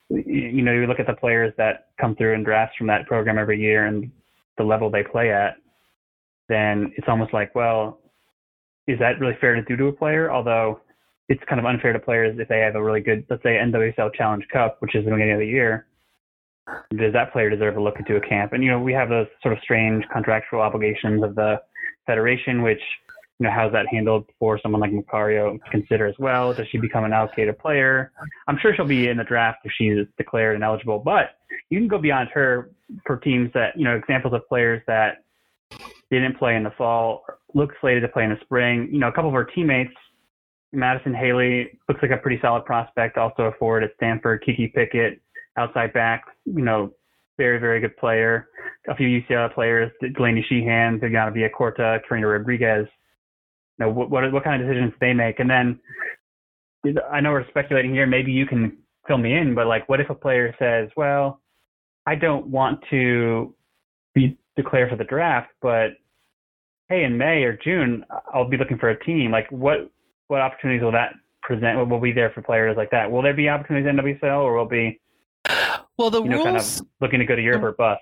You 0.10 0.64
know, 0.64 0.72
you 0.72 0.88
look 0.88 1.00
at 1.00 1.06
the 1.06 1.14
players 1.14 1.54
that 1.58 1.90
come 2.02 2.16
through 2.16 2.34
in 2.34 2.44
drafts 2.44 2.76
from 2.78 2.88
that 2.88 3.06
program 3.06 3.38
every 3.38 3.60
year 3.60 3.86
and 3.86 4.12
the 4.58 4.64
level 4.64 4.90
they 4.90 5.04
play 5.04 5.32
at 5.32 5.58
then 6.50 6.92
it's 6.98 7.08
almost 7.08 7.34
like, 7.34 7.56
well, 7.56 8.00
is 8.88 9.00
that 9.00 9.20
really 9.20 9.38
fair 9.40 9.56
to 9.56 9.62
do 9.62 9.78
to 9.78 9.86
a 9.86 9.94
player? 9.94 10.32
Although 10.32 10.82
it's 11.30 11.42
kind 11.48 11.60
of 11.60 11.66
unfair 11.66 11.94
to 11.94 12.00
players 12.00 12.38
if 12.40 12.48
they 12.48 12.60
have 12.60 12.76
a 12.76 12.84
really 12.84 13.02
good, 13.02 13.26
let's 13.30 13.44
say, 13.44 13.58
NWSL 13.58 14.14
Challenge 14.16 14.46
Cup, 14.52 14.78
which 14.80 14.96
is 14.96 15.06
the 15.06 15.12
beginning 15.12 15.34
of 15.34 15.40
the 15.40 15.48
year. 15.48 15.86
Does 16.96 17.14
that 17.14 17.32
player 17.32 17.50
deserve 17.50 17.78
a 17.78 17.82
look 17.82 17.98
into 17.98 18.16
a 18.16 18.22
camp? 18.22 18.54
And 18.54 18.64
you 18.64 18.72
know, 18.72 18.80
we 18.80 18.94
have 18.94 19.10
those 19.10 19.28
sort 19.42 19.54
of 19.54 19.60
strange 19.64 20.04
contractual 20.12 20.60
obligations 20.60 21.24
of 21.24 21.36
the 21.36 21.62
federation, 22.06 22.62
which 22.62 22.82
you 23.40 23.48
know, 23.48 23.54
how's 23.54 23.72
that 23.72 23.88
handled 23.90 24.26
for 24.38 24.60
someone 24.62 24.82
like 24.82 24.92
Macario 24.92 25.64
to 25.64 25.72
consider 25.72 26.08
as 26.08 26.16
well? 26.20 26.54
Does 26.54 26.68
she 26.72 26.78
become 26.78 27.06
an 27.06 27.14
allocated 27.14 27.58
player? 27.58 28.12
I'm 28.48 28.58
sure 28.62 28.76
she'll 28.76 28.86
be 28.86 29.08
in 29.08 29.18
the 29.18 29.24
draft 29.24 29.60
if 29.64 29.72
she's 29.78 30.06
declared 30.18 30.58
ineligible, 30.58 31.00
but 31.00 31.38
you 31.70 31.80
can 31.80 31.88
go 31.88 31.98
beyond 31.98 32.30
her 32.34 32.70
for 33.06 33.18
teams 33.18 33.50
that, 33.54 33.78
you 33.78 33.86
know, 33.86 33.96
examples 33.96 34.34
of 34.34 34.48
players 34.50 34.82
that 34.88 35.24
didn't 36.12 36.38
play 36.38 36.56
in 36.56 36.64
the 36.64 36.72
fall, 36.78 37.24
looks 37.54 37.76
slated 37.82 38.02
to 38.04 38.08
play 38.08 38.24
in 38.24 38.30
the 38.32 38.40
spring. 38.42 38.90
You 38.92 39.00
know, 39.00 39.08
a 39.08 39.12
couple 39.12 39.30
of 39.30 39.36
our 39.36 39.46
teammates, 39.46 39.94
Madison 40.72 41.14
Haley 41.14 41.80
looks 41.88 42.02
like 42.02 42.12
a 42.12 42.18
pretty 42.18 42.40
solid 42.42 42.66
prospect, 42.66 43.18
also 43.18 43.44
a 43.44 43.52
forward 43.54 43.84
at 43.84 43.92
Stanford. 43.96 44.44
Kiki 44.46 44.68
Pickett 44.68 45.22
outside 45.58 45.94
back, 45.94 46.24
you 46.46 46.64
know, 46.64 46.92
very, 47.38 47.60
very 47.60 47.80
good 47.80 47.96
player. 47.98 48.50
A 48.90 48.96
few 48.96 49.08
UCLA 49.08 49.54
players, 49.54 49.92
Delaney 50.16 50.46
Sheehan, 50.48 51.00
Viviana 51.00 51.32
Villacorta, 51.32 52.00
Karina 52.08 52.28
Rodriguez. 52.28 52.88
You 53.78 53.86
know, 53.86 53.92
what, 53.92 54.10
what, 54.10 54.32
what 54.32 54.44
kind 54.44 54.62
of 54.62 54.68
decisions 54.68 54.94
they 55.00 55.14
make? 55.14 55.40
And 55.40 55.50
then 55.50 55.80
I 57.12 57.22
know 57.22 57.32
we're 57.32 57.48
speculating 57.50 57.94
here. 57.94 58.06
Maybe 58.08 58.32
you 58.32 58.46
can 58.46 58.78
fill 59.08 59.18
me 59.18 59.38
in, 59.38 59.56
but 59.56 59.68
like, 59.68 59.88
what 59.90 60.00
if 60.00 60.10
a 60.10 60.16
player 60.16 60.56
says, 60.60 60.90
well, 60.96 61.42
I 62.06 62.16
don't 62.16 62.48
want 62.48 62.84
to 62.90 63.56
be 64.14 64.38
declared 64.56 64.90
for 64.90 64.96
the 64.96 65.04
draft, 65.04 65.50
but 65.62 65.92
hey, 66.90 67.04
in 67.04 67.18
May 67.18 67.44
or 67.44 67.58
June, 67.64 68.04
I'll 68.34 68.50
be 68.50 68.58
looking 68.58 68.78
for 68.78 68.90
a 68.90 69.06
team. 69.06 69.32
Like, 69.32 69.50
what 69.52 69.90
what 70.28 70.42
opportunities 70.42 70.84
will 70.84 70.92
that 70.92 71.14
present? 71.42 71.90
Will 71.90 72.00
be 72.00 72.12
there 72.12 72.32
for 72.32 72.42
players 72.42 72.76
like 72.78 72.92
that? 72.92 73.10
Will 73.10 73.22
there 73.22 73.34
be 73.34 73.48
opportunities 73.50 73.90
in 73.90 73.96
NWSL, 73.96 74.42
or 74.42 74.56
will 74.58 74.66
be 74.66 75.00
well 75.98 76.10
the 76.10 76.22
you 76.22 76.30
know, 76.30 76.38
rules 76.38 76.46
kind 76.46 76.58
of 76.58 76.88
looking 77.02 77.20
to 77.20 77.26
go 77.26 77.36
to 77.36 77.42
Europe 77.42 77.64
or 77.64 77.72
bust? 77.74 78.02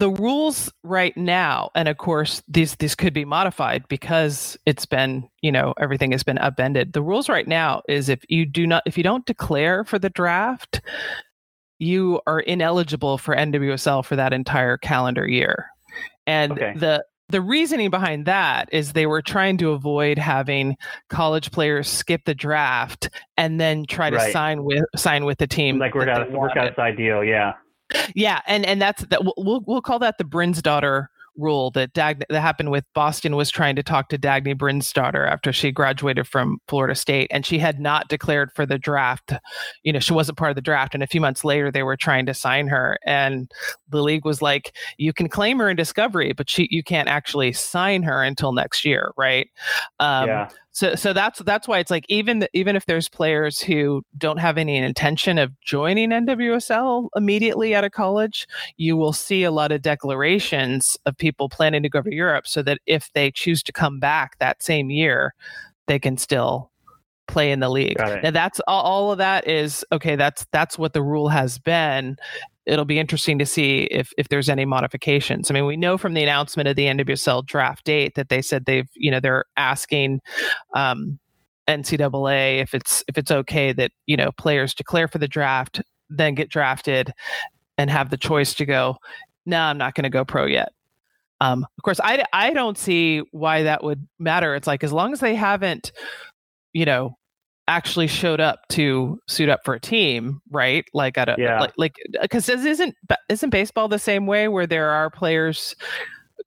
the 0.00 0.10
rules 0.10 0.72
right 0.82 1.14
now 1.14 1.70
and 1.74 1.86
of 1.86 1.98
course 1.98 2.42
these 2.48 2.74
these 2.76 2.94
could 2.94 3.12
be 3.12 3.24
modified 3.24 3.86
because 3.88 4.56
it's 4.64 4.86
been 4.86 5.28
you 5.42 5.52
know 5.52 5.74
everything 5.78 6.10
has 6.10 6.22
been 6.22 6.38
upended 6.38 6.94
the 6.94 7.02
rules 7.02 7.28
right 7.28 7.46
now 7.46 7.82
is 7.86 8.08
if 8.08 8.24
you 8.30 8.46
do 8.46 8.66
not 8.66 8.82
if 8.86 8.96
you 8.96 9.04
don't 9.04 9.26
declare 9.26 9.84
for 9.84 9.98
the 9.98 10.08
draft 10.08 10.80
you 11.78 12.18
are 12.26 12.40
ineligible 12.40 13.18
for 13.18 13.36
nwsl 13.36 14.02
for 14.02 14.16
that 14.16 14.32
entire 14.32 14.78
calendar 14.78 15.28
year 15.28 15.66
and 16.26 16.52
Okay. 16.52 16.72
the 16.76 17.04
the 17.30 17.40
reasoning 17.40 17.90
behind 17.90 18.26
that 18.26 18.68
is 18.72 18.92
they 18.92 19.06
were 19.06 19.22
trying 19.22 19.56
to 19.58 19.70
avoid 19.70 20.18
having 20.18 20.76
college 21.08 21.50
players 21.50 21.88
skip 21.88 22.24
the 22.24 22.34
draft 22.34 23.08
and 23.36 23.60
then 23.60 23.84
try 23.86 24.10
to 24.10 24.16
Right. 24.16 24.32
sign 24.32 24.64
with 24.64 24.84
sign 24.96 25.24
with 25.24 25.38
the 25.38 25.46
team 25.46 25.78
Like 25.78 25.94
work 25.94 26.08
out 26.08 26.28
they 26.28 26.34
work 26.34 26.54
wanted 26.56 26.72
out 26.72 26.78
ideal, 26.78 27.24
yeah. 27.24 27.54
yeah 28.14 28.40
and 28.46 28.64
and 28.66 28.80
that's 28.80 29.04
that 29.06 29.22
we'll- 29.36 29.62
we'll 29.66 29.82
call 29.82 29.98
that 30.00 30.18
the 30.18 30.24
Brynjarsdottir 30.24 31.06
rule 31.40 31.70
that 31.72 31.94
that 31.94 32.30
happened 32.30 32.70
with 32.70 32.84
Boston 32.94 33.36
was 33.36 33.50
trying 33.50 33.76
to 33.76 33.82
talk 33.82 34.08
to 34.08 34.18
Dagny 34.18 34.54
Brynjarsdottir 34.54 35.28
after 35.28 35.52
she 35.52 35.72
graduated 35.72 36.26
from 36.26 36.58
Florida 36.68 36.94
State 36.94 37.28
and 37.30 37.44
she 37.44 37.58
had 37.58 37.80
not 37.80 38.08
declared 38.08 38.50
for 38.54 38.66
the 38.66 38.78
draft 38.78 39.32
you 39.82 39.92
know 39.92 39.98
she 39.98 40.12
wasn't 40.12 40.38
part 40.38 40.50
of 40.50 40.54
the 40.54 40.62
draft 40.62 40.94
and 40.94 41.02
a 41.02 41.06
few 41.06 41.20
months 41.20 41.44
later 41.44 41.70
they 41.70 41.82
were 41.82 41.96
trying 41.96 42.26
to 42.26 42.34
sign 42.34 42.68
her 42.68 42.98
and 43.06 43.50
the 43.88 44.02
league 44.02 44.24
was 44.24 44.42
like 44.42 44.76
you 44.98 45.12
can 45.12 45.28
claim 45.28 45.58
her 45.58 45.70
in 45.70 45.76
discovery 45.76 46.32
but 46.32 46.48
she 46.48 46.68
you 46.70 46.82
can't 46.82 47.08
actually 47.08 47.52
sign 47.52 48.02
her 48.02 48.22
until 48.22 48.52
next 48.52 48.84
year 48.84 49.12
right 49.16 49.48
um 49.98 50.28
yeah. 50.28 50.48
So 50.80 50.94
so 50.94 51.12
that's 51.12 51.40
that's 51.40 51.68
why 51.68 51.78
it's 51.78 51.90
like 51.90 52.06
even 52.08 52.48
even 52.54 52.74
if 52.74 52.86
there's 52.86 53.06
players 53.06 53.60
who 53.60 54.02
don't 54.16 54.38
have 54.38 54.56
any 54.56 54.78
intention 54.78 55.36
of 55.36 55.52
joining 55.60 56.08
NWSL 56.08 57.10
immediately 57.14 57.74
out 57.74 57.84
of 57.84 57.92
college, 57.92 58.48
you 58.78 58.96
will 58.96 59.12
see 59.12 59.44
a 59.44 59.50
lot 59.50 59.72
of 59.72 59.82
declarations 59.82 60.96
of 61.04 61.14
people 61.18 61.50
planning 61.50 61.82
to 61.82 61.90
go 61.90 62.00
to 62.00 62.14
Europe 62.14 62.46
so 62.46 62.62
that 62.62 62.78
if 62.86 63.10
they 63.12 63.30
choose 63.30 63.62
to 63.64 63.72
come 63.72 64.00
back 64.00 64.38
that 64.38 64.62
same 64.62 64.88
year, 64.88 65.34
they 65.86 65.98
can 65.98 66.16
still 66.16 66.70
play 67.28 67.52
in 67.52 67.60
the 67.60 67.68
league. 67.68 67.98
Now 68.22 68.30
that's 68.30 68.58
all, 68.66 68.82
all 68.82 69.12
of 69.12 69.18
that 69.18 69.46
is 69.46 69.84
okay, 69.92 70.16
that's 70.16 70.46
that's 70.50 70.78
what 70.78 70.94
the 70.94 71.02
rule 71.02 71.28
has 71.28 71.58
been. 71.58 72.16
It'll 72.66 72.84
be 72.84 72.98
interesting 72.98 73.38
to 73.38 73.46
see 73.46 73.84
if 73.84 74.12
if 74.18 74.28
there's 74.28 74.48
any 74.48 74.64
modifications. 74.64 75.50
I 75.50 75.54
mean, 75.54 75.66
we 75.66 75.76
know 75.76 75.96
from 75.96 76.14
the 76.14 76.22
announcement 76.22 76.68
of 76.68 76.76
the 76.76 76.86
NWSL 76.86 77.46
draft 77.46 77.84
date 77.84 78.14
that 78.16 78.28
they 78.28 78.42
said 78.42 78.66
they've, 78.66 78.88
you 78.94 79.10
know, 79.10 79.20
they're 79.20 79.46
asking 79.56 80.20
um, 80.74 81.18
NCAA 81.68 82.60
if 82.62 82.74
it's 82.74 83.02
if 83.08 83.16
it's 83.16 83.30
okay 83.30 83.72
that 83.72 83.92
you 84.06 84.16
know 84.16 84.30
players 84.32 84.74
declare 84.74 85.08
for 85.08 85.18
the 85.18 85.28
draft, 85.28 85.80
then 86.08 86.34
get 86.34 86.50
drafted, 86.50 87.12
and 87.78 87.90
have 87.90 88.10
the 88.10 88.16
choice 88.16 88.54
to 88.54 88.66
go. 88.66 88.96
No, 89.46 89.60
I'm 89.60 89.78
not 89.78 89.94
going 89.94 90.04
to 90.04 90.10
go 90.10 90.24
pro 90.24 90.46
yet. 90.46 90.72
Um, 91.40 91.64
of 91.78 91.82
course, 91.82 92.00
I 92.02 92.24
I 92.32 92.52
don't 92.52 92.76
see 92.76 93.22
why 93.30 93.62
that 93.62 93.82
would 93.82 94.06
matter. 94.18 94.54
It's 94.54 94.66
like 94.66 94.84
as 94.84 94.92
long 94.92 95.12
as 95.12 95.20
they 95.20 95.34
haven't, 95.34 95.92
you 96.72 96.84
know, 96.84 97.16
actually 97.70 98.06
showed 98.06 98.40
up 98.40 98.66
to 98.70 99.18
suit 99.28 99.48
up 99.48 99.60
for 99.64 99.74
a 99.74 99.80
team, 99.80 100.40
right? 100.50 100.84
Like 100.92 101.16
at 101.18 101.28
a 101.28 101.36
Yeah. 101.38 101.60
like 101.60 101.72
like 101.76 101.94
because 102.20 102.48
isn't 102.48 102.94
isn't 103.28 103.50
baseball 103.50 103.88
the 103.88 103.98
same 103.98 104.26
way 104.26 104.48
where 104.48 104.66
there 104.66 104.90
are 104.90 105.10
players 105.10 105.74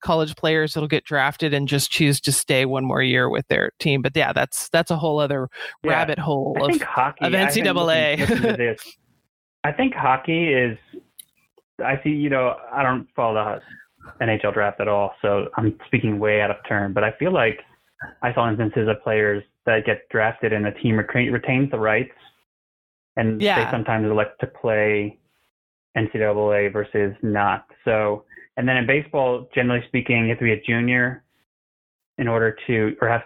college 0.02 0.36
players 0.36 0.74
that'll 0.74 0.88
get 0.88 1.04
drafted 1.04 1.54
and 1.54 1.66
just 1.66 1.90
choose 1.90 2.20
to 2.20 2.30
stay 2.30 2.66
one 2.66 2.84
more 2.84 3.00
year 3.02 3.30
with 3.30 3.46
their 3.48 3.70
team 3.78 4.02
but 4.02 4.12
yeah 4.14 4.32
that's 4.34 4.68
that's 4.68 4.90
a 4.90 4.96
whole 4.96 5.18
other 5.18 5.48
Yeah. 5.82 5.92
rabbit 5.92 6.18
hole 6.18 6.54
I 6.60 6.66
of 6.72 6.82
hockey 6.82 7.24
of 7.24 7.32
NCAA. 7.32 8.18
into 8.20 8.52
this. 8.56 8.80
I 9.64 9.72
think 9.72 9.94
hockey 9.94 10.52
is. 10.52 10.76
I 11.82 11.98
see. 12.04 12.10
You 12.10 12.28
know, 12.28 12.56
I 12.72 12.82
don't 12.82 13.08
follow 13.16 13.34
the 14.18 14.24
NHL 14.26 14.52
draft 14.52 14.78
at 14.80 14.88
all, 14.88 15.14
so 15.22 15.48
I'm 15.56 15.78
speaking 15.86 16.18
way 16.18 16.42
out 16.42 16.50
of 16.50 16.56
turn. 16.68 16.92
But 16.92 17.02
I 17.02 17.12
feel 17.12 17.32
like 17.32 17.60
I 18.20 18.34
saw 18.34 18.48
instances 18.50 18.86
of 18.88 19.02
players 19.02 19.42
that 19.66 19.84
get 19.86 20.08
drafted 20.10 20.52
and 20.52 20.64
the 20.64 20.70
team 20.72 20.96
retain, 20.96 21.32
retains 21.32 21.70
the 21.70 21.78
rights, 21.78 22.12
and 23.16 23.40
Yeah. 23.40 23.64
they 23.64 23.70
sometimes 23.70 24.06
elect 24.10 24.40
to 24.40 24.46
play 24.46 25.18
NCAA 25.96 26.72
versus 26.72 27.14
not. 27.22 27.66
So, 27.84 28.24
and 28.56 28.68
then 28.68 28.76
in 28.76 28.86
baseball, 28.86 29.48
generally 29.54 29.84
speaking, 29.88 30.24
you 30.24 30.30
have 30.30 30.38
to 30.38 30.44
be 30.44 30.52
a 30.52 30.60
junior 30.60 31.22
in 32.18 32.28
order 32.28 32.56
to, 32.66 32.96
or 33.00 33.08
have 33.08 33.22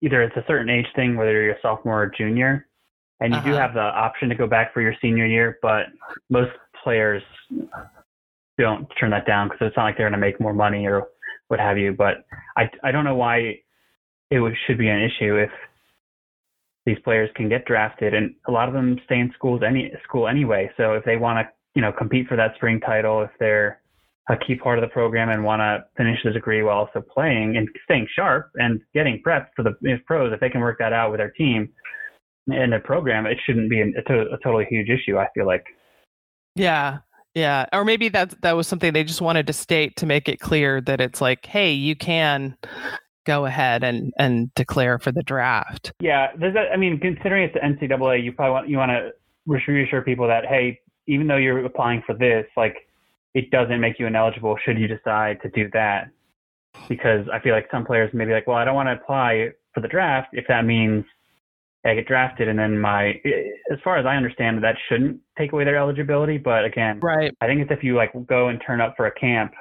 either 0.00 0.22
it's 0.22 0.36
a 0.36 0.44
certain 0.46 0.68
age 0.70 0.86
thing, 0.94 1.16
whether 1.16 1.32
you're 1.42 1.54
a 1.54 1.60
sophomore 1.60 2.02
or 2.02 2.06
junior, 2.06 2.66
and 3.20 3.34
you 3.34 3.40
do 3.40 3.50
Uh-huh. 3.50 3.60
have 3.60 3.74
the 3.74 3.80
option 3.80 4.28
to 4.28 4.34
go 4.34 4.46
back 4.46 4.72
for 4.72 4.80
your 4.80 4.94
senior 5.00 5.26
year, 5.26 5.58
but 5.62 5.86
most 6.30 6.52
players 6.82 7.22
don't 8.58 8.86
turn 8.98 9.10
that 9.10 9.26
down 9.26 9.48
because 9.48 9.66
it's 9.66 9.76
not 9.76 9.84
like 9.84 9.96
they're 9.96 10.08
going 10.08 10.20
to 10.20 10.26
make 10.26 10.40
more 10.40 10.54
money 10.54 10.86
or 10.86 11.08
what 11.48 11.60
have 11.60 11.78
you. 11.78 11.92
But 11.92 12.24
I, 12.56 12.68
I 12.82 12.90
don't 12.92 13.04
know 13.04 13.14
why 13.14 13.60
it 14.36 14.54
should 14.66 14.78
be 14.78 14.88
an 14.88 15.02
issue 15.02 15.36
if 15.36 15.50
these 16.84 16.98
players 17.04 17.30
can 17.36 17.48
get 17.48 17.64
drafted, 17.64 18.14
and 18.14 18.34
a 18.48 18.50
lot 18.50 18.68
of 18.68 18.74
them 18.74 18.98
stay 19.04 19.18
in 19.18 19.32
schools 19.34 19.62
any 19.66 19.92
school 20.02 20.26
anyway. 20.26 20.70
So 20.76 20.94
if 20.94 21.04
they 21.04 21.16
want 21.16 21.38
to, 21.46 21.52
you 21.74 21.82
know, 21.82 21.92
compete 21.92 22.26
for 22.26 22.36
that 22.36 22.54
spring 22.56 22.80
title, 22.80 23.22
if 23.22 23.30
they're 23.38 23.80
a 24.28 24.36
key 24.36 24.54
part 24.54 24.78
of 24.78 24.82
the 24.82 24.92
program 24.92 25.28
and 25.28 25.44
want 25.44 25.60
to 25.60 25.84
finish 25.96 26.18
the 26.24 26.30
degree 26.30 26.62
while 26.62 26.78
also 26.78 27.00
playing 27.00 27.56
and 27.56 27.68
staying 27.84 28.06
sharp 28.14 28.50
and 28.54 28.80
getting 28.94 29.20
prepped 29.24 29.48
for 29.54 29.62
the 29.62 29.74
if 29.82 30.04
pros, 30.06 30.32
if 30.32 30.40
they 30.40 30.50
can 30.50 30.60
work 30.60 30.78
that 30.78 30.92
out 30.92 31.10
with 31.10 31.18
their 31.18 31.30
team 31.30 31.68
and 32.48 32.72
their 32.72 32.80
program, 32.80 33.26
it 33.26 33.38
shouldn't 33.44 33.70
be 33.70 33.80
a, 33.80 34.02
to- 34.02 34.30
a 34.32 34.38
totally 34.42 34.66
huge 34.68 34.88
issue. 34.88 35.18
I 35.18 35.28
feel 35.34 35.46
like. 35.46 35.64
Yeah. 36.54 36.98
Yeah. 37.34 37.66
Or 37.72 37.84
maybe 37.84 38.08
that 38.10 38.40
that 38.42 38.52
was 38.52 38.68
something 38.68 38.92
they 38.92 39.04
just 39.04 39.20
wanted 39.22 39.46
to 39.46 39.52
state 39.52 39.96
to 39.96 40.06
make 40.06 40.28
it 40.28 40.38
clear 40.38 40.80
that 40.82 41.00
it's 41.00 41.20
like, 41.20 41.46
hey, 41.46 41.72
you 41.72 41.96
can 41.96 42.56
go 43.24 43.46
ahead 43.46 43.84
and 43.84 44.12
and 44.18 44.52
declare 44.54 44.98
for 44.98 45.12
the 45.12 45.22
draft. 45.22 45.92
Yeah, 46.00 46.28
there's 46.38 46.54
that. 46.54 46.72
I 46.72 46.76
mean, 46.76 46.98
considering 46.98 47.44
it's 47.44 47.54
the 47.54 47.60
NCAA, 47.60 48.22
you 48.24 48.32
probably 48.32 48.52
want 48.52 48.68
you 48.68 48.76
want 48.78 48.90
to 48.90 49.12
reassure 49.46 50.02
people 50.02 50.26
that 50.28 50.46
hey, 50.46 50.80
even 51.06 51.26
though 51.26 51.36
you're 51.36 51.64
applying 51.64 52.02
for 52.06 52.14
this, 52.14 52.46
like 52.56 52.88
it 53.34 53.50
doesn't 53.50 53.80
make 53.80 53.98
you 53.98 54.06
ineligible 54.06 54.56
should 54.64 54.78
you 54.78 54.88
decide 54.88 55.40
to 55.42 55.50
do 55.50 55.68
that. 55.72 56.10
Because 56.88 57.26
I 57.32 57.38
feel 57.40 57.54
like 57.54 57.68
some 57.70 57.84
players 57.84 58.12
may 58.14 58.24
be 58.24 58.32
like, 58.32 58.46
well, 58.46 58.56
I 58.56 58.64
don't 58.64 58.74
want 58.74 58.88
to 58.88 58.94
apply 58.94 59.50
for 59.74 59.80
the 59.80 59.88
draft 59.88 60.28
if 60.32 60.46
that 60.48 60.64
means 60.64 61.04
I 61.84 61.94
get 61.94 62.06
drafted, 62.06 62.48
and 62.48 62.58
then 62.58 62.78
my, 62.78 63.20
eh, 63.24 63.50
as 63.72 63.78
far 63.82 63.98
as 63.98 64.06
I 64.06 64.16
understand, 64.16 64.62
that 64.62 64.76
shouldn't 64.88 65.20
take 65.36 65.52
away 65.52 65.64
their 65.64 65.76
eligibility. 65.76 66.38
But 66.38 66.64
again, 66.64 67.00
Right. 67.00 67.34
I 67.40 67.46
think 67.46 67.60
it's 67.60 67.70
if 67.72 67.82
you 67.82 67.96
like 67.96 68.12
go 68.26 68.48
and 68.48 68.62
turn 68.64 68.80
up 68.80 68.94
for 68.96 69.06
a 69.06 69.10
camp. 69.12 69.52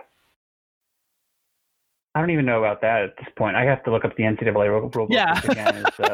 I 2.14 2.20
don't 2.20 2.30
even 2.32 2.46
know 2.46 2.60
about 2.60 2.82
that 2.82 3.04
at 3.04 3.18
this 3.18 3.28
point. 3.38 3.56
I 3.56 3.64
have 3.64 3.84
to 3.86 3.92
look 3.92 4.04
up 4.06 4.16
the 4.18 4.24
NCAA 4.24 4.96
rule 4.96 5.08
Yeah. 5.10 5.40
again 5.44 5.76
is, 5.78 5.86
should 5.96 6.10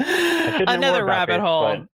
know 0.00 0.64
more 0.66 0.74
Another 0.74 1.04
rabbit 1.04 1.34
this, 1.34 1.40
hole. 1.42 1.86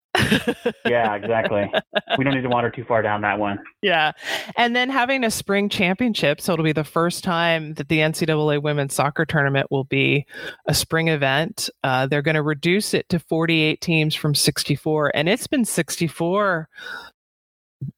yeah, 0.85 1.13
exactly. 1.15 1.71
we 2.17 2.23
don't 2.23 2.33
need 2.33 2.41
to 2.41 2.49
wander 2.49 2.69
too 2.69 2.83
far 2.85 3.01
down 3.01 3.21
that 3.21 3.37
one. 3.37 3.59
Yeah. 3.81 4.13
And 4.57 4.75
then 4.75 4.89
having 4.89 5.23
a 5.23 5.31
spring 5.31 5.69
championship. 5.69 6.41
So 6.41 6.53
it'll 6.53 6.65
be 6.65 6.71
the 6.73 6.83
first 6.83 7.23
time 7.23 7.73
that 7.75 7.89
the 7.89 7.99
NCAA 7.99 8.61
women's 8.61 8.93
soccer 8.95 9.25
tournament 9.25 9.67
will 9.69 9.83
be 9.83 10.25
a 10.67 10.73
spring 10.73 11.09
event. 11.09 11.69
Uh, 11.83 12.07
they're 12.07 12.21
going 12.23 12.35
to 12.35 12.41
reduce 12.41 12.93
it 12.93 13.07
to 13.09 13.19
48 13.19 13.81
teams 13.81 14.15
from 14.15 14.33
64. 14.35 15.11
And 15.15 15.29
it's 15.29 15.47
been 15.47 15.65
64, 15.65 16.67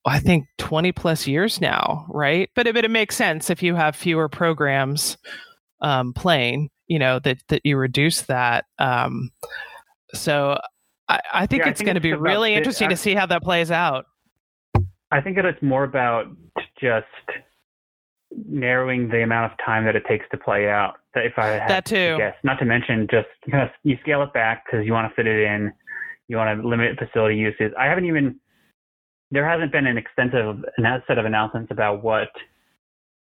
I 0.05 0.19
think, 0.19 0.45
20 0.57 0.91
plus 0.91 1.27
years 1.27 1.59
now, 1.61 2.05
right? 2.09 2.49
But 2.55 2.67
it, 2.67 2.75
but 2.75 2.85
it 2.85 2.91
makes 2.91 3.15
sense 3.15 3.49
if 3.49 3.63
you 3.63 3.75
have 3.75 3.95
fewer 3.95 4.29
programs 4.29 5.17
um, 5.81 6.13
playing, 6.13 6.69
you 6.87 6.99
know, 6.99 7.19
that, 7.19 7.37
that 7.49 7.61
you 7.63 7.77
reduce 7.77 8.21
that. 8.23 8.65
Um, 8.79 9.31
so 10.13 10.59
I, 11.09 11.19
I 11.33 11.45
think 11.47 11.63
Yeah, 11.63 11.69
it's 11.69 11.81
going 11.81 11.95
to 11.95 12.01
be 12.01 12.13
really 12.13 12.53
interesting 12.53 12.89
to 12.89 12.97
see 12.97 13.15
how 13.15 13.25
that 13.27 13.43
plays 13.43 13.71
out. 13.71 14.05
I 15.11 15.19
think 15.21 15.35
that 15.35 15.45
it's 15.45 15.61
more 15.61 15.83
about 15.83 16.27
just 16.79 17.05
narrowing 18.47 19.09
the 19.09 19.23
amount 19.23 19.51
of 19.51 19.57
time 19.65 19.85
that 19.85 19.95
it 19.95 20.03
takes 20.07 20.25
to 20.31 20.37
play 20.37 20.69
out. 20.69 20.95
That 21.13 21.25
if 21.25 21.33
I 21.37 21.47
had 21.47 21.69
That 21.69 21.85
to 21.85 22.13
too. 22.13 22.17
guess, 22.17 22.35
not 22.43 22.59
to 22.59 22.65
mention 22.65 23.07
just 23.11 23.27
kind 23.49 23.63
of 23.63 23.69
you 23.83 23.97
scale 24.01 24.23
it 24.23 24.31
back 24.33 24.63
because 24.65 24.85
you 24.85 24.93
want 24.93 25.09
to 25.11 25.15
fit 25.15 25.27
it 25.27 25.43
in, 25.45 25.73
you 26.27 26.37
want 26.37 26.61
to 26.61 26.67
limit 26.67 26.97
facility 26.97 27.35
uses. 27.35 27.73
I 27.77 27.85
haven't 27.87 28.05
even 28.05 28.39
there 29.31 29.47
hasn't 29.47 29.71
been 29.71 29.87
an 29.87 29.97
extensive 29.97 30.63
set 31.07 31.17
of 31.17 31.25
announcements 31.25 31.71
about 31.71 32.03
what, 32.03 32.29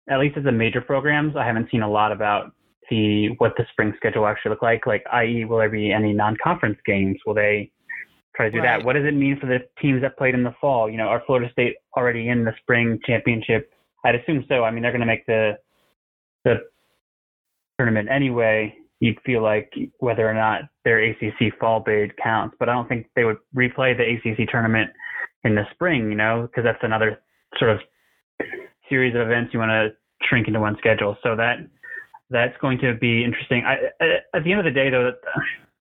at 0.09 0.19
least 0.19 0.37
as 0.37 0.43
the 0.43 0.51
major 0.51 0.81
programs, 0.81 1.35
I 1.35 1.45
haven't 1.45 1.69
seen 1.71 1.81
a 1.81 1.89
lot 1.89 2.11
about 2.11 2.51
the 2.89 3.29
what 3.39 3.53
the 3.57 3.65
spring 3.71 3.93
schedule 3.97 4.27
actually 4.27 4.51
look 4.51 4.61
like. 4.61 4.85
Like, 4.85 5.03
i.e., 5.11 5.45
will 5.45 5.57
there 5.57 5.69
be 5.69 5.91
any 5.91 6.13
non-conference 6.13 6.77
games? 6.85 7.17
Will 7.25 7.33
they 7.33 7.71
try 8.35 8.45
to 8.45 8.51
do 8.51 8.59
right. 8.59 8.77
that? 8.77 8.85
What 8.85 8.93
does 8.93 9.05
it 9.05 9.15
mean 9.15 9.39
for 9.39 9.47
the 9.47 9.59
teams 9.81 10.01
that 10.03 10.17
played 10.17 10.35
in 10.35 10.43
the 10.43 10.53
fall? 10.61 10.89
You 10.89 10.97
know, 10.97 11.07
are 11.07 11.23
Florida 11.25 11.51
State 11.51 11.75
already 11.97 12.29
in 12.29 12.43
the 12.43 12.53
spring 12.61 12.99
championship? 13.05 13.71
I'd 14.03 14.15
assume 14.15 14.45
so. 14.47 14.63
I 14.63 14.71
mean, 14.71 14.83
they're 14.83 14.91
going 14.91 15.01
to 15.01 15.07
make 15.07 15.25
the 15.25 15.57
the 16.43 16.57
tournament 17.79 18.09
anyway. 18.11 18.75
You'd 19.05 19.21
feel 19.25 19.43
like 19.43 19.71
whether 19.99 20.27
or 20.27 20.33
not 20.33 20.61
their 20.83 20.99
ACC 21.03 21.53
fall 21.59 21.79
bid 21.79 22.17
counts, 22.17 22.55
but 22.59 22.69
I 22.69 22.73
don't 22.73 22.89
think 22.89 23.05
they 23.15 23.23
would 23.23 23.37
replay 23.55 23.95
the 23.95 24.03
ACC 24.03 24.49
tournament 24.49 24.89
in 25.43 25.53
the 25.53 25.63
spring. 25.73 26.09
You 26.09 26.17
know, 26.17 26.47
because 26.47 26.63
that's 26.63 26.83
another 26.83 27.19
sort 27.59 27.71
of 27.71 27.79
series 28.89 29.13
of 29.15 29.21
events 29.21 29.53
you 29.53 29.59
want 29.59 29.69
to 29.69 29.89
shrink 30.27 30.47
into 30.47 30.59
one 30.59 30.75
schedule. 30.79 31.17
So 31.21 31.35
that 31.35 31.57
that's 32.29 32.57
going 32.59 32.79
to 32.79 32.95
be 32.95 33.23
interesting. 33.23 33.63
I, 33.63 33.75
at 34.35 34.43
the 34.43 34.51
end 34.51 34.59
of 34.59 34.65
the 34.65 34.71
day, 34.71 34.89
though, 34.89 35.11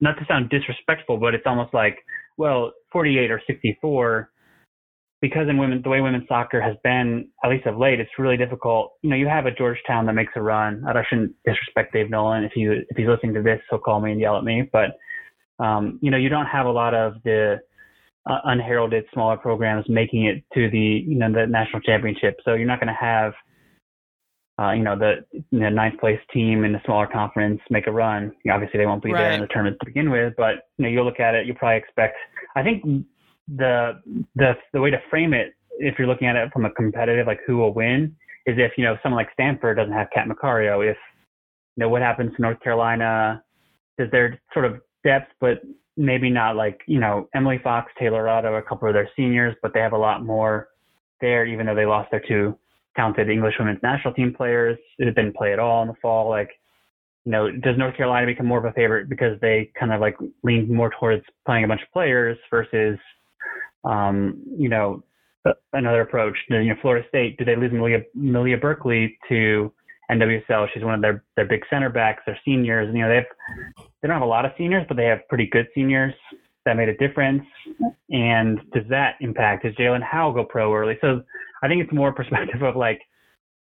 not 0.01 0.19
to 0.19 0.27
sound 0.27 0.51
disrespectful, 0.51 1.17
but 1.17 1.35
it's 1.35 1.47
almost 1.47 1.73
like, 1.73 1.97
well, 2.37 2.73
48 2.93 3.31
or 3.31 3.41
64, 3.47 4.31
because 5.25 5.49
in 5.49 5.57
women, 5.57 5.81
the 5.83 5.89
way 5.89 6.03
women's 6.03 6.29
soccer 6.29 6.61
has 6.61 6.77
been, 6.85 7.27
at 7.43 7.49
least 7.49 7.65
of 7.65 7.79
late, 7.79 7.99
it's 7.99 8.11
really 8.19 8.37
difficult. 8.37 8.93
You 9.01 9.09
know, 9.09 9.17
you 9.17 9.27
have 9.27 9.47
a 9.47 9.51
Georgetown 9.51 10.05
that 10.05 10.13
makes 10.13 10.35
a 10.37 10.43
run. 10.43 10.85
I 10.87 11.03
shouldn't 11.09 11.35
disrespect 11.47 11.95
Dave 11.95 12.11
Nolan. 12.11 12.45
If 12.45 12.53
you 12.57 12.85
if 12.91 12.95
he's 12.95 13.07
listening 13.07 13.33
to 13.33 13.43
this, 13.43 13.59
he'll 13.71 13.79
call 13.79 14.03
me 14.03 14.13
and 14.13 14.21
yell 14.21 14.37
at 14.37 14.45
me. 14.45 14.69
But 14.71 14.99
um, 15.65 15.99
you 16.03 16.11
know, 16.11 16.19
you 16.19 16.29
don't 16.29 16.45
have 16.45 16.67
a 16.67 16.71
lot 16.71 16.93
of 16.93 17.15
the 17.25 17.59
uh, 18.29 18.39
unheralded 18.45 19.07
smaller 19.15 19.39
programs 19.39 19.87
making 19.89 20.27
it 20.27 20.45
to 20.53 20.69
the 20.69 21.03
you 21.09 21.17
know 21.17 21.33
the 21.33 21.47
national 21.47 21.81
championship. 21.81 22.39
So 22.45 22.53
you're 22.53 22.67
not 22.67 22.81
going 22.81 22.93
to 22.93 23.01
have 23.01 23.33
uh, 24.61 24.73
you 24.73 24.83
know, 24.83 24.97
the 24.97 25.25
you 25.33 25.59
know, 25.59 25.71
ninth 25.71 25.99
place 25.99 26.21
team 26.35 26.65
in 26.65 26.73
the 26.73 26.81
smaller 26.85 27.07
conference 27.07 27.61
make 27.71 27.87
a 27.87 27.91
run. 27.91 28.31
You 28.45 28.51
know, 28.51 28.57
obviously, 28.57 28.79
they 28.79 28.87
won't 28.87 29.03
be 29.03 29.11
right. 29.11 29.23
there 29.23 29.33
in 29.33 29.41
the 29.41 29.49
tournament 29.49 29.79
to 29.81 29.87
begin 29.87 30.11
with, 30.11 30.35
but 30.37 30.69
you 30.77 30.85
know, 30.85 30.89
you'll 30.89 31.07
look 31.07 31.19
at 31.19 31.35
it. 31.35 31.47
You 31.47 31.55
probably 31.55 31.79
expect. 31.79 32.17
I 32.55 32.63
think 32.63 32.85
the 33.49 34.01
the 34.37 34.55
the 34.73 34.81
way 34.81 34.91
to 34.91 35.01
frame 35.11 35.35
it, 35.35 35.55
if 35.79 35.99
you're 35.99 36.09
looking 36.09 36.29
at 36.29 36.37
it 36.37 36.53
from 36.53 36.65
a 36.65 36.71
competitive, 36.71 37.27
like 37.27 37.41
who 37.47 37.57
will 37.59 37.75
win, 37.75 38.15
is 38.47 38.57
if 38.59 38.73
you 38.77 38.85
know 38.85 38.97
someone 39.03 39.19
like 39.19 39.33
Stanford 39.33 39.77
doesn't 39.77 39.93
have 39.93 40.09
Kat 40.15 40.29
Macario. 40.29 40.89
If 40.89 40.97
you 41.77 41.81
know 41.81 41.89
what 41.89 42.03
happens 42.03 42.35
to 42.37 42.43
North 42.43 42.61
Carolina, 42.61 43.43
does 43.99 44.11
their 44.11 44.41
sort 44.53 44.65
of 44.65 44.81
depth, 45.05 45.33
but 45.41 45.63
maybe 45.97 46.31
not 46.31 46.57
like 46.57 46.81
you 46.87 47.01
know 47.01 47.29
Emily 47.35 47.61
Fox, 47.63 47.93
Taylor 47.99 48.29
Otto, 48.29 48.55
a 48.55 48.63
couple 48.63 48.89
of 48.89 48.95
their 48.95 49.09
seniors, 49.17 49.55
but 49.63 49.73
they 49.75 49.81
have 49.81 49.93
a 49.93 49.99
lot 49.99 50.25
more 50.25 50.69
there, 51.21 51.47
even 51.47 51.67
though 51.67 51.75
they 51.75 51.87
lost 51.87 52.11
their 52.11 52.23
two 52.27 52.57
talented 52.97 53.29
English 53.29 53.55
women's 53.59 53.83
national 53.83 54.15
team 54.15 54.33
players 54.37 54.79
who 54.99 55.07
didn't 55.07 55.35
play 55.37 55.53
at 55.53 55.59
all 55.59 55.83
in 55.83 55.89
the 55.89 55.95
fall. 56.01 56.29
Like, 56.29 56.51
you 57.25 57.33
know, 57.33 57.51
does 57.51 57.77
North 57.77 57.97
Carolina 57.97 58.27
become 58.27 58.47
more 58.47 58.59
of 58.59 58.65
a 58.65 58.73
favorite 58.73 59.09
because 59.09 59.39
they 59.41 59.71
kind 59.79 59.93
of 59.93 60.01
like 60.01 60.17
lean 60.43 60.73
more 60.73 60.93
towards 60.99 61.25
playing 61.47 61.65
a 61.65 61.69
bunch 61.69 61.83
of 61.83 61.91
players 61.93 62.39
versus, 62.51 62.99
um, 63.85 64.43
you 64.59 64.69
know, 64.69 65.03
another 65.73 66.03
approach? 66.03 66.37
You 66.49 66.65
know, 66.65 66.75
Florida 66.81 67.07
State, 67.09 67.39
do 67.39 67.45
they 67.45 67.57
lose 67.57 67.73
Malia, 67.73 68.03
Malia 68.15 68.59
Berkely 68.59 69.17
to 69.29 69.73
NWSL? 70.11 70.69
She's 70.73 70.85
one 70.85 70.95
of 70.95 71.03
their, 71.03 71.25
their 71.37 71.47
big 71.47 71.63
center 71.71 71.91
backs, 71.91 72.23
their 72.27 72.39
seniors. 72.45 72.89
And, 72.89 72.97
you 72.97 73.05
know, 73.05 73.09
they 73.09 73.17
have, 73.17 73.87
they 74.01 74.09
don't 74.09 74.15
have 74.17 74.23
a 74.23 74.27
lot 74.27 74.45
of 74.45 74.53
seniors, 74.57 74.85
but 74.89 74.97
they 74.97 75.07
have 75.07 75.21
pretty 75.29 75.47
good 75.47 75.67
seniors 75.75 76.15
that 76.65 76.77
made 76.77 76.89
a 76.89 76.97
difference? 76.97 77.45
And 78.11 78.61
does 78.73 78.85
that 78.89 79.17
impact? 79.21 79.65
Does 79.65 79.75
Jaelin 79.75 80.03
Howell 80.03 80.33
go 80.33 80.45
pro 80.45 80.75
early? 80.75 80.97
So 81.01 81.23
I 81.63 81.69
think 81.69 81.83
it's 81.83 81.93
more 81.93 82.13
perspective 82.15 82.63
of 82.63 82.77
like, 82.77 83.01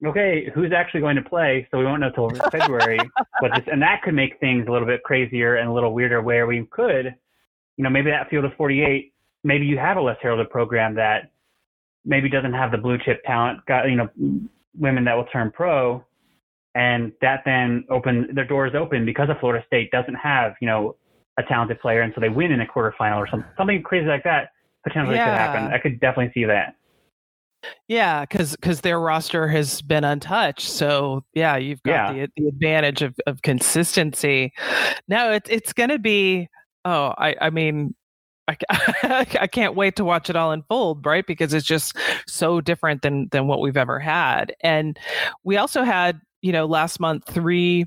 okay, 0.05 0.49
who's 0.53 0.71
actually 0.71 1.01
going 1.01 1.17
to 1.17 1.21
play? 1.21 1.67
So 1.71 1.77
we 1.77 1.85
won't 1.85 2.01
know 2.01 2.11
till 2.11 2.29
February. 2.51 2.99
but 3.41 3.51
this, 3.55 3.63
and 3.71 3.81
that 3.81 4.01
could 4.03 4.13
make 4.13 4.39
things 4.39 4.65
a 4.67 4.71
little 4.71 4.87
bit 4.87 5.03
crazier 5.03 5.55
and 5.55 5.69
a 5.69 5.73
little 5.73 5.93
weirder 5.93 6.21
where 6.21 6.47
we 6.47 6.65
could, 6.71 7.15
you 7.77 7.83
know, 7.83 7.89
maybe 7.89 8.09
that 8.09 8.29
field 8.29 8.45
of 8.45 8.53
48, 8.55 9.13
maybe 9.43 9.65
you 9.65 9.77
have 9.77 9.97
a 9.97 10.01
less 10.01 10.17
heralded 10.21 10.49
program 10.49 10.95
that 10.95 11.31
maybe 12.05 12.29
doesn't 12.29 12.53
have 12.53 12.71
the 12.71 12.77
blue 12.77 12.97
chip 12.97 13.23
talent, 13.25 13.65
got, 13.67 13.89
you 13.89 13.95
know, 13.95 14.09
women 14.77 15.03
that 15.05 15.15
will 15.15 15.25
turn 15.25 15.51
pro. 15.51 16.03
And 16.75 17.11
that 17.21 17.41
then 17.45 17.83
open 17.89 18.29
their 18.33 18.45
doors 18.45 18.73
open 18.77 19.03
because 19.03 19.27
of 19.29 19.39
Florida 19.39 19.65
State 19.65 19.89
doesn't 19.91 20.15
have, 20.15 20.53
you 20.61 20.67
know, 20.67 20.95
a 21.39 21.43
talented 21.43 21.79
player, 21.79 22.01
and 22.01 22.13
so 22.13 22.21
they 22.21 22.29
win 22.29 22.51
in 22.51 22.61
a 22.61 22.65
quarterfinal 22.65 23.17
or 23.17 23.27
something, 23.27 23.49
something 23.57 23.81
crazy 23.81 24.05
like 24.05 24.23
that 24.23 24.49
potentially 24.85 25.15
yeah. 25.15 25.25
could 25.25 25.37
happen. 25.37 25.73
I 25.73 25.79
could 25.79 25.99
definitely 25.99 26.31
see 26.33 26.45
that. 26.45 26.75
Yeah, 27.87 28.21
because 28.21 28.55
because 28.55 28.81
their 28.81 28.99
roster 28.99 29.47
has 29.47 29.81
been 29.81 30.03
untouched, 30.03 30.69
so 30.69 31.23
yeah, 31.33 31.57
you've 31.57 31.83
got 31.83 32.15
yeah. 32.15 32.25
the 32.25 32.31
the 32.37 32.47
advantage 32.47 33.01
of, 33.01 33.15
of 33.25 33.41
consistency. 33.41 34.53
Now 35.07 35.31
it's 35.31 35.49
it's 35.49 35.73
going 35.73 35.89
to 35.89 35.99
be. 35.99 36.47
Oh, 36.85 37.13
I 37.17 37.35
I 37.41 37.49
mean, 37.49 37.95
I, 39.03 39.47
can't 39.51 39.75
wait 39.75 39.95
to 39.97 40.03
watch 40.03 40.29
it 40.29 40.35
all 40.35 40.51
unfold, 40.51 41.05
right? 41.05 41.25
Because 41.25 41.53
it's 41.53 41.65
just 41.65 41.97
so 42.27 42.61
different 42.61 43.01
than 43.01 43.27
than 43.31 43.47
what 43.47 43.61
we've 43.61 43.77
ever 43.77 43.99
had. 43.99 44.53
And 44.61 44.97
we 45.43 45.57
also 45.57 45.83
had, 45.83 46.19
you 46.41 46.51
know, 46.51 46.65
last 46.65 46.99
month 46.99 47.25
three 47.27 47.85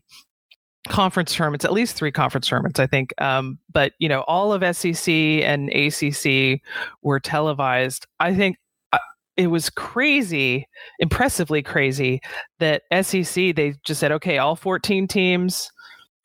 conference 0.89 1.35
tournaments, 1.35 1.65
at 1.65 1.73
least 1.73 1.97
three 1.97 2.13
conference 2.13 2.49
tournaments, 2.49 2.81
I 2.81 2.87
think. 2.87 3.13
Um, 3.21 3.59
but 3.73 3.93
you 3.99 4.09
know, 4.09 4.23
all 4.23 4.53
of 4.53 4.77
SEC 4.77 5.09
and 5.09 5.71
ACC 5.71 6.61
were 7.03 7.21
televised. 7.21 8.07
I 8.21 8.35
think 8.35 8.57
uh, 8.93 8.99
it 9.37 9.47
was 9.47 9.71
crazy, 9.71 10.67
impressively 10.99 11.63
crazy 11.63 12.21
that 12.59 12.83
SEC 13.03 13.55
they 13.55 13.75
just 13.85 14.01
said, 14.01 14.13
okay, 14.13 14.39
all 14.39 14.57
14 14.57 15.07
teams 15.07 15.71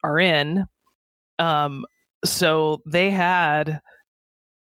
are 0.03 0.19
in. 0.19 0.65
Um, 1.39 1.85
so 2.25 2.81
they 2.85 3.11
had 3.11 3.81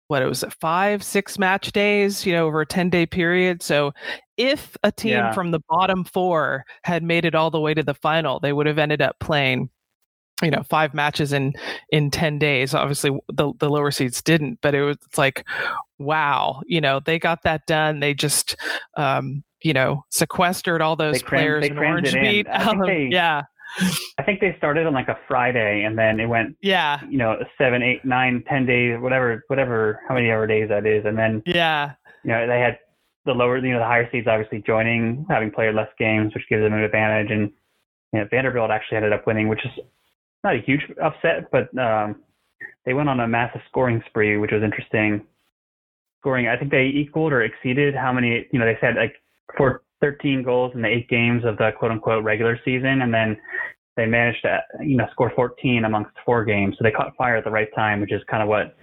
what 0.09 0.23
it 0.23 0.27
was 0.27 0.45
five 0.61 1.03
six 1.03 1.39
match 1.39 1.73
days 1.73 2.27
you 2.27 2.33
know 2.33 2.47
over 2.47 2.61
a 2.61 2.67
10 2.67 2.91
day 2.91 3.07
period? 3.07 3.63
So 3.63 3.93
if 4.37 4.77
a 4.83 4.93
team 4.93 5.13
yeah. 5.13 5.33
from 5.33 5.51
the 5.51 5.61
bottom 5.69 6.05
four 6.05 6.65
had 6.85 7.03
made 7.03 7.25
it 7.25 7.35
all 7.35 7.51
the 7.51 7.61
way 7.61 7.75
to 7.75 7.83
the 7.83 7.95
final 7.95 8.41
they 8.41 8.53
would 8.53 8.67
have 8.67 8.79
ended 8.79 9.01
up 9.01 9.19
playing 9.21 9.71
you 10.43 10.51
know 10.51 10.63
five 10.63 10.95
matches 10.95 11.33
in 11.33 11.53
in 11.91 12.11
10 12.11 12.39
days. 12.39 12.75
Obviously 12.75 13.11
the 13.29 13.53
the 13.59 13.71
lower 13.71 13.91
seeds 13.91 14.23
didn't 14.23 14.59
but 14.61 14.75
it 14.75 14.83
was 14.83 14.97
like 15.17 15.47
wow 15.99 16.61
you 16.67 16.81
know 16.81 17.01
they 17.01 17.19
got 17.19 17.43
that 17.45 17.67
done. 17.67 18.01
They 18.01 18.15
just 18.15 18.57
um 18.97 19.45
you 19.63 19.73
know 19.73 20.05
sequestered 20.11 20.81
all 20.81 20.97
those 20.97 21.23
cram, 21.23 21.41
players 21.41 21.67
in 21.67 21.79
Orange 21.79 22.15
Beach 22.15 22.47
um, 22.51 22.81
they, 22.81 23.09
yeah 23.11 23.43
I 24.19 24.23
think 24.25 24.41
they 24.41 24.55
started 24.59 24.87
on 24.87 24.95
like 24.95 25.09
a 25.09 25.19
Friday 25.27 25.85
and 25.85 25.97
then 25.99 26.21
it 26.21 26.27
went 26.27 26.57
yeah 26.63 27.01
you 27.09 27.19
know 27.19 27.39
seven 27.57 27.83
eight 27.83 28.05
nine 28.05 28.45
ten 28.49 28.67
days 28.67 28.99
whatever 29.01 29.45
whatever 29.49 30.01
how 30.09 30.15
many 30.15 30.31
ever 30.31 30.47
days 30.47 30.69
that 30.69 30.87
is 30.87 31.05
and 31.05 31.17
then 31.19 31.43
yeah 31.47 31.93
you 32.25 32.31
know 32.31 32.47
they 32.47 32.61
had 32.61 32.79
the 33.25 33.33
lower 33.33 33.59
you 33.59 33.73
know 33.73 33.79
the 33.79 33.85
higher 33.85 34.09
seeds 34.11 34.27
obviously 34.27 34.63
joining 34.67 35.27
having 35.29 35.51
played 35.51 35.75
less 35.75 35.91
games 35.99 36.35
which 36.35 36.49
gives 36.49 36.63
them 36.63 36.73
an 36.73 36.81
advantage 36.81 37.31
and 37.31 37.51
you 38.13 38.21
know, 38.21 38.27
Vanderbilt 38.31 38.71
actually 38.71 38.97
ended 38.97 39.13
up 39.13 39.27
winning 39.27 39.49
which 39.49 39.65
is 39.65 39.85
not 40.45 40.55
a 40.55 40.61
huge 40.61 40.83
upset, 41.03 41.51
but 41.51 41.77
um, 41.79 42.17
they 42.85 42.95
went 42.95 43.09
on 43.09 43.21
a 43.21 43.29
massive 43.29 43.61
scoring 43.69 44.03
spree, 44.07 44.37
which 44.37 44.53
was 44.53 44.63
interesting. 44.63 45.27
Scoring, 46.21 46.49
I 46.49 46.57
think 46.57 46.71
they 46.71 46.87
equaled 46.87 47.33
or 47.33 47.43
exceeded 47.43 47.95
how 47.95 48.13
many, 48.13 48.47
you 48.53 48.59
know, 48.59 48.67
they 48.67 48.79
said 48.81 48.97
like 48.97 49.15
for 49.57 49.83
13 50.01 50.43
goals 50.43 50.73
in 50.75 50.83
the 50.83 50.89
eight 50.89 51.09
games 51.09 51.45
of 51.45 51.57
the 51.59 51.71
quote 51.79 51.91
unquote 51.91 52.25
regular 52.25 52.59
season, 52.65 53.03
and 53.03 53.13
then 53.13 53.37
they 53.97 54.07
managed 54.07 54.43
to, 54.43 54.61
you 54.81 54.97
know, 54.97 55.07
score 55.11 55.33
14 55.35 55.85
amongst 55.85 56.13
four 56.25 56.45
games. 56.45 56.77
So 56.79 56.85
they 56.85 56.93
caught 56.93 57.17
fire 57.17 57.37
at 57.37 57.45
the 57.45 57.51
right 57.51 57.69
time, 57.75 58.01
which 58.01 58.13
is 58.13 58.23
kind 58.31 58.43
of 58.43 58.49
what 58.49 58.77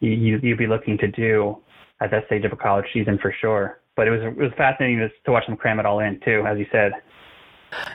you, 0.00 0.10
you'd 0.10 0.58
be 0.58 0.66
looking 0.66 0.96
to 0.98 1.08
do 1.08 1.58
at 2.00 2.10
that 2.10 2.26
stage 2.26 2.44
of 2.44 2.52
a 2.52 2.56
college 2.56 2.86
season 2.92 3.18
for 3.20 3.34
sure. 3.40 3.80
But 3.96 4.08
it 4.08 4.10
was 4.10 4.20
it 4.22 4.36
was 4.36 4.52
fascinating 4.56 4.98
to, 4.98 5.08
to 5.24 5.32
watch 5.32 5.46
them 5.46 5.56
cram 5.56 5.78
it 5.78 5.86
all 5.86 6.00
in 6.00 6.18
too, 6.24 6.44
as 6.46 6.58
you 6.58 6.66
said. 6.72 6.92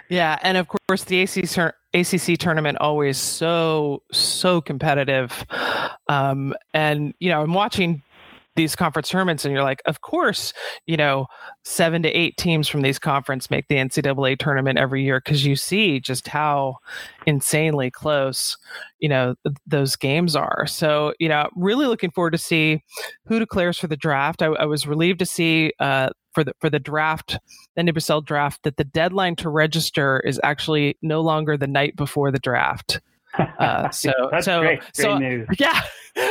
Yeah, 0.09 0.37
and 0.43 0.57
of 0.57 0.67
course 0.67 1.03
the 1.05 1.21
ACC 1.21 1.73
ACC 1.93 2.37
tournament 2.37 2.77
always 2.79 3.17
so 3.17 4.03
so 4.11 4.61
competitive, 4.61 5.45
um, 6.07 6.53
and 6.73 7.13
you 7.19 7.29
know 7.29 7.41
I'm 7.41 7.53
watching 7.53 8.03
these 8.59 8.75
conference 8.75 9.07
tournaments 9.07 9.45
and 9.45 9.53
you're 9.53 9.63
like 9.63 9.81
of 9.85 10.01
course 10.01 10.51
you 10.85 10.97
know 10.97 11.25
seven 11.63 12.03
to 12.03 12.09
eight 12.09 12.35
teams 12.35 12.67
from 12.67 12.81
these 12.81 12.99
conference 12.99 13.49
make 13.49 13.65
the 13.69 13.75
ncaa 13.75 14.37
tournament 14.37 14.77
every 14.77 15.01
year. 15.01 15.21
Because 15.23 15.45
you 15.45 15.55
see 15.55 16.01
just 16.01 16.27
how 16.27 16.75
insanely 17.25 17.89
close 17.89 18.57
you 18.99 19.07
know 19.07 19.33
th- 19.45 19.55
those 19.65 19.95
games 19.95 20.35
are. 20.35 20.67
So 20.67 21.13
you 21.19 21.29
know 21.29 21.47
really 21.55 21.85
looking 21.85 22.11
forward 22.11 22.31
to 22.31 22.37
see 22.37 22.83
who 23.25 23.39
declares 23.39 23.77
for 23.77 23.87
the 23.87 23.95
draft. 23.95 24.41
I, 24.41 24.47
I 24.47 24.65
was 24.65 24.85
relieved 24.85 25.19
to 25.19 25.25
see 25.25 25.71
uh, 25.79 26.09
for 26.33 26.43
the 26.43 26.51
for 26.59 26.69
the 26.69 26.79
draft, 26.79 27.39
the 27.77 27.83
NWSL 27.83 28.25
draft, 28.25 28.63
that 28.63 28.75
the 28.75 28.83
deadline 28.83 29.37
to 29.37 29.49
register 29.49 30.19
is 30.25 30.37
actually 30.43 30.97
no 31.01 31.21
longer 31.21 31.55
the 31.55 31.67
night 31.67 31.95
before 31.95 32.29
the 32.29 32.39
draft. 32.39 32.99
Uh, 33.59 33.89
so 33.89 34.11
That's 34.31 34.45
so 34.45 34.61
great. 34.61 34.79
Great 34.79 34.95
so 34.95 35.17
news. 35.17 35.47
yeah. 35.59 35.81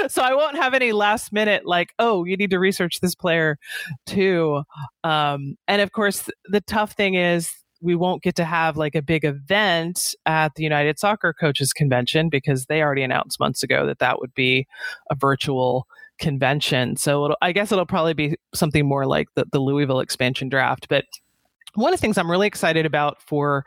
So 0.09 0.22
I 0.22 0.34
won't 0.34 0.57
have 0.57 0.74
any 0.74 0.92
last 0.92 1.32
minute 1.32 1.66
like, 1.66 1.92
oh, 1.99 2.24
you 2.24 2.36
need 2.36 2.51
to 2.51 2.59
research 2.59 3.01
this 3.01 3.14
player 3.14 3.59
too. 4.07 4.62
Um, 5.05 5.57
and 5.68 5.82
of 5.82 5.92
course, 5.92 6.28
the 6.46 6.61
tough 6.62 6.92
thing 6.92 7.14
is 7.14 7.53
we 7.80 7.94
won't 7.94 8.22
get 8.22 8.34
to 8.36 8.44
have 8.44 8.76
like 8.76 8.94
a 8.94 9.03
big 9.03 9.24
event 9.24 10.14
at 10.26 10.55
the 10.55 10.62
United 10.62 10.99
Soccer 10.99 11.32
Coaches 11.32 11.72
Convention 11.72 12.28
because 12.28 12.66
they 12.66 12.82
already 12.82 13.03
announced 13.03 13.38
months 13.38 13.62
ago 13.62 13.86
that 13.86 13.99
that 14.01 14.20
would 14.20 14.34
be 14.34 14.66
a 15.11 15.14
virtual 15.14 15.86
convention. 16.18 16.96
So 16.96 17.34
I 17.40 17.53
guess 17.53 17.70
it'll 17.70 17.86
probably 17.86 18.14
be 18.14 18.36
something 18.55 18.86
more 18.86 19.07
like 19.07 19.28
the, 19.36 19.46
the 19.53 19.61
Louisville 19.61 20.01
expansion 20.01 20.49
draft. 20.49 20.88
But 20.88 21.05
one 21.74 21.92
of 21.92 21.99
the 21.99 22.01
things 22.01 22.18
I'm 22.18 22.30
really 22.30 22.46
excited 22.46 22.86
about 22.86 23.22
for 23.22 23.64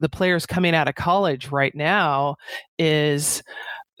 the 0.00 0.08
players 0.08 0.46
coming 0.46 0.74
out 0.74 0.88
of 0.88 0.94
college 0.94 1.50
right 1.50 1.74
now 1.74 2.36
is 2.78 3.42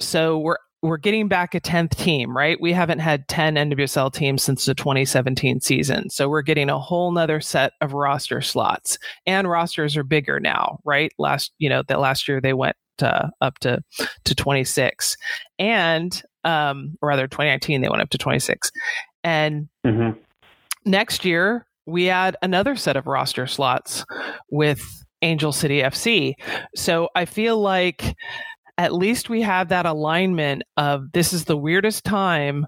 so 0.00 0.38
we're 0.38 0.58
we're 0.80 0.96
getting 0.96 1.26
back 1.26 1.56
a 1.56 1.60
10th 1.60 1.96
team, 1.96 2.36
right? 2.36 2.56
We 2.60 2.72
haven't 2.72 3.00
had 3.00 3.26
10 3.26 3.56
NWSL 3.56 4.12
teams 4.12 4.44
since 4.44 4.64
the 4.64 4.76
2017 4.76 5.60
season. 5.60 6.08
So 6.08 6.28
we're 6.28 6.42
getting 6.42 6.70
a 6.70 6.78
whole 6.78 7.10
nother 7.10 7.40
set 7.40 7.72
of 7.80 7.94
roster 7.94 8.40
slots. 8.40 8.96
And 9.26 9.48
rosters 9.50 9.96
are 9.96 10.04
bigger 10.04 10.38
now, 10.38 10.78
right? 10.84 11.10
Last, 11.18 11.50
you 11.58 11.68
know, 11.68 11.82
that 11.88 11.98
last 11.98 12.28
year 12.28 12.40
they 12.40 12.52
went 12.52 12.76
uh, 13.02 13.28
up 13.40 13.58
to 13.60 13.82
to 14.24 14.34
26. 14.36 15.16
And 15.58 16.22
um 16.44 16.96
or 17.02 17.08
rather 17.08 17.26
2019 17.26 17.80
they 17.80 17.88
went 17.88 18.02
up 18.02 18.10
to 18.10 18.18
26. 18.18 18.70
And 19.24 19.68
Mm-hmm. 19.84 20.16
next 20.84 21.24
year 21.24 21.66
we 21.86 22.08
add 22.08 22.36
another 22.42 22.76
set 22.76 22.96
of 22.96 23.08
roster 23.08 23.48
slots 23.48 24.04
with 24.50 24.80
Angel 25.22 25.52
City 25.52 25.80
FC. 25.82 26.34
So 26.76 27.08
I 27.14 27.24
feel 27.24 27.58
like 27.60 28.14
at 28.76 28.94
least 28.94 29.28
we 29.28 29.42
have 29.42 29.68
that 29.68 29.86
alignment 29.86 30.62
of 30.76 31.10
this 31.12 31.32
is 31.32 31.44
the 31.46 31.56
weirdest 31.56 32.04
time, 32.04 32.66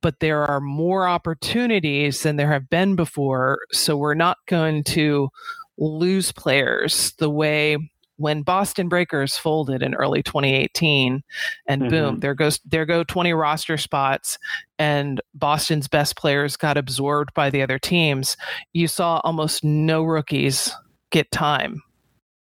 but 0.00 0.20
there 0.20 0.44
are 0.46 0.60
more 0.60 1.08
opportunities 1.08 2.22
than 2.22 2.36
there 2.36 2.52
have 2.52 2.70
been 2.70 2.94
before. 2.94 3.58
So 3.72 3.96
we're 3.96 4.14
not 4.14 4.38
going 4.46 4.84
to 4.84 5.28
lose 5.76 6.30
players 6.32 7.12
the 7.18 7.30
way 7.30 7.76
when 8.16 8.42
Boston 8.42 8.88
Breakers 8.88 9.36
folded 9.36 9.80
in 9.80 9.94
early 9.94 10.24
2018 10.24 11.22
and 11.68 11.88
boom 11.88 12.16
Mhm. 12.16 12.20
there 12.20 12.34
goes 12.34 12.58
there 12.64 12.84
go 12.84 13.04
20 13.04 13.32
roster 13.32 13.76
spots 13.76 14.38
and 14.76 15.20
Boston's 15.34 15.86
best 15.86 16.16
players 16.16 16.56
got 16.56 16.76
absorbed 16.76 17.32
by 17.34 17.48
the 17.48 17.62
other 17.62 17.78
teams 17.78 18.36
you 18.72 18.88
saw 18.88 19.20
almost 19.22 19.62
no 19.62 20.02
rookies 20.02 20.74
get 21.10 21.30
time 21.30 21.80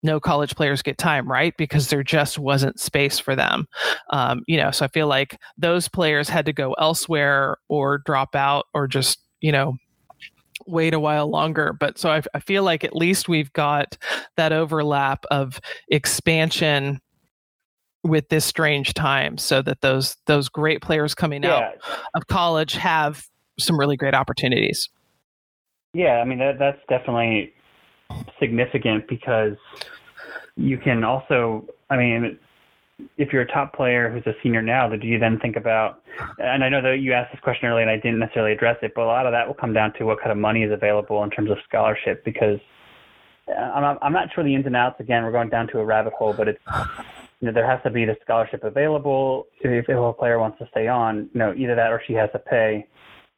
no 0.02 0.18
college 0.20 0.54
players 0.56 0.82
get 0.82 0.98
time 0.98 1.30
right? 1.30 1.54
Because 1.56 1.88
there 1.88 2.02
just 2.02 2.38
wasn't 2.38 2.80
space 2.80 3.18
for 3.18 3.36
them. 3.36 3.66
Um, 4.10 4.42
you 4.46 4.56
know 4.56 4.70
so 4.70 4.84
i 4.84 4.88
feel 4.88 5.06
like 5.06 5.38
those 5.56 5.88
players 5.88 6.28
had 6.28 6.46
to 6.46 6.52
go 6.52 6.72
elsewhere 6.74 7.56
or 7.68 7.98
drop 7.98 8.34
out 8.34 8.66
or 8.74 8.86
just 8.86 9.20
you 9.40 9.52
know 9.52 9.76
wait 10.66 10.94
a 10.94 11.00
while 11.00 11.28
longer. 11.28 11.72
But 11.78 11.98
so 11.98 12.10
I, 12.10 12.22
I 12.34 12.40
feel 12.40 12.62
like 12.62 12.84
at 12.84 12.94
least 12.94 13.28
we've 13.28 13.52
got 13.52 13.96
that 14.36 14.52
overlap 14.52 15.24
of 15.30 15.60
expansion 15.88 17.00
with 18.04 18.28
this 18.28 18.44
strange 18.44 18.94
time 18.94 19.38
so 19.38 19.62
that 19.62 19.80
those 19.80 20.16
those 20.26 20.48
great 20.48 20.82
players 20.82 21.14
coming 21.14 21.44
out 21.44 21.74
of 22.14 22.26
college 22.26 22.74
have 22.74 23.24
some 23.60 23.78
really 23.78 23.96
great 23.96 24.14
opportunities. 24.14 24.88
Yeah. 25.94 26.20
I 26.20 26.24
mean 26.24 26.38
that 26.38 26.58
that's 26.58 26.80
definitely 26.88 27.52
significant 28.40 29.08
because 29.08 29.56
you 30.56 30.78
can 30.78 31.04
also. 31.04 31.66
I 31.90 31.96
mean, 31.96 32.38
if 33.16 33.32
you're 33.32 33.42
a 33.42 33.48
top 33.48 33.74
player 33.74 34.10
who's 34.10 34.26
a 34.26 34.34
senior 34.42 34.62
now, 34.62 34.88
do 34.88 35.06
you 35.06 35.18
then 35.18 35.38
think 35.40 35.56
about? 35.56 36.02
And 36.38 36.62
I 36.62 36.68
know 36.68 36.80
that 36.82 37.00
you 37.00 37.12
asked 37.12 37.32
this 37.32 37.40
question 37.40 37.68
earlier, 37.68 37.82
and 37.82 37.90
I 37.90 37.96
didn't 37.96 38.18
necessarily 38.18 38.52
address 38.52 38.76
it, 38.82 38.92
but 38.94 39.02
a 39.02 39.06
lot 39.06 39.26
of 39.26 39.32
that 39.32 39.46
will 39.46 39.54
come 39.54 39.72
down 39.72 39.92
to 39.94 40.04
what 40.04 40.18
kind 40.18 40.30
of 40.30 40.38
money 40.38 40.62
is 40.62 40.72
available 40.72 41.22
in 41.24 41.30
terms 41.30 41.50
of 41.50 41.58
scholarship 41.68 42.24
because. 42.24 42.58
uh, 43.48 43.52
I'm 43.52 43.82
not, 43.82 43.98
I'm 44.02 44.12
not 44.12 44.28
sure 44.32 44.44
the 44.44 44.54
ins 44.54 44.66
and 44.66 44.76
outs. 44.76 45.00
Again, 45.00 45.24
we're 45.24 45.32
going 45.32 45.48
down 45.48 45.66
to 45.68 45.80
a 45.80 45.84
rabbit 45.84 46.12
hole, 46.12 46.32
but 46.32 46.48
it's 46.48 46.60
you 47.40 47.46
know 47.46 47.52
there 47.52 47.66
has 47.66 47.82
to 47.82 47.90
be 47.90 48.04
the 48.04 48.16
scholarship 48.22 48.62
available 48.62 49.46
if, 49.60 49.88
if 49.88 49.96
a 49.96 50.12
player 50.12 50.38
wants 50.38 50.58
to 50.58 50.68
stay 50.70 50.86
on. 50.86 51.28
You 51.34 51.38
know, 51.38 51.54
either 51.56 51.74
that 51.74 51.90
or 51.90 52.00
she 52.06 52.12
has 52.14 52.30
to 52.32 52.38
pay, 52.38 52.86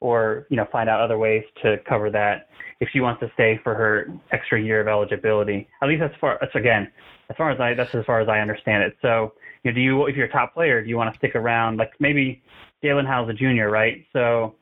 or 0.04 0.46
you 0.50 0.56
know 0.58 0.66
find 0.70 0.90
out 0.90 1.00
other 1.00 1.16
ways 1.16 1.42
to 1.62 1.78
cover 1.88 2.10
that 2.10 2.48
if 2.80 2.90
she 2.92 3.00
wants 3.00 3.20
to 3.20 3.30
stay 3.32 3.58
for 3.64 3.74
her 3.74 4.06
extra 4.32 4.60
year 4.60 4.82
of 4.82 4.86
eligibility. 4.86 5.66
At 5.80 5.88
least 5.88 6.02
as 6.02 6.10
far 6.20 6.38
as 6.42 6.50
again, 6.54 6.92
as 7.30 7.36
far 7.36 7.50
as 7.50 7.58
I 7.58 7.72
that's 7.72 7.94
as 7.94 8.04
far 8.04 8.20
as 8.20 8.28
I 8.28 8.40
understand 8.40 8.82
it. 8.82 8.98
So 9.00 9.32
you 9.62 9.70
know, 9.70 9.74
do 9.74 9.80
you 9.80 10.06
if 10.06 10.14
you're 10.14 10.26
a 10.26 10.30
top 10.30 10.52
player, 10.52 10.82
do 10.82 10.90
you 10.90 10.98
want 10.98 11.10
to 11.10 11.18
stick 11.18 11.34
around? 11.34 11.78
Like 11.78 11.92
maybe 12.00 12.42
Jaelin 12.84 13.06
Howell's 13.06 13.30
a 13.30 13.32
junior, 13.32 13.70
right? 13.70 14.04
So 14.12 14.56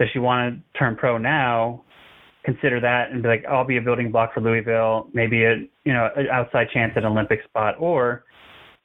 does 0.00 0.08
she 0.14 0.18
want 0.18 0.54
to 0.54 0.78
turn 0.78 0.96
pro 0.96 1.18
now? 1.18 1.84
Consider 2.46 2.80
that 2.80 3.10
and 3.10 3.22
be 3.22 3.28
like, 3.28 3.44
I'll 3.44 3.66
be 3.66 3.76
a 3.76 3.82
building 3.82 4.10
block 4.10 4.32
for 4.32 4.40
Louisville, 4.40 5.10
maybe 5.12 5.44
a 5.44 5.56
you 5.84 5.92
know 5.92 6.08
an 6.16 6.28
outside 6.32 6.68
chance 6.72 6.92
at 6.96 7.04
an 7.04 7.12
Olympic 7.12 7.44
spot, 7.44 7.74
or 7.78 8.24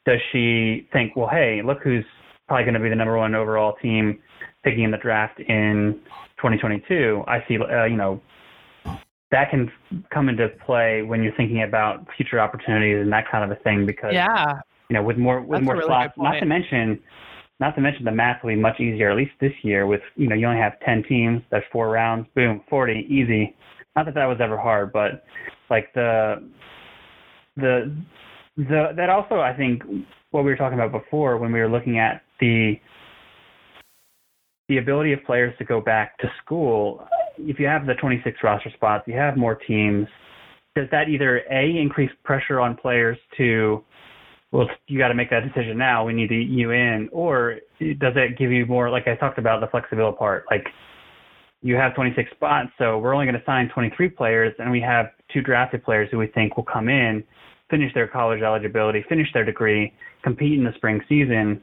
does 0.05 0.19
she 0.33 0.89
think, 0.91 1.15
well, 1.15 1.29
hey, 1.29 1.61
look 1.63 1.77
who's 1.81 2.03
probably 2.49 2.65
going 2.65 2.73
to 2.73 2.81
be 2.81 2.89
the 2.89 2.95
number 2.95 3.17
one 3.17 3.33
overall 3.33 3.75
team 3.81 4.19
picking 4.63 4.83
in 4.83 4.91
the 4.91 4.97
draft 4.97 5.39
in 5.39 5.99
2022? 6.37 7.23
I 7.27 7.43
see, 7.47 7.57
uh, 7.57 7.85
you 7.85 7.97
know, 7.97 8.21
that 9.31 9.49
can 9.49 9.71
come 10.13 10.29
into 10.29 10.49
play 10.65 11.01
when 11.01 11.23
you're 11.23 11.35
thinking 11.35 11.63
about 11.63 12.05
future 12.17 12.39
opportunities 12.39 13.01
and 13.01 13.11
that 13.11 13.29
kind 13.31 13.49
of 13.49 13.57
a 13.57 13.61
thing 13.63 13.85
because 13.85 14.13
yeah 14.13 14.59
you 14.89 14.93
know 14.93 15.01
with 15.01 15.17
more 15.17 15.39
with 15.39 15.59
That's 15.59 15.63
more 15.63 15.75
really 15.75 15.87
slots 15.87 16.13
not 16.17 16.37
to 16.39 16.45
mention 16.45 16.99
not 17.61 17.75
to 17.75 17.81
mention 17.81 18.03
the 18.03 18.11
math 18.11 18.43
will 18.43 18.49
be 18.49 18.55
much 18.57 18.81
easier 18.81 19.09
at 19.09 19.15
least 19.15 19.31
this 19.39 19.53
year 19.61 19.87
with 19.87 20.01
you 20.17 20.27
know 20.27 20.35
you 20.35 20.45
only 20.45 20.59
have 20.59 20.73
10 20.81 21.03
teams 21.07 21.41
that's 21.49 21.65
four 21.71 21.89
rounds 21.89 22.27
boom 22.35 22.61
40 22.69 23.07
easy 23.09 23.55
not 23.95 24.05
that 24.05 24.15
that 24.15 24.25
was 24.25 24.39
ever 24.41 24.57
hard 24.57 24.91
but 24.91 25.23
like 25.69 25.93
the 25.93 26.45
the 27.55 27.95
the 28.57 28.91
that 28.95 29.09
also 29.09 29.39
I 29.39 29.53
think 29.55 29.83
what 30.31 30.43
we 30.43 30.51
were 30.51 30.57
talking 30.57 30.79
about 30.79 30.91
before 30.91 31.37
when 31.37 31.51
we 31.51 31.59
were 31.59 31.69
looking 31.69 31.99
at 31.99 32.21
the 32.39 32.79
the 34.69 34.77
ability 34.77 35.13
of 35.13 35.23
players 35.25 35.53
to 35.57 35.65
go 35.65 35.81
back 35.81 36.17
to 36.19 36.31
school 36.43 37.07
if 37.37 37.59
you 37.59 37.65
have 37.65 37.85
the 37.85 37.93
26 37.95 38.37
roster 38.43 38.69
spots 38.73 39.03
you 39.07 39.13
have 39.13 39.37
more 39.37 39.55
teams 39.55 40.07
does 40.75 40.87
that 40.91 41.09
either 41.09 41.41
a 41.51 41.77
increase 41.77 42.11
pressure 42.23 42.59
on 42.59 42.75
players 42.75 43.17
to 43.37 43.83
well 44.51 44.67
you 44.87 44.97
got 44.97 45.09
to 45.09 45.13
make 45.13 45.29
that 45.29 45.41
decision 45.41 45.77
now 45.77 46.05
we 46.05 46.13
need 46.13 46.27
to 46.27 46.35
eat 46.35 46.49
you 46.49 46.71
in 46.71 47.09
or 47.11 47.55
does 47.79 48.13
it 48.15 48.37
give 48.37 48.51
you 48.51 48.65
more 48.65 48.89
like 48.89 49.07
i 49.07 49.15
talked 49.15 49.37
about 49.37 49.61
the 49.61 49.67
flexibility 49.67 50.17
part 50.17 50.45
like 50.49 50.65
you 51.63 51.75
have 51.75 51.93
26 51.95 52.29
spots 52.31 52.69
so 52.77 52.97
we're 52.97 53.13
only 53.13 53.25
going 53.25 53.37
to 53.37 53.45
sign 53.45 53.69
23 53.69 54.09
players 54.09 54.53
and 54.59 54.71
we 54.71 54.81
have 54.81 55.07
two 55.33 55.41
drafted 55.41 55.83
players 55.83 56.07
who 56.11 56.17
we 56.17 56.27
think 56.27 56.55
will 56.55 56.63
come 56.63 56.89
in 56.89 57.23
finish 57.69 57.93
their 57.93 58.07
college 58.07 58.41
eligibility 58.41 59.03
finish 59.07 59.27
their 59.33 59.45
degree 59.45 59.93
compete 60.23 60.57
in 60.57 60.63
the 60.63 60.73
spring 60.75 61.01
season 61.07 61.61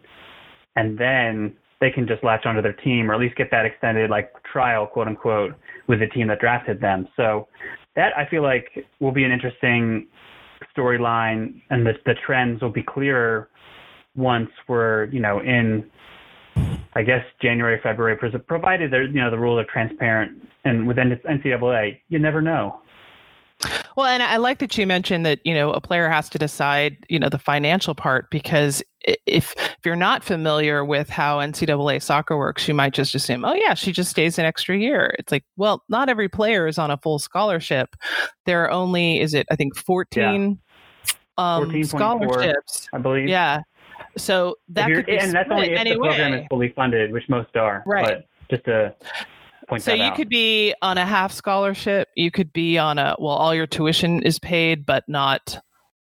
and 0.77 0.99
then 0.99 1.55
they 1.81 1.91
can 1.91 2.07
just 2.07 2.25
latch 2.25 2.45
onto 2.45 2.61
their 2.61 2.73
team 2.73 3.11
or 3.11 3.15
at 3.15 3.21
least 3.21 3.37
get 3.37 3.51
that 3.51 3.65
extended 3.65 4.11
like 4.11 4.33
trial 4.51 4.87
quote 4.87 5.07
unquote 5.07 5.55
with 5.87 6.01
the 6.01 6.07
team 6.09 6.29
that 6.29 6.41
drafted 6.41 6.81
them. 6.81 7.09
So 7.17 7.49
that 7.99 8.17
i 8.17 8.25
feel 8.31 8.43
like 8.43 8.87
will 9.01 9.13
be 9.13 9.25
an 9.25 9.33
interesting 9.33 10.07
storyline 10.77 11.61
and 11.71 11.85
the, 11.85 11.93
the 12.07 12.15
trends 12.25 12.63
will 12.63 12.71
be 12.71 12.83
clearer 12.83 13.51
once 14.15 14.49
we're 14.69 15.07
you 15.07 15.21
know 15.21 15.41
in 15.41 15.85
i 16.95 17.03
guess 17.03 17.25
january 17.43 17.79
february 17.83 18.17
provided 18.47 18.93
there 18.93 19.03
you 19.03 19.21
know 19.21 19.31
the 19.31 19.39
rules 19.39 19.61
are 19.61 19.71
transparent 19.71 20.41
and 20.65 20.87
within 20.87 21.11
ncaa 21.29 21.99
you 22.09 22.19
never 22.19 22.41
know 22.41 22.81
Well, 23.99 24.07
and 24.07 24.23
I 24.23 24.37
like 24.37 24.61
that 24.61 24.79
you 24.79 24.87
mentioned 24.87 25.27
that 25.27 25.41
you 25.45 25.53
know 25.53 25.73
a 25.73 25.81
player 25.81 26.09
has 26.09 26.29
to 26.29 26.39
decide 26.39 26.99
you 27.09 27.19
know 27.19 27.29
the 27.29 27.39
financial 27.39 27.97
part 27.97 28.31
because 28.31 28.81
if 29.01 29.53
if 29.57 29.77
you're 29.85 29.97
not 29.97 30.23
familiar 30.23 30.85
with 30.85 31.09
how 31.09 31.39
NCAA 31.39 32.01
soccer 32.01 32.39
works, 32.39 32.69
you 32.69 32.75
might 32.75 32.93
just 32.95 33.17
assume, 33.17 33.45
oh 33.45 33.55
yeah, 33.55 33.75
she 33.75 33.91
just 33.91 34.09
stays 34.09 34.39
an 34.39 34.45
extra 34.45 34.79
year. 34.79 35.17
It's 35.19 35.33
like, 35.33 35.45
well, 35.57 35.83
not 35.89 36.09
every 36.09 36.29
player 36.29 36.69
is 36.69 36.79
on 36.79 36.93
a 36.93 36.97
full 36.99 37.19
scholarship. 37.19 37.97
There 38.47 38.63
are 38.63 38.71
only 38.71 39.19
is 39.19 39.35
it 39.35 39.49
I 39.51 39.57
think 39.57 39.77
14, 39.77 40.61
um, 41.37 41.83
scholarships. 41.83 42.89
i 42.93 42.99
believe 42.99 43.29
Yeah, 43.29 43.63
so 44.17 44.59
that 44.69 44.87
could 44.93 45.07
be 45.07 45.19
and 45.19 45.33
that's 45.33 45.51
only 45.51 45.73
if 45.73 45.85
the 45.85 45.97
program 45.97 46.35
is 46.35 46.47
fully 46.49 46.73
funded 46.77 47.11
which 47.11 47.29
most 47.29 47.57
are 47.57 47.83
Right. 47.85 48.07
but 48.07 48.27
just 48.49 48.65
to 48.67 48.95
point 49.69 49.83
So 49.83 49.93
you 49.93 50.03
out 50.03 50.17
could 50.17 50.29
be 50.29 50.75
on 50.83 50.99
a 50.99 51.07
half 51.07 51.33
scholarship. 51.33 52.09
You 52.17 52.31
could 52.31 52.53
be 52.53 52.79
on 52.79 52.99
a 52.99 53.17
well, 53.19 53.35
all 53.35 53.55
your 53.55 53.67
tuition 53.67 54.23
is 54.23 54.39
paid, 54.39 54.87
but 54.87 55.05
not, 55.09 55.61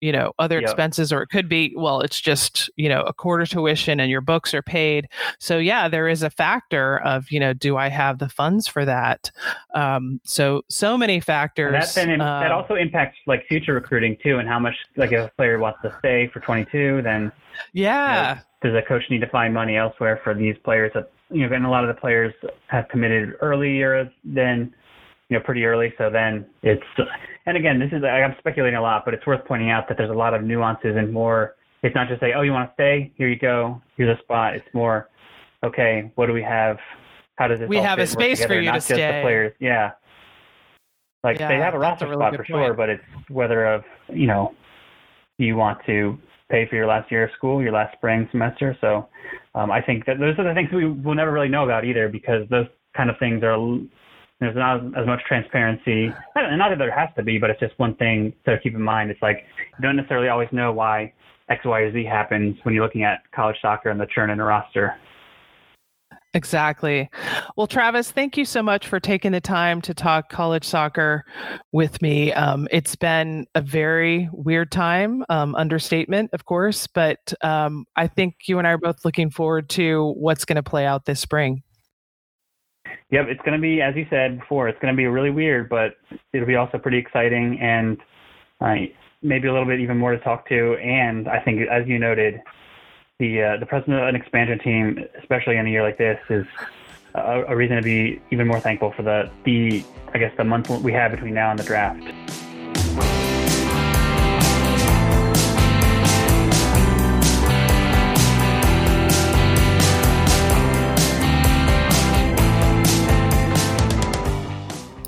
you 0.01 0.11
know 0.11 0.33
other 0.37 0.55
Yep. 0.59 0.63
expenses 0.63 1.11
or 1.11 1.23
it 1.23 1.27
could 1.29 1.49
be 1.49 1.73
well 1.75 2.01
it's 2.01 2.19
just 2.21 2.69
you 2.75 2.87
know 2.89 3.01
a 3.01 3.13
quarter 3.13 3.45
tuition 3.45 3.99
and 3.99 4.11
your 4.11 4.21
books 4.21 4.53
are 4.53 4.61
paid 4.61 5.07
so 5.39 5.57
yeah 5.57 5.87
there 5.87 6.07
is 6.07 6.21
a 6.21 6.29
factor 6.29 6.99
of 6.99 7.31
you 7.31 7.39
know 7.39 7.53
do 7.53 7.75
i 7.77 7.87
have 7.87 8.19
the 8.19 8.29
funds 8.29 8.67
for 8.67 8.85
that 8.85 9.31
um, 9.73 10.19
so 10.23 10.61
so 10.69 10.97
many 10.97 11.19
factors 11.19 11.73
And 11.73 12.09
that 12.09 12.17
then 12.17 12.19
that 12.19 12.51
um, 12.51 12.57
also 12.57 12.75
impacts 12.75 13.17
like 13.25 13.45
future 13.47 13.73
recruiting 13.73 14.15
too, 14.21 14.37
and 14.37 14.47
how 14.47 14.59
much 14.59 14.75
like 14.95 15.11
if 15.11 15.27
a 15.27 15.31
player 15.35 15.57
wants 15.59 15.79
to 15.81 15.93
stay 15.99 16.29
for 16.31 16.39
22, 16.39 17.01
then 17.01 17.31
yeah 17.73 18.39
does 18.61 18.73
a 18.73 18.81
coach 18.81 19.03
need 19.09 19.19
to 19.19 19.27
find 19.29 19.53
money 19.53 19.75
elsewhere 19.75 20.19
for 20.23 20.33
these 20.33 20.55
players 20.63 20.91
that 20.93 21.11
you 21.31 21.47
know 21.47 21.55
and 21.55 21.65
a 21.65 21.69
lot 21.69 21.83
of 21.83 21.93
the 21.93 21.99
players 21.99 22.33
have 22.67 22.87
committed 22.89 23.33
earlier 23.41 24.09
than 24.23 24.73
you 25.29 25.37
know 25.37 25.43
pretty 25.43 25.65
early. 25.65 25.93
So 25.97 26.09
then 26.09 26.45
it's 26.61 26.83
and 27.45 27.57
again 27.57 27.79
this 27.79 27.91
is 27.91 28.03
i'm 28.03 28.35
speculating 28.39 28.77
a 28.77 28.81
lot 28.81 29.03
but 29.05 29.13
it's 29.13 29.25
worth 29.25 29.45
pointing 29.45 29.69
out 29.69 29.87
that 29.87 29.97
there's 29.97 30.09
a 30.09 30.13
lot 30.13 30.33
of 30.33 30.43
nuances 30.43 30.95
and 30.95 31.11
more. 31.11 31.55
It's 31.83 31.95
not 31.95 32.07
just 32.07 32.19
say 32.19 32.33
oh 32.35 32.41
you 32.41 32.51
want 32.51 32.69
to 32.69 32.73
stay? 32.73 33.11
Here 33.15 33.29
you 33.29 33.37
go. 33.37 33.81
Here's 33.97 34.17
a 34.17 34.21
spot. 34.21 34.55
It's 34.55 34.67
more 34.73 35.09
okay 35.63 36.11
what 36.15 36.27
do 36.27 36.33
we 36.33 36.43
have? 36.43 36.77
How 37.37 37.47
does 37.47 37.59
this 37.59 37.69
We 37.69 37.77
have 37.77 37.99
a 37.99 38.07
space 38.07 38.43
for 38.45 38.53
you 38.53 38.71
to 38.71 38.77
just 38.77 38.87
stay. 38.87 38.95
the 38.95 39.21
players? 39.21 39.53
Yeah. 39.59 39.91
Like 41.23 41.39
they 41.39 41.57
have 41.57 41.73
a 41.73 41.79
that's 41.79 42.01
a 42.01 42.05
roster 42.05 42.07
really 42.07 42.19
spot 42.19 42.35
for 42.35 42.45
sure 42.45 42.73
but 42.73 42.89
it's 42.89 43.03
whether 43.29 43.65
of 43.65 43.83
you 44.09 44.27
know 44.27 44.53
do 45.39 45.45
you 45.45 45.55
want 45.55 45.79
to 45.87 46.17
pay 46.49 46.67
for 46.69 46.75
your 46.75 46.87
last 46.87 47.11
year 47.11 47.25
of 47.25 47.31
school, 47.37 47.61
your 47.61 47.71
last 47.71 47.95
spring 47.97 48.27
semester. 48.31 48.77
So 48.81 49.07
um, 49.55 49.71
I 49.71 49.81
think 49.81 50.05
that 50.05 50.19
those 50.19 50.37
are 50.37 50.47
the 50.47 50.53
things 50.53 50.69
we 50.73 50.85
will 50.85 51.15
never 51.15 51.31
really 51.31 51.49
know 51.49 51.63
about 51.63 51.85
either 51.85 52.09
because 52.09 52.47
those 52.49 52.67
kind 52.95 53.09
of 53.09 53.17
things 53.19 53.43
are 53.43 53.57
there's 54.39 54.55
not 54.55 54.77
as 54.97 55.07
much 55.07 55.21
transparency. 55.27 56.07
Not 56.35 56.69
that 56.69 56.77
there 56.77 56.91
has 56.91 57.09
to 57.15 57.23
be, 57.23 57.37
but 57.37 57.49
it's 57.49 57.59
just 57.59 57.77
one 57.77 57.95
thing 57.95 58.33
to 58.45 58.59
keep 58.61 58.75
in 58.75 58.81
mind. 58.81 59.09
It's 59.09 59.21
like 59.21 59.45
you 59.77 59.81
don't 59.81 59.95
necessarily 59.95 60.27
always 60.27 60.49
know 60.51 60.73
why 60.73 61.13
X, 61.49 61.63
Y, 61.63 61.79
or 61.79 61.93
Z 61.93 62.03
happens 62.03 62.57
when 62.63 62.75
you're 62.75 62.83
looking 62.83 63.03
at 63.03 63.19
college 63.33 63.55
soccer 63.61 63.89
and 63.89 63.99
the 63.99 64.07
churn 64.13 64.29
in 64.29 64.39
a 64.39 64.43
roster. 64.43 64.95
Exactly. 66.35 67.09
Well, 67.55 67.65
Travis, 67.65 68.11
thank 68.11 68.35
you 68.35 68.43
so 68.43 68.61
much 68.61 68.89
for 68.89 68.99
taking 68.99 69.31
the 69.31 69.39
time 69.39 69.81
to 69.83 69.93
talk 69.93 70.27
college 70.29 70.65
soccer 70.65 71.23
with 71.71 72.01
me. 72.01 72.33
Um, 72.33 72.67
it's 72.71 72.97
been 72.97 73.47
a 73.55 73.61
very 73.61 74.27
weird 74.33 74.69
time, 74.69 75.23
um, 75.29 75.55
understatement, 75.55 76.31
of 76.33 76.43
course, 76.43 76.87
but 76.87 77.33
um, 77.41 77.85
I 77.95 78.07
think 78.07 78.35
you 78.47 78.59
and 78.59 78.67
I 78.67 78.71
are 78.71 78.77
both 78.77 79.05
looking 79.05 79.31
forward 79.31 79.69
to 79.69 80.13
what's 80.17 80.43
going 80.43 80.57
to 80.57 80.63
play 80.63 80.85
out 80.85 81.05
this 81.05 81.21
spring. 81.21 81.63
Yep, 83.11 83.27
it's 83.29 83.41
going 83.45 83.57
to 83.57 83.61
be, 83.61 83.81
as 83.81 83.95
you 83.95 84.05
said 84.09 84.41
before, 84.41 84.67
it's 84.67 84.79
going 84.81 84.93
to 84.93 84.97
be 84.97 85.07
really 85.07 85.31
weird, 85.31 85.69
but 85.69 85.93
it'll 86.33 86.45
be 86.45 86.57
also 86.57 86.77
pretty 86.77 86.97
exciting 86.97 87.57
and 87.61 87.97
uh, 88.59 88.75
maybe 89.21 89.47
a 89.47 89.53
little 89.53 89.67
bit 89.67 89.79
even 89.79 89.97
more 89.97 90.11
to 90.11 90.19
talk 90.19 90.49
to. 90.49 90.75
And 90.83 91.29
I 91.29 91.39
think, 91.39 91.61
as 91.71 91.87
you 91.87 91.97
noted, 91.97 92.41
the 93.19 93.41
uh, 93.41 93.57
the 93.57 93.65
president 93.65 94.01
of 94.01 94.09
an 94.09 94.15
expansion 94.15 94.59
team, 94.59 95.05
especially 95.17 95.55
in 95.55 95.65
a 95.65 95.69
year 95.69 95.83
like 95.83 95.97
this, 95.97 96.19
is 96.29 96.45
a, 97.13 97.43
a 97.47 97.55
reason 97.55 97.77
to 97.77 97.81
be 97.81 98.21
even 98.29 98.45
more 98.45 98.59
thankful 98.59 98.91
for 98.91 99.03
the 99.03 99.31
the 99.45 99.85
I 100.13 100.17
guess 100.17 100.33
the 100.35 100.43
month 100.43 100.69
we 100.69 100.91
have 100.91 101.11
between 101.11 101.33
now 101.33 101.51
and 101.51 101.57
the 101.59 101.63
draft. 101.63 102.03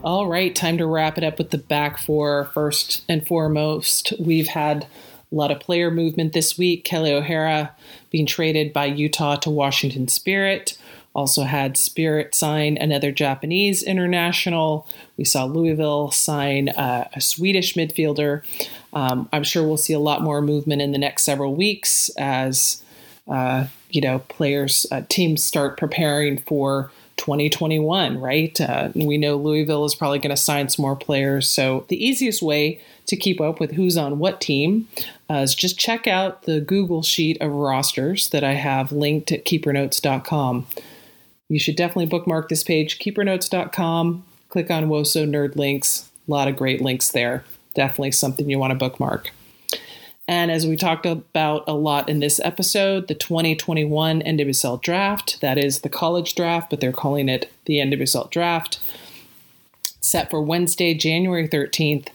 All 0.01 0.27
right, 0.27 0.55
time 0.55 0.77
to 0.77 0.85
wrap 0.85 1.17
it 1.17 1.25
up 1.25 1.37
with 1.37 1.49
the 1.49 1.57
back 1.57 1.97
four. 1.97 2.45
First 2.53 3.03
and 3.09 3.27
foremost, 3.27 4.13
we've 4.17 4.47
had 4.47 4.87
a 5.31 5.35
lot 5.35 5.51
of 5.51 5.59
player 5.59 5.91
movement 5.91 6.33
this 6.33 6.57
week. 6.57 6.85
Kelly 6.85 7.11
O'Hara 7.11 7.75
being 8.09 8.25
traded 8.25 8.73
by 8.73 8.85
Utah 8.85 9.35
to 9.37 9.49
Washington 9.49 10.07
Spirit. 10.07 10.77
Also 11.13 11.43
had 11.43 11.77
Spirit 11.77 12.35
sign 12.35 12.77
another 12.77 13.11
Japanese 13.11 13.81
international. 13.81 14.87
We 15.17 15.25
saw 15.25 15.45
Louisville 15.45 16.11
sign 16.11 16.69
uh, 16.69 17.07
a 17.13 17.19
Swedish 17.19 17.73
midfielder. 17.73 18.43
Um, 18.93 19.27
I'm 19.33 19.43
sure 19.43 19.67
we'll 19.67 19.77
see 19.77 19.93
a 19.93 19.99
lot 19.99 20.21
more 20.21 20.41
movement 20.41 20.81
in 20.81 20.91
the 20.91 20.99
next 20.99 21.23
several 21.23 21.55
weeks 21.55 22.09
as 22.17 22.83
uh, 23.27 23.65
you 23.89 23.99
know 23.99 24.19
players 24.19 24.85
uh, 24.91 25.01
teams 25.09 25.43
start 25.43 25.77
preparing 25.77 26.37
for 26.37 26.91
2021 27.27 28.19
right? 28.21 28.61
Uh, 28.61 28.89
we 28.95 29.17
know 29.17 29.35
louisville 29.35 29.83
is 29.83 29.93
probably 29.93 30.19
going 30.19 30.29
to 30.29 30.41
sign 30.41 30.69
some 30.69 30.83
more 30.83 30.95
players. 30.95 31.49
So 31.49 31.85
the 31.89 32.01
easiest 32.01 32.41
way 32.41 32.79
to 33.07 33.17
keep 33.17 33.41
up 33.41 33.59
with 33.59 33.71
who's 33.71 33.97
on 33.97 34.17
what 34.17 34.39
team 34.39 34.87
uh, 35.29 35.35
is 35.35 35.53
just 35.53 35.77
check 35.77 36.07
out 36.07 36.43
the 36.43 36.61
google 36.61 37.03
sheet 37.03 37.37
of 37.41 37.51
rosters 37.51 38.29
that 38.29 38.43
i 38.43 38.53
have 38.53 38.91
linked 38.91 39.31
at 39.31 39.45
keepernotes.com 39.45 40.65
you 41.49 41.59
should 41.59 41.75
definitely 41.75 42.05
bookmark 42.05 42.49
this 42.49 42.63
page 42.63 42.97
keepernotes.com 42.99 44.23
click 44.49 44.71
on 44.71 44.85
woso 44.85 45.29
nerd 45.29 45.55
links. 45.55 46.09
A 46.27 46.31
lot 46.31 46.47
of 46.47 46.55
great 46.55 46.81
links 46.81 47.11
there. 47.11 47.43
Definitely 47.75 48.11
something 48.11 48.49
you 48.49 48.59
want 48.59 48.71
to 48.71 48.77
bookmark 48.77 49.31
and 50.27 50.51
as 50.51 50.67
we 50.67 50.75
talked 50.75 51.05
about 51.05 51.63
a 51.67 51.73
lot 51.73 52.09
in 52.09 52.19
this 52.19 52.39
episode, 52.43 53.07
the 53.07 53.15
2021 53.15 54.21
NWSL 54.21 54.81
draft, 54.81 55.39
that 55.39 55.57
is 55.57 55.79
the 55.79 55.89
college 55.89 56.35
draft, 56.35 56.69
but 56.69 56.81
they're 56.81 56.91
calling 56.91 57.29
it 57.29 57.51
the 57.65 57.77
NWSL 57.77 58.29
draft, 58.29 58.77
set 60.01 60.29
for 60.29 60.41
Wednesday, 60.41 60.93
January 60.93 61.47
13th. 61.47 62.09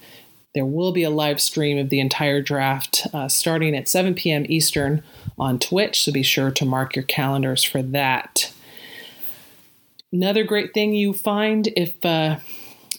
There 0.53 0.65
will 0.65 0.91
be 0.91 1.01
a 1.01 1.09
live 1.09 1.41
stream 1.41 1.79
of 1.79 1.89
the 1.89 1.99
entire 1.99 2.39
draft 2.39 3.07
uh, 3.13 3.27
starting 3.27 3.75
at 3.75 3.89
7 3.89 4.13
p.m. 4.13 4.45
Eastern 4.47 5.01
on 5.39 5.57
Twitch, 5.57 6.03
so 6.03 6.11
be 6.11 6.21
sure 6.21 6.51
to 6.51 6.65
mark 6.65 6.95
your 6.95 7.05
calendars 7.05 7.63
for 7.63 7.81
that. 7.81 8.53
Another 10.11 10.43
great 10.43 10.75
thing 10.75 10.93
you 10.93 11.13
find 11.13 11.69
if 11.75 12.05
uh, 12.05 12.37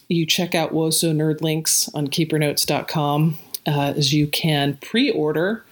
you 0.09 0.25
check 0.25 0.53
out 0.53 0.73
Woso 0.73 1.15
Nerd 1.15 1.39
Links 1.39 1.89
on 1.93 2.09
keepernotes.com 2.09 3.37
uh, 3.65 3.93
is 3.95 4.13
you 4.13 4.27
can 4.27 4.77
pre-order 4.81 5.63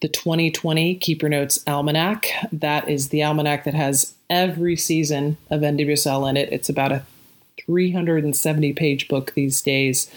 the 0.00 0.08
2020 0.08 0.96
Keeper 0.96 1.28
Notes 1.28 1.62
Almanac. 1.66 2.26
That 2.50 2.88
is 2.88 3.08
the 3.08 3.22
almanac 3.22 3.64
that 3.64 3.74
has 3.74 4.14
every 4.28 4.76
season 4.76 5.36
of 5.50 5.60
NWSL 5.60 6.28
in 6.28 6.36
it. 6.36 6.52
It's 6.52 6.68
about 6.68 6.92
a 6.92 7.04
370 7.64 8.72
page 8.72 9.08
book 9.08 9.34
these 9.34 9.62
days. 9.62 10.10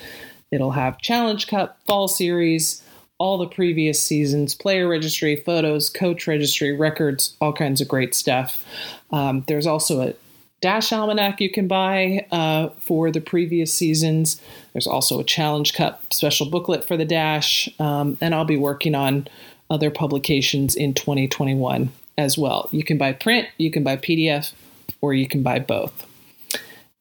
It'll 0.52 0.72
have 0.72 1.00
Challenge 1.00 1.46
Cup, 1.48 1.80
Fall 1.86 2.08
Series, 2.08 2.82
all 3.18 3.38
the 3.38 3.48
previous 3.48 4.02
seasons, 4.02 4.56
player 4.56 4.88
registry, 4.88 5.36
photos, 5.36 5.90
coach 5.90 6.28
registry, 6.28 6.76
records, 6.76 7.36
all 7.40 7.54
kinds 7.54 7.80
of 7.80 7.88
great 7.88 8.16
stuff. 8.16 8.66
Um, 9.12 9.44
there's 9.48 9.68
also 9.68 10.02
a 10.02 10.14
Dash 10.62 10.91
Almanac 10.91 11.41
you 11.41 11.49
can 11.49 11.68
buy 11.68 12.26
uh, 12.32 12.70
for 12.80 13.12
the 13.12 13.22
previous 13.22 13.74
seasons. 13.74 14.41
There's 14.74 14.88
also 14.88 15.20
a 15.20 15.24
Challenge 15.24 15.74
Cup 15.74 16.14
special 16.14 16.49
booklet 16.49 16.86
for 16.86 16.97
the 16.97 17.06
Dash, 17.06 17.70
um, 17.80 18.18
and 18.22 18.34
I'll 18.34 18.45
be 18.45 18.58
working 18.58 18.95
on 18.95 19.28
other 19.70 19.91
publications 19.91 20.76
in 20.76 20.93
2021 20.93 21.91
as 22.18 22.38
well. 22.38 22.70
You 22.72 22.84
can 22.84 22.97
buy 22.97 23.14
print, 23.14 23.47
you 23.58 23.72
can 23.72 23.84
buy 23.84 23.97
PDF, 23.97 24.53
or 25.01 25.14
you 25.14 25.28
can 25.28 25.43
buy 25.43 25.60
both. 25.60 26.08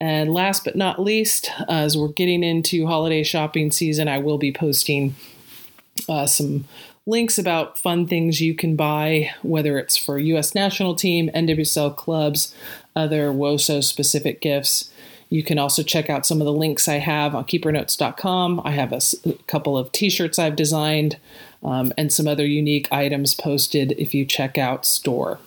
And 0.01 0.33
last 0.33 0.65
but 0.65 0.77
not 0.77 1.01
least, 1.01 1.51
as 1.69 1.97
we're 1.97 2.09
getting 2.09 2.43
into 2.43 2.87
holiday 2.87 3.23
shopping 3.23 3.71
season, 3.71 4.09
I 4.09 4.19
will 4.19 4.39
be 4.39 4.53
posting 4.53 5.15
uh, 6.09 6.27
some 6.27 6.67
links 7.07 7.39
about 7.39 7.79
fun 7.79 8.07
things 8.07 8.41
you 8.41 8.55
can 8.55 8.77
buy, 8.77 9.31
whether 9.43 9.79
it's 9.79 9.97
for 9.97 10.19
U.S. 10.19 10.55
national 10.55 10.95
team, 10.95 11.31
NWSL 11.35 11.95
clubs, 11.97 12.55
other 12.97 13.31
WOSO 13.31 13.83
specific 13.83 14.41
gifts. 14.41 14.91
You 15.29 15.43
can 15.43 15.59
also 15.59 15.83
check 15.83 16.09
out 16.09 16.27
some 16.27 16.41
of 16.41 16.45
the 16.45 16.53
links 16.53 16.89
I 16.89 16.99
have 16.99 17.35
on 17.35 17.45
keepernotes.com. 17.45 18.63
I 18.65 18.71
have 18.71 18.93
a, 18.93 19.01
couple 19.47 19.77
of 19.77 19.91
t 19.93 20.09
shirts 20.09 20.39
I've 20.39 20.57
designed 20.57 21.19
um, 21.63 21.93
and 21.99 22.13
some 22.13 22.29
other 22.29 22.47
unique 22.47 22.91
items 22.93 23.35
posted 23.35 23.93
if 23.93 24.15
you 24.15 24.25
check 24.25 24.57
out 24.57 24.87
store. 24.87 25.41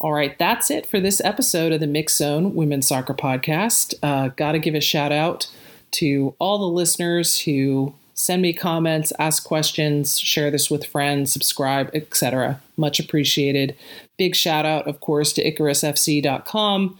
All 0.00 0.12
right, 0.12 0.38
that's 0.38 0.70
it 0.70 0.86
for 0.86 0.98
this 0.98 1.20
episode 1.22 1.72
of 1.72 1.80
the 1.80 1.86
Mixxed 1.86 2.16
Zone 2.16 2.54
Women's 2.54 2.88
Soccer 2.88 3.12
Podcast. 3.12 3.94
Uh, 4.02 4.28
Got 4.28 4.52
to 4.52 4.58
give 4.58 4.74
a 4.74 4.80
shout 4.80 5.12
out 5.12 5.46
to 5.92 6.34
all 6.38 6.58
the 6.58 6.64
listeners 6.64 7.40
who 7.40 7.94
send 8.20 8.42
me 8.42 8.52
comments, 8.52 9.14
ask 9.18 9.44
questions, 9.44 10.18
share 10.18 10.50
this 10.50 10.70
with 10.70 10.84
friends, 10.84 11.32
subscribe, 11.32 11.90
etc. 11.94 12.60
Much 12.76 13.00
appreciated. 13.00 13.74
Big 14.18 14.36
shout 14.36 14.66
out, 14.66 14.86
of 14.86 15.00
course, 15.00 15.32
to 15.32 15.42
IcarusFC.com 15.42 16.98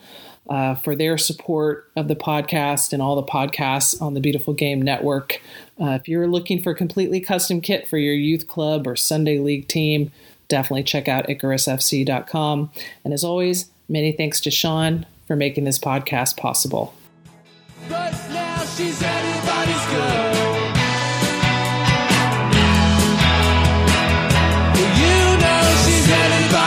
uh, 0.49 0.75
for 0.77 0.97
their 0.97 1.19
support 1.19 1.91
of 1.95 2.09
the 2.09 2.17
podcast 2.17 2.95
and 2.95 3.03
all 3.03 3.17
the 3.17 3.23
podcasts 3.23 4.01
on 4.01 4.15
the 4.15 4.21
Beautiful 4.21 4.55
Game 4.55 4.81
Network. 4.81 5.43
Uh, 5.79 5.91
if 5.91 6.09
you're 6.09 6.27
looking 6.27 6.61
for 6.63 6.73
a 6.73 6.75
completely 6.75 7.21
custom 7.21 7.61
kit 7.61 7.87
for 7.87 7.99
your 7.99 8.15
youth 8.15 8.49
club 8.49 8.87
or 8.87 8.97
Sunday 8.97 9.39
league 9.39 9.69
team, 9.69 10.11
definitely 10.49 10.85
check 10.85 11.07
out 11.07 11.29
IcarusFC.com. 11.29 12.71
And 13.05 13.13
as 13.13 13.23
always, 13.25 13.71
many 13.91 14.13
thanks 14.13 14.41
to 14.41 14.51
Sean 14.51 15.05
for 15.27 15.37
making 15.37 15.65
this 15.65 15.79
podcast 15.79 16.39
possible. 16.39 16.95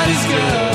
It's 0.06 0.26
good. 0.26 0.73